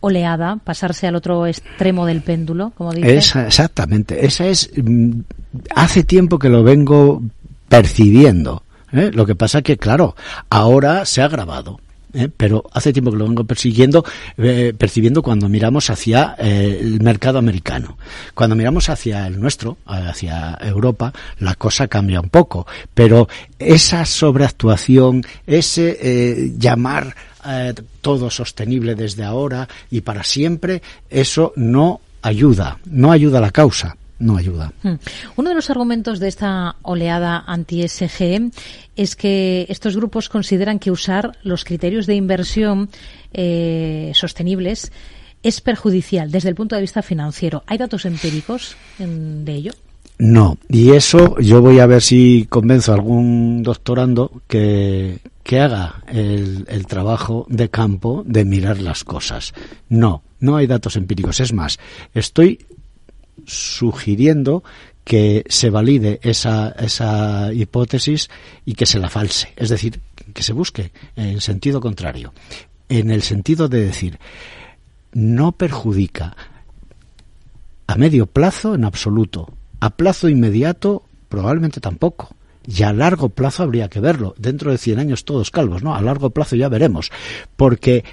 oleada, 0.00 0.60
pasarse 0.62 1.08
al 1.08 1.16
otro 1.16 1.46
extremo 1.46 2.06
del 2.06 2.22
péndulo, 2.22 2.72
como 2.76 2.92
dice. 2.92 3.16
Esa, 3.16 3.46
exactamente, 3.46 4.24
esa 4.24 4.46
es, 4.46 4.70
hace 5.74 6.04
tiempo 6.04 6.38
que 6.38 6.48
lo 6.48 6.62
vengo 6.62 7.22
percibiendo. 7.68 8.62
¿Eh? 8.92 9.10
Lo 9.12 9.26
que 9.26 9.34
pasa 9.34 9.62
que, 9.62 9.76
claro, 9.76 10.16
ahora 10.50 11.04
se 11.04 11.22
ha 11.22 11.26
agravado. 11.26 11.80
¿eh? 12.14 12.28
pero 12.34 12.64
hace 12.72 12.92
tiempo 12.92 13.10
que 13.10 13.18
lo 13.18 13.26
vengo 13.26 13.44
persiguiendo, 13.44 14.04
eh, 14.36 14.72
percibiendo 14.76 15.22
cuando 15.22 15.48
miramos 15.48 15.90
hacia 15.90 16.36
eh, 16.38 16.78
el 16.80 17.00
mercado 17.00 17.38
americano. 17.38 17.98
Cuando 18.34 18.56
miramos 18.56 18.88
hacia 18.88 19.26
el 19.26 19.40
nuestro, 19.40 19.78
hacia 19.86 20.58
Europa, 20.60 21.12
la 21.38 21.54
cosa 21.54 21.88
cambia 21.88 22.20
un 22.20 22.30
poco. 22.30 22.66
Pero 22.94 23.28
esa 23.58 24.04
sobreactuación, 24.04 25.24
ese 25.46 26.52
llamar 26.58 27.14
todo 28.02 28.30
sostenible 28.30 28.94
desde 28.94 29.24
ahora 29.24 29.68
y 29.90 30.02
para 30.02 30.22
siempre, 30.22 30.82
eso 31.08 31.52
no 31.56 32.00
ayuda, 32.20 32.78
no 32.84 33.10
ayuda 33.10 33.38
a 33.38 33.42
la 33.42 33.50
causa. 33.50 33.96
No 34.18 34.36
ayuda. 34.36 34.72
Hmm. 34.82 34.94
Uno 35.36 35.50
de 35.50 35.54
los 35.54 35.70
argumentos 35.70 36.20
de 36.20 36.28
esta 36.28 36.76
oleada 36.82 37.44
anti-SG 37.46 38.50
es 38.96 39.16
que 39.16 39.66
estos 39.68 39.96
grupos 39.96 40.28
consideran 40.28 40.78
que 40.78 40.90
usar 40.90 41.38
los 41.42 41.64
criterios 41.64 42.06
de 42.06 42.16
inversión 42.16 42.88
eh, 43.32 44.12
sostenibles 44.14 44.92
es 45.42 45.60
perjudicial 45.60 46.30
desde 46.30 46.48
el 46.48 46.54
punto 46.54 46.74
de 46.74 46.82
vista 46.82 47.02
financiero. 47.02 47.62
¿Hay 47.66 47.78
datos 47.78 48.04
empíricos 48.04 48.76
de 48.98 49.54
ello? 49.54 49.72
No, 50.18 50.58
y 50.68 50.90
eso 50.90 51.38
yo 51.38 51.62
voy 51.62 51.78
a 51.78 51.86
ver 51.86 52.02
si 52.02 52.46
convenzo 52.48 52.90
a 52.90 52.96
algún 52.96 53.62
doctorando 53.62 54.42
que, 54.48 55.20
que 55.44 55.60
haga 55.60 56.02
el, 56.08 56.66
el, 56.68 56.86
trabajo 56.88 57.46
de 57.48 57.68
campo 57.68 58.24
de 58.26 58.44
mirar 58.44 58.80
las 58.80 59.04
cosas. 59.04 59.54
No, 59.88 60.24
no 60.40 60.56
hay 60.56 60.66
datos 60.66 60.96
empíricos. 60.96 61.38
Es 61.38 61.52
más, 61.52 61.78
estoy 62.14 62.66
sugiriendo 63.46 64.62
que 65.04 65.44
se 65.48 65.70
valide 65.70 66.20
esa, 66.22 66.68
esa 66.78 67.52
hipótesis 67.52 68.28
y 68.64 68.74
que 68.74 68.86
se 68.86 68.98
la 68.98 69.08
false. 69.08 69.52
Es 69.56 69.70
decir, 69.70 70.00
que 70.34 70.42
se 70.42 70.52
busque 70.52 70.92
en 71.16 71.40
sentido 71.40 71.80
contrario. 71.80 72.34
En 72.88 73.10
el 73.10 73.22
sentido 73.22 73.68
de 73.68 73.86
decir, 73.86 74.18
no 75.12 75.52
perjudica 75.52 76.36
a 77.86 77.96
medio 77.96 78.26
plazo 78.26 78.74
en 78.74 78.84
absoluto. 78.84 79.50
A 79.80 79.90
plazo 79.90 80.28
inmediato 80.28 81.04
probablemente 81.28 81.80
tampoco. 81.80 82.34
Y 82.70 82.82
a 82.82 82.92
largo 82.92 83.30
plazo 83.30 83.62
habría 83.62 83.88
que 83.88 83.98
verlo. 83.98 84.34
Dentro 84.36 84.70
de 84.70 84.76
100 84.76 84.98
años 84.98 85.24
todos 85.24 85.50
calvos, 85.50 85.82
¿no? 85.82 85.94
A 85.94 86.02
largo 86.02 86.28
plazo 86.30 86.54
ya 86.54 86.68
veremos. 86.68 87.10
Porque 87.56 88.04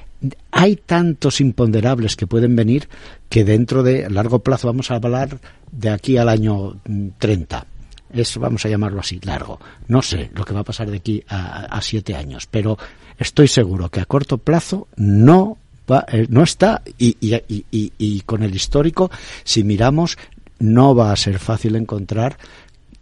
hay 0.49 0.77
tantos 0.77 1.41
imponderables 1.41 2.15
que 2.15 2.25
pueden 2.25 2.55
venir 2.55 2.87
que 3.27 3.43
dentro 3.43 3.83
de 3.83 4.09
largo 4.09 4.39
plazo 4.39 4.67
vamos 4.67 4.91
a 4.91 4.95
hablar 4.95 5.41
de 5.73 5.89
aquí 5.89 6.15
al 6.15 6.29
año 6.29 6.79
30. 7.17 7.67
Eso 8.13 8.39
vamos 8.39 8.65
a 8.65 8.69
llamarlo 8.69 9.01
así, 9.01 9.19
largo. 9.23 9.59
No 9.89 10.01
sé 10.01 10.31
lo 10.33 10.45
que 10.45 10.53
va 10.53 10.61
a 10.61 10.65
pasar 10.65 10.89
de 10.89 10.97
aquí 10.97 11.21
a, 11.27 11.81
siete 11.81 12.15
años, 12.15 12.47
pero 12.49 12.77
estoy 13.17 13.49
seguro 13.49 13.89
que 13.89 13.99
a 13.99 14.05
corto 14.05 14.37
plazo 14.37 14.87
no 14.95 15.57
va, 15.91 16.05
eh, 16.07 16.27
no 16.29 16.43
está 16.43 16.81
y, 16.97 17.17
y, 17.19 17.35
y, 17.49 17.91
y 17.97 18.21
con 18.21 18.41
el 18.41 18.55
histórico, 18.55 19.11
si 19.43 19.65
miramos, 19.65 20.17
no 20.59 20.95
va 20.95 21.11
a 21.11 21.15
ser 21.17 21.39
fácil 21.39 21.75
encontrar 21.75 22.37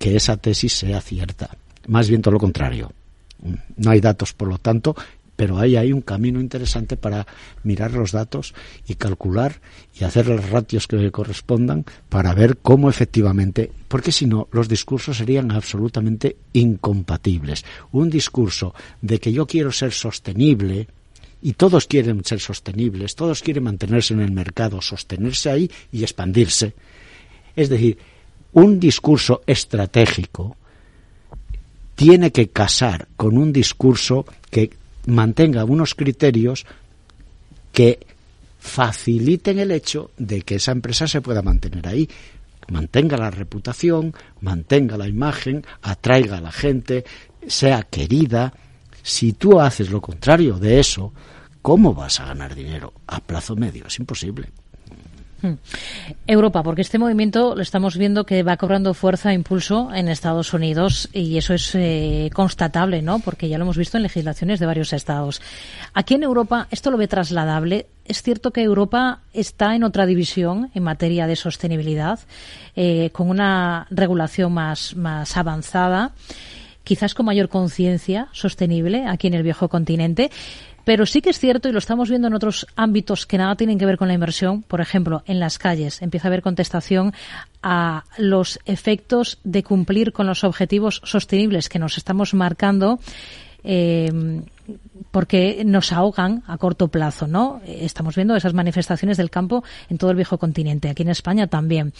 que 0.04 0.18
esa 0.18 0.36
tesis 0.36 0.74
sea 0.74 1.00
cierta. 1.00 1.56
Más 1.88 2.10
bien 2.10 2.22
todo 2.22 2.34
lo 2.34 2.40
contrario. 2.40 2.92
No 3.78 3.90
hay 3.90 4.02
datos, 4.02 4.34
por 4.34 4.50
lo 4.50 4.58
tanto, 4.58 4.98
pero 5.38 5.58
ahí 5.58 5.78
hay 5.78 5.94
un 5.94 6.02
camino 6.02 6.42
interesante 6.42 6.98
para 6.98 7.26
mirar 7.64 7.94
los 7.94 8.12
datos 8.12 8.54
y 8.86 8.96
calcular 8.96 9.62
y 9.98 10.04
hacer 10.04 10.28
los 10.28 10.50
ratios 10.50 10.88
que 10.88 11.10
correspondan 11.10 11.86
para 12.10 12.34
ver 12.34 12.58
cómo 12.58 12.90
efectivamente, 12.90 13.72
porque 13.88 14.12
si 14.12 14.26
no, 14.26 14.50
los 14.52 14.68
discursos 14.68 15.16
serían 15.16 15.54
absolutamente 15.54 16.36
incompatibles. 16.52 17.64
Un 17.94 18.10
discurso 18.10 18.76
de 19.02 19.22
que 19.22 19.32
yo 19.32 19.48
quiero 19.48 19.72
ser 19.72 19.94
sostenible, 19.94 20.90
y 21.42 21.54
todos 21.54 21.88
quieren 21.88 22.26
ser 22.26 22.42
sostenibles, 22.42 23.16
todos 23.16 23.42
quieren 23.42 23.64
mantenerse 23.64 24.14
en 24.14 24.20
el 24.20 24.34
mercado, 24.34 24.82
sostenerse 24.82 25.50
ahí 25.50 25.72
y 25.94 26.04
expandirse. 26.04 26.74
Es 27.56 27.70
decir, 27.70 27.98
un 28.54 28.80
discurso 28.80 29.42
estratégico 29.46 30.56
tiene 31.96 32.32
que 32.32 32.50
casar 32.50 33.08
con 33.16 33.38
un 33.38 33.54
discurso 33.54 34.26
que 34.50 34.72
mantenga 35.08 35.64
unos 35.66 35.96
criterios 35.96 36.66
que 37.72 38.00
faciliten 38.60 39.60
el 39.60 39.72
hecho 39.72 40.12
de 40.18 40.42
que 40.42 40.56
esa 40.56 40.72
empresa 40.72 41.08
se 41.08 41.22
pueda 41.22 41.42
mantener 41.42 41.88
ahí, 41.88 42.08
mantenga 42.70 43.18
la 43.18 43.30
reputación, 43.30 44.14
mantenga 44.42 44.98
la 44.98 45.08
imagen, 45.08 45.66
atraiga 45.82 46.38
a 46.38 46.42
la 46.42 46.52
gente, 46.52 47.04
sea 47.46 47.84
querida. 47.84 48.54
Si 49.02 49.34
tú 49.34 49.60
haces 49.60 49.90
lo 49.90 50.00
contrario 50.00 50.58
de 50.60 50.80
eso, 50.80 51.12
¿cómo 51.62 51.94
vas 51.94 52.20
a 52.20 52.26
ganar 52.26 52.56
dinero 52.56 52.94
a 53.08 53.20
plazo 53.20 53.56
medio? 53.56 53.88
Es 53.88 54.00
imposible. 54.00 54.50
Hmm. 55.44 55.56
Europa, 56.26 56.64
porque 56.64 56.82
este 56.82 56.98
movimiento 56.98 57.54
lo 57.54 57.62
estamos 57.62 57.98
viendo 57.98 58.26
que 58.26 58.44
va 58.44 58.56
cobrando 58.56 58.94
fuerza 58.94 59.32
e 59.32 59.34
impulso 59.34 59.94
en 59.94 60.08
Estados 60.08 60.54
Unidos 60.54 61.10
y 61.12 61.38
eso 61.38 61.54
es 61.54 61.76
eh, 61.76 62.30
constatable, 62.34 63.02
¿no? 63.02 63.20
Porque 63.20 63.50
ya 63.50 63.58
lo 63.58 63.66
hemos 63.66 63.76
visto 63.76 63.98
en 63.98 64.04
legislaciones 64.04 64.62
de 64.62 64.66
varios 64.66 64.94
estados. 64.94 65.42
Aquí 65.94 66.14
en 66.14 66.24
Europa, 66.24 66.68
¿esto 66.72 66.92
lo 66.92 66.98
ve 66.98 67.10
trasladable? 67.10 67.88
Es 68.06 68.22
cierto 68.22 68.52
que 68.52 68.64
Europa 68.64 69.20
está 69.34 69.76
en 69.76 69.84
otra 69.84 70.06
división 70.06 70.72
en 70.74 70.84
materia 70.84 71.28
de 71.28 71.36
sostenibilidad, 71.36 72.22
eh, 72.78 73.10
con 73.12 73.30
una 73.30 73.86
regulación 73.90 74.54
más, 74.54 74.96
más 74.96 75.36
avanzada, 75.36 76.14
quizás 76.86 77.14
con 77.14 77.26
mayor 77.26 77.50
conciencia 77.50 78.30
sostenible 78.32 79.08
aquí 79.08 79.28
en 79.28 79.34
el 79.34 79.44
viejo 79.44 79.68
continente. 79.68 80.32
Pero 80.84 81.06
sí 81.06 81.22
que 81.22 81.30
es 81.30 81.40
cierto, 81.40 81.70
y 81.70 81.72
lo 81.72 81.80
estamos 81.80 82.10
viendo 82.10 82.28
en 82.28 82.34
otros 82.34 82.68
ámbitos 82.76 83.26
que 83.26 83.38
nada 83.38 83.56
tienen 83.56 83.78
que 83.78 83.86
ver 83.86 83.98
con 83.98 84.08
la 84.08 84.14
inversión, 84.14 84.64
por 84.64 84.82
ejemplo, 84.82 85.24
en 85.26 85.40
las 85.40 85.58
calles 85.58 86.02
empieza 86.02 86.28
a 86.28 86.30
haber 86.30 86.42
contestación 86.42 87.14
a 87.62 88.04
los 88.18 88.60
efectos 88.66 89.40
de 89.44 89.64
cumplir 89.64 90.12
con 90.12 90.28
los 90.28 90.44
objetivos 90.44 91.02
sostenibles 91.06 91.70
que 91.70 91.80
nos 91.80 91.98
estamos 91.98 92.34
marcando. 92.34 93.00
Eh, 93.64 94.42
porque 95.12 95.64
nos 95.66 95.92
ahogan 95.92 96.44
a 96.48 96.58
corto 96.58 96.88
plazo, 96.88 97.28
¿no? 97.28 97.62
Estamos 97.66 98.16
viendo 98.16 98.36
esas 98.36 98.54
manifestaciones 98.54 99.18
del 99.18 99.30
campo 99.30 99.64
en 99.90 99.98
todo 99.98 100.10
el 100.10 100.16
viejo 100.16 100.38
continente, 100.38 100.90
aquí 100.90 101.04
en 101.04 101.10
España 101.10 101.48
también. 101.48 101.94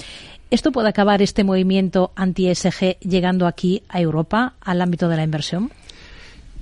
¿Esto 0.50 0.72
puede 0.72 0.90
acabar 0.90 1.22
este 1.22 1.44
movimiento 1.44 2.12
anti-SG 2.16 2.98
llegando 3.02 3.46
aquí 3.46 3.84
a 3.90 4.02
Europa, 4.02 4.54
al 4.62 4.82
ámbito 4.82 5.10
de 5.10 5.18
la 5.18 5.24
inversión? 5.24 5.72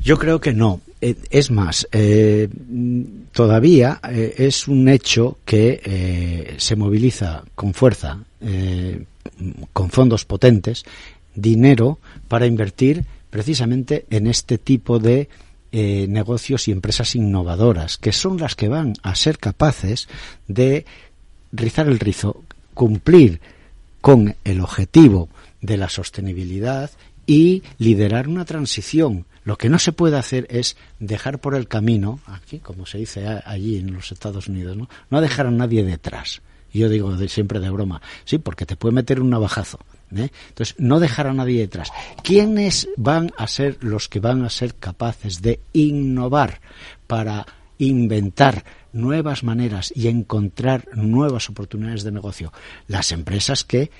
Yo 0.03 0.17
creo 0.17 0.41
que 0.41 0.53
no. 0.53 0.81
Eh, 0.99 1.15
es 1.29 1.51
más, 1.51 1.87
eh, 1.91 2.47
todavía 3.31 3.99
eh, 4.09 4.35
es 4.37 4.67
un 4.67 4.87
hecho 4.89 5.37
que 5.45 6.55
se 6.57 6.75
moviliza 6.75 7.43
con 7.55 7.73
fuerza, 7.73 8.19
con 9.73 9.89
fondos 9.89 10.25
potentes, 10.25 10.83
dinero 11.33 11.99
para 12.27 12.45
invertir 12.45 13.05
precisamente 13.29 14.05
en 14.09 14.27
este 14.27 14.57
tipo 14.57 14.99
de 14.99 15.29
negocios 15.71 16.67
y 16.67 16.71
empresas 16.71 17.15
innovadoras, 17.15 17.97
que 17.97 18.11
son 18.11 18.37
las 18.37 18.55
que 18.55 18.67
van 18.67 18.93
a 19.03 19.15
ser 19.15 19.37
capaces 19.37 20.09
de 20.47 20.85
rizar 21.51 21.87
el 21.87 21.99
rizo, 21.99 22.43
cumplir 22.73 23.39
con 24.01 24.35
el 24.43 24.59
objetivo 24.59 25.29
de 25.61 25.77
la 25.77 25.87
sostenibilidad 25.87 26.91
y 27.25 27.63
liderar 27.77 28.27
una 28.27 28.43
transición 28.45 29.25
lo 29.43 29.57
que 29.57 29.69
no 29.69 29.79
se 29.79 29.91
puede 29.91 30.17
hacer 30.17 30.47
es 30.49 30.77
dejar 30.99 31.39
por 31.39 31.55
el 31.55 31.67
camino, 31.67 32.19
aquí, 32.27 32.59
como 32.59 32.85
se 32.85 32.99
dice 32.99 33.25
allí 33.45 33.77
en 33.77 33.93
los 33.93 34.11
Estados 34.11 34.47
Unidos, 34.47 34.77
no, 34.77 34.89
no 35.09 35.21
dejar 35.21 35.47
a 35.47 35.51
nadie 35.51 35.83
detrás. 35.83 36.41
Yo 36.73 36.87
digo 36.87 37.15
de, 37.17 37.27
siempre 37.27 37.59
de 37.59 37.69
broma, 37.69 38.01
sí, 38.23 38.37
porque 38.37 38.65
te 38.65 38.77
puede 38.77 38.95
meter 38.95 39.19
un 39.19 39.29
navajazo. 39.29 39.79
¿eh? 40.15 40.29
Entonces, 40.49 40.75
no 40.77 40.99
dejar 40.99 41.27
a 41.27 41.33
nadie 41.33 41.59
detrás. 41.59 41.91
¿Quiénes 42.23 42.87
van 42.95 43.31
a 43.37 43.47
ser 43.47 43.77
los 43.81 44.07
que 44.07 44.19
van 44.19 44.43
a 44.45 44.49
ser 44.49 44.75
capaces 44.75 45.41
de 45.41 45.59
innovar 45.73 46.61
para 47.07 47.45
inventar 47.77 48.63
nuevas 48.93 49.43
maneras 49.43 49.91
y 49.95 50.07
encontrar 50.07 50.87
nuevas 50.93 51.49
oportunidades 51.49 52.03
de 52.03 52.11
negocio? 52.13 52.53
Las 52.87 53.11
empresas 53.11 53.65
que 53.65 53.91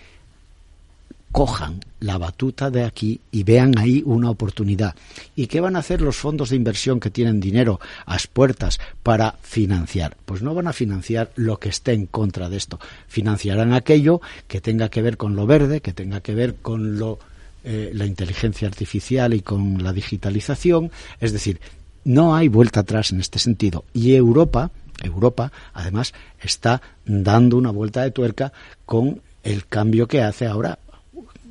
cojan 1.32 1.80
la 2.00 2.18
batuta 2.18 2.70
de 2.70 2.84
aquí 2.84 3.22
y 3.32 3.44
vean 3.44 3.78
ahí 3.78 4.04
una 4.06 4.30
oportunidad. 4.30 4.96
¿Y 5.36 5.48
qué 5.48 5.62
van 5.62 5.76
a 5.76 5.80
hacer 5.80 6.02
los 6.02 6.18
fondos 6.18 6.50
de 6.50 6.56
inversión 6.56 7.00
que 7.00 7.10
tienen 7.10 7.40
dinero 7.40 7.80
a 8.06 8.14
las 8.14 8.28
puertas 8.28 8.80
para 9.04 9.36
financiar? 9.42 10.18
Pues 10.26 10.42
no 10.42 10.54
van 10.54 10.68
a 10.68 10.74
financiar 10.74 11.32
lo 11.36 11.60
que 11.60 11.70
esté 11.70 11.94
en 11.94 12.08
contra 12.08 12.50
de 12.50 12.58
esto. 12.58 12.80
Financiarán 13.08 13.74
aquello 13.74 14.22
que 14.48 14.62
tenga 14.62 14.90
que 14.90 15.02
ver 15.02 15.18
con 15.18 15.36
lo 15.36 15.46
verde, 15.46 15.82
que 15.82 15.94
tenga 15.94 16.22
que 16.22 16.36
ver 16.36 16.56
con 16.56 16.98
lo, 16.98 17.20
eh, 17.64 17.92
la 17.94 18.06
inteligencia 18.06 18.68
artificial 18.68 19.34
y 19.34 19.42
con 19.42 19.84
la 19.84 19.94
digitalización. 19.94 20.92
Es 21.20 21.32
decir, 21.32 21.62
no 22.04 22.36
hay 22.36 22.48
vuelta 22.48 22.82
atrás 22.82 23.12
en 23.12 23.20
este 23.20 23.40
sentido. 23.40 23.86
Y 23.94 24.16
Europa, 24.16 24.72
Europa, 25.04 25.52
además, 25.74 26.14
está 26.42 26.82
dando 27.06 27.58
una 27.58 27.72
vuelta 27.72 28.02
de 28.02 28.12
tuerca 28.12 28.52
con 28.86 29.22
el 29.44 29.66
cambio 29.68 30.08
que 30.08 30.22
hace 30.22 30.46
ahora 30.46 30.80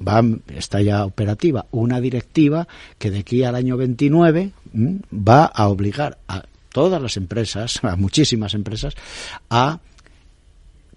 va, 0.06 0.22
está 0.54 0.80
ya 0.80 1.04
operativa 1.04 1.66
una 1.70 2.00
directiva 2.00 2.66
que 2.98 3.10
de 3.10 3.20
aquí 3.20 3.44
al 3.44 3.54
año 3.54 3.76
29 3.76 4.50
va 5.12 5.44
a 5.44 5.68
obligar 5.68 6.18
a 6.28 6.44
todas 6.72 7.00
las 7.00 7.16
empresas, 7.16 7.80
a 7.82 7.96
muchísimas 7.96 8.54
empresas, 8.54 8.94
a 9.48 9.80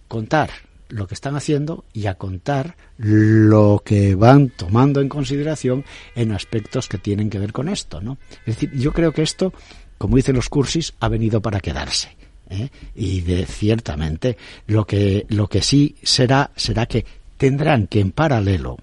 contar 0.08 0.49
lo 0.89 1.08
que 1.08 1.16
están 1.16 1.36
haciendo 1.36 1.86
y 1.91 2.06
a 2.06 2.16
contar 2.16 2.76
lo 2.97 3.82
que 3.84 4.14
van 4.14 4.49
tomando 4.49 5.01
en 5.01 5.10
consideración 5.10 5.84
en 6.16 6.32
aspectos 6.32 6.88
que 6.88 6.99
tienen 6.99 7.32
que 7.32 7.39
ver 7.39 7.51
con 7.51 7.68
esto, 7.68 7.99
¿no? 7.99 8.18
Es 8.45 8.56
decir, 8.58 8.72
yo 8.74 8.93
creo 8.93 9.12
que 9.12 9.24
esto, 9.24 9.54
como 9.97 10.18
dicen 10.18 10.36
los 10.36 10.49
cursis, 10.49 10.93
ha 10.99 11.08
venido 11.08 11.41
para 11.41 11.60
quedarse. 11.60 12.16
¿eh? 12.49 12.70
Y 12.93 13.22
de 13.22 13.45
ciertamente 13.47 14.38
lo 14.68 14.86
que 14.86 15.26
lo 15.30 15.47
que 15.47 15.64
sí 15.64 15.95
será 16.04 16.51
será 16.56 16.86
que 16.86 17.06
tendrán 17.38 17.88
que 17.88 17.99
en 17.99 18.12
paralelo 18.12 18.78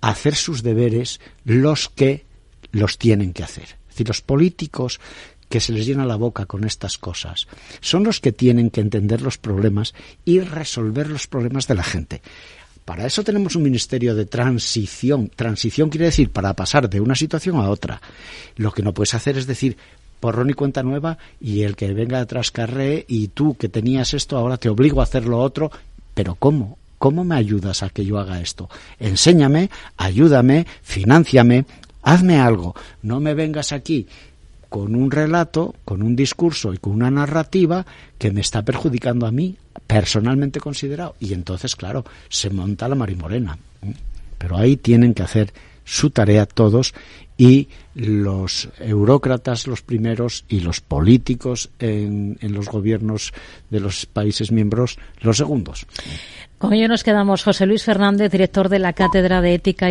hacer 0.00 0.34
sus 0.34 0.62
deberes 0.62 1.20
los 1.44 1.88
que 1.88 2.24
los 2.72 2.98
tienen 2.98 3.32
que 3.32 3.44
hacer. 3.44 3.64
Es 3.64 3.94
decir, 3.94 4.08
los 4.08 4.22
políticos 4.22 5.00
que 5.48 5.60
se 5.60 5.72
les 5.72 5.84
llena 5.84 6.06
la 6.06 6.16
boca 6.16 6.46
con 6.46 6.64
estas 6.64 6.96
cosas 6.96 7.46
son 7.80 8.04
los 8.04 8.20
que 8.20 8.32
tienen 8.32 8.70
que 8.70 8.80
entender 8.80 9.20
los 9.20 9.36
problemas 9.36 9.94
y 10.24 10.40
resolver 10.40 11.10
los 11.10 11.26
problemas 11.26 11.68
de 11.68 11.74
la 11.74 11.82
gente. 11.82 12.22
Para 12.86 13.06
eso 13.06 13.22
tenemos 13.22 13.54
un 13.54 13.62
ministerio 13.62 14.14
de 14.14 14.24
transición. 14.24 15.28
Transición 15.28 15.90
quiere 15.90 16.06
decir 16.06 16.30
para 16.30 16.54
pasar 16.54 16.88
de 16.88 17.00
una 17.00 17.14
situación 17.14 17.56
a 17.56 17.68
otra. 17.68 18.00
Lo 18.56 18.72
que 18.72 18.82
no 18.82 18.94
puedes 18.94 19.14
hacer 19.14 19.36
es 19.38 19.46
decir, 19.46 19.76
porrón 20.20 20.50
y 20.50 20.54
cuenta 20.54 20.82
nueva 20.82 21.18
y 21.40 21.62
el 21.62 21.76
que 21.76 21.92
venga 21.92 22.20
atrás 22.20 22.50
carré 22.50 23.04
y 23.06 23.28
tú 23.28 23.54
que 23.54 23.68
tenías 23.68 24.14
esto 24.14 24.36
ahora 24.36 24.56
te 24.56 24.68
obligo 24.68 25.00
a 25.00 25.04
hacer 25.04 25.26
lo 25.26 25.38
otro. 25.38 25.70
Pero 26.14 26.34
¿cómo? 26.34 26.78
¿Cómo 27.02 27.24
me 27.24 27.34
ayudas 27.34 27.82
a 27.82 27.90
que 27.90 28.04
yo 28.04 28.20
haga 28.20 28.40
esto? 28.40 28.70
Enséñame, 29.00 29.70
ayúdame, 29.96 30.68
financiame, 30.82 31.64
hazme 32.00 32.38
algo. 32.38 32.76
No 33.02 33.18
me 33.18 33.34
vengas 33.34 33.72
aquí 33.72 34.06
con 34.68 34.94
un 34.94 35.10
relato, 35.10 35.74
con 35.84 36.04
un 36.04 36.14
discurso 36.14 36.72
y 36.72 36.78
con 36.78 36.92
una 36.92 37.10
narrativa 37.10 37.84
que 38.18 38.30
me 38.30 38.40
está 38.40 38.62
perjudicando 38.62 39.26
a 39.26 39.32
mí, 39.32 39.56
personalmente 39.84 40.60
considerado. 40.60 41.16
Y 41.18 41.32
entonces, 41.32 41.74
claro, 41.74 42.04
se 42.28 42.50
monta 42.50 42.88
la 42.88 42.94
marimorena. 42.94 43.58
Pero 44.38 44.56
ahí 44.56 44.76
tienen 44.76 45.12
que 45.12 45.24
hacer 45.24 45.52
su 45.84 46.10
tarea 46.10 46.46
todos 46.46 46.94
y 47.36 47.68
los 47.94 48.68
eurócratas 48.78 49.66
los 49.66 49.82
primeros 49.82 50.44
y 50.48 50.60
los 50.60 50.80
políticos 50.80 51.70
en, 51.78 52.38
en, 52.40 52.52
los 52.52 52.68
gobiernos 52.68 53.32
de 53.70 53.80
los 53.80 54.06
países 54.06 54.52
miembros 54.52 54.98
los 55.20 55.36
segundos. 55.36 55.86
Con 56.62 56.72
ello 56.72 56.86
nos 56.86 57.02
quedamos. 57.02 57.42
José 57.42 57.66
Luis 57.66 57.82
Fernández, 57.82 58.30
director 58.30 58.68
de 58.68 58.78
la 58.78 58.92
Cátedra 58.92 59.40
de 59.40 59.54
Ética 59.54 59.90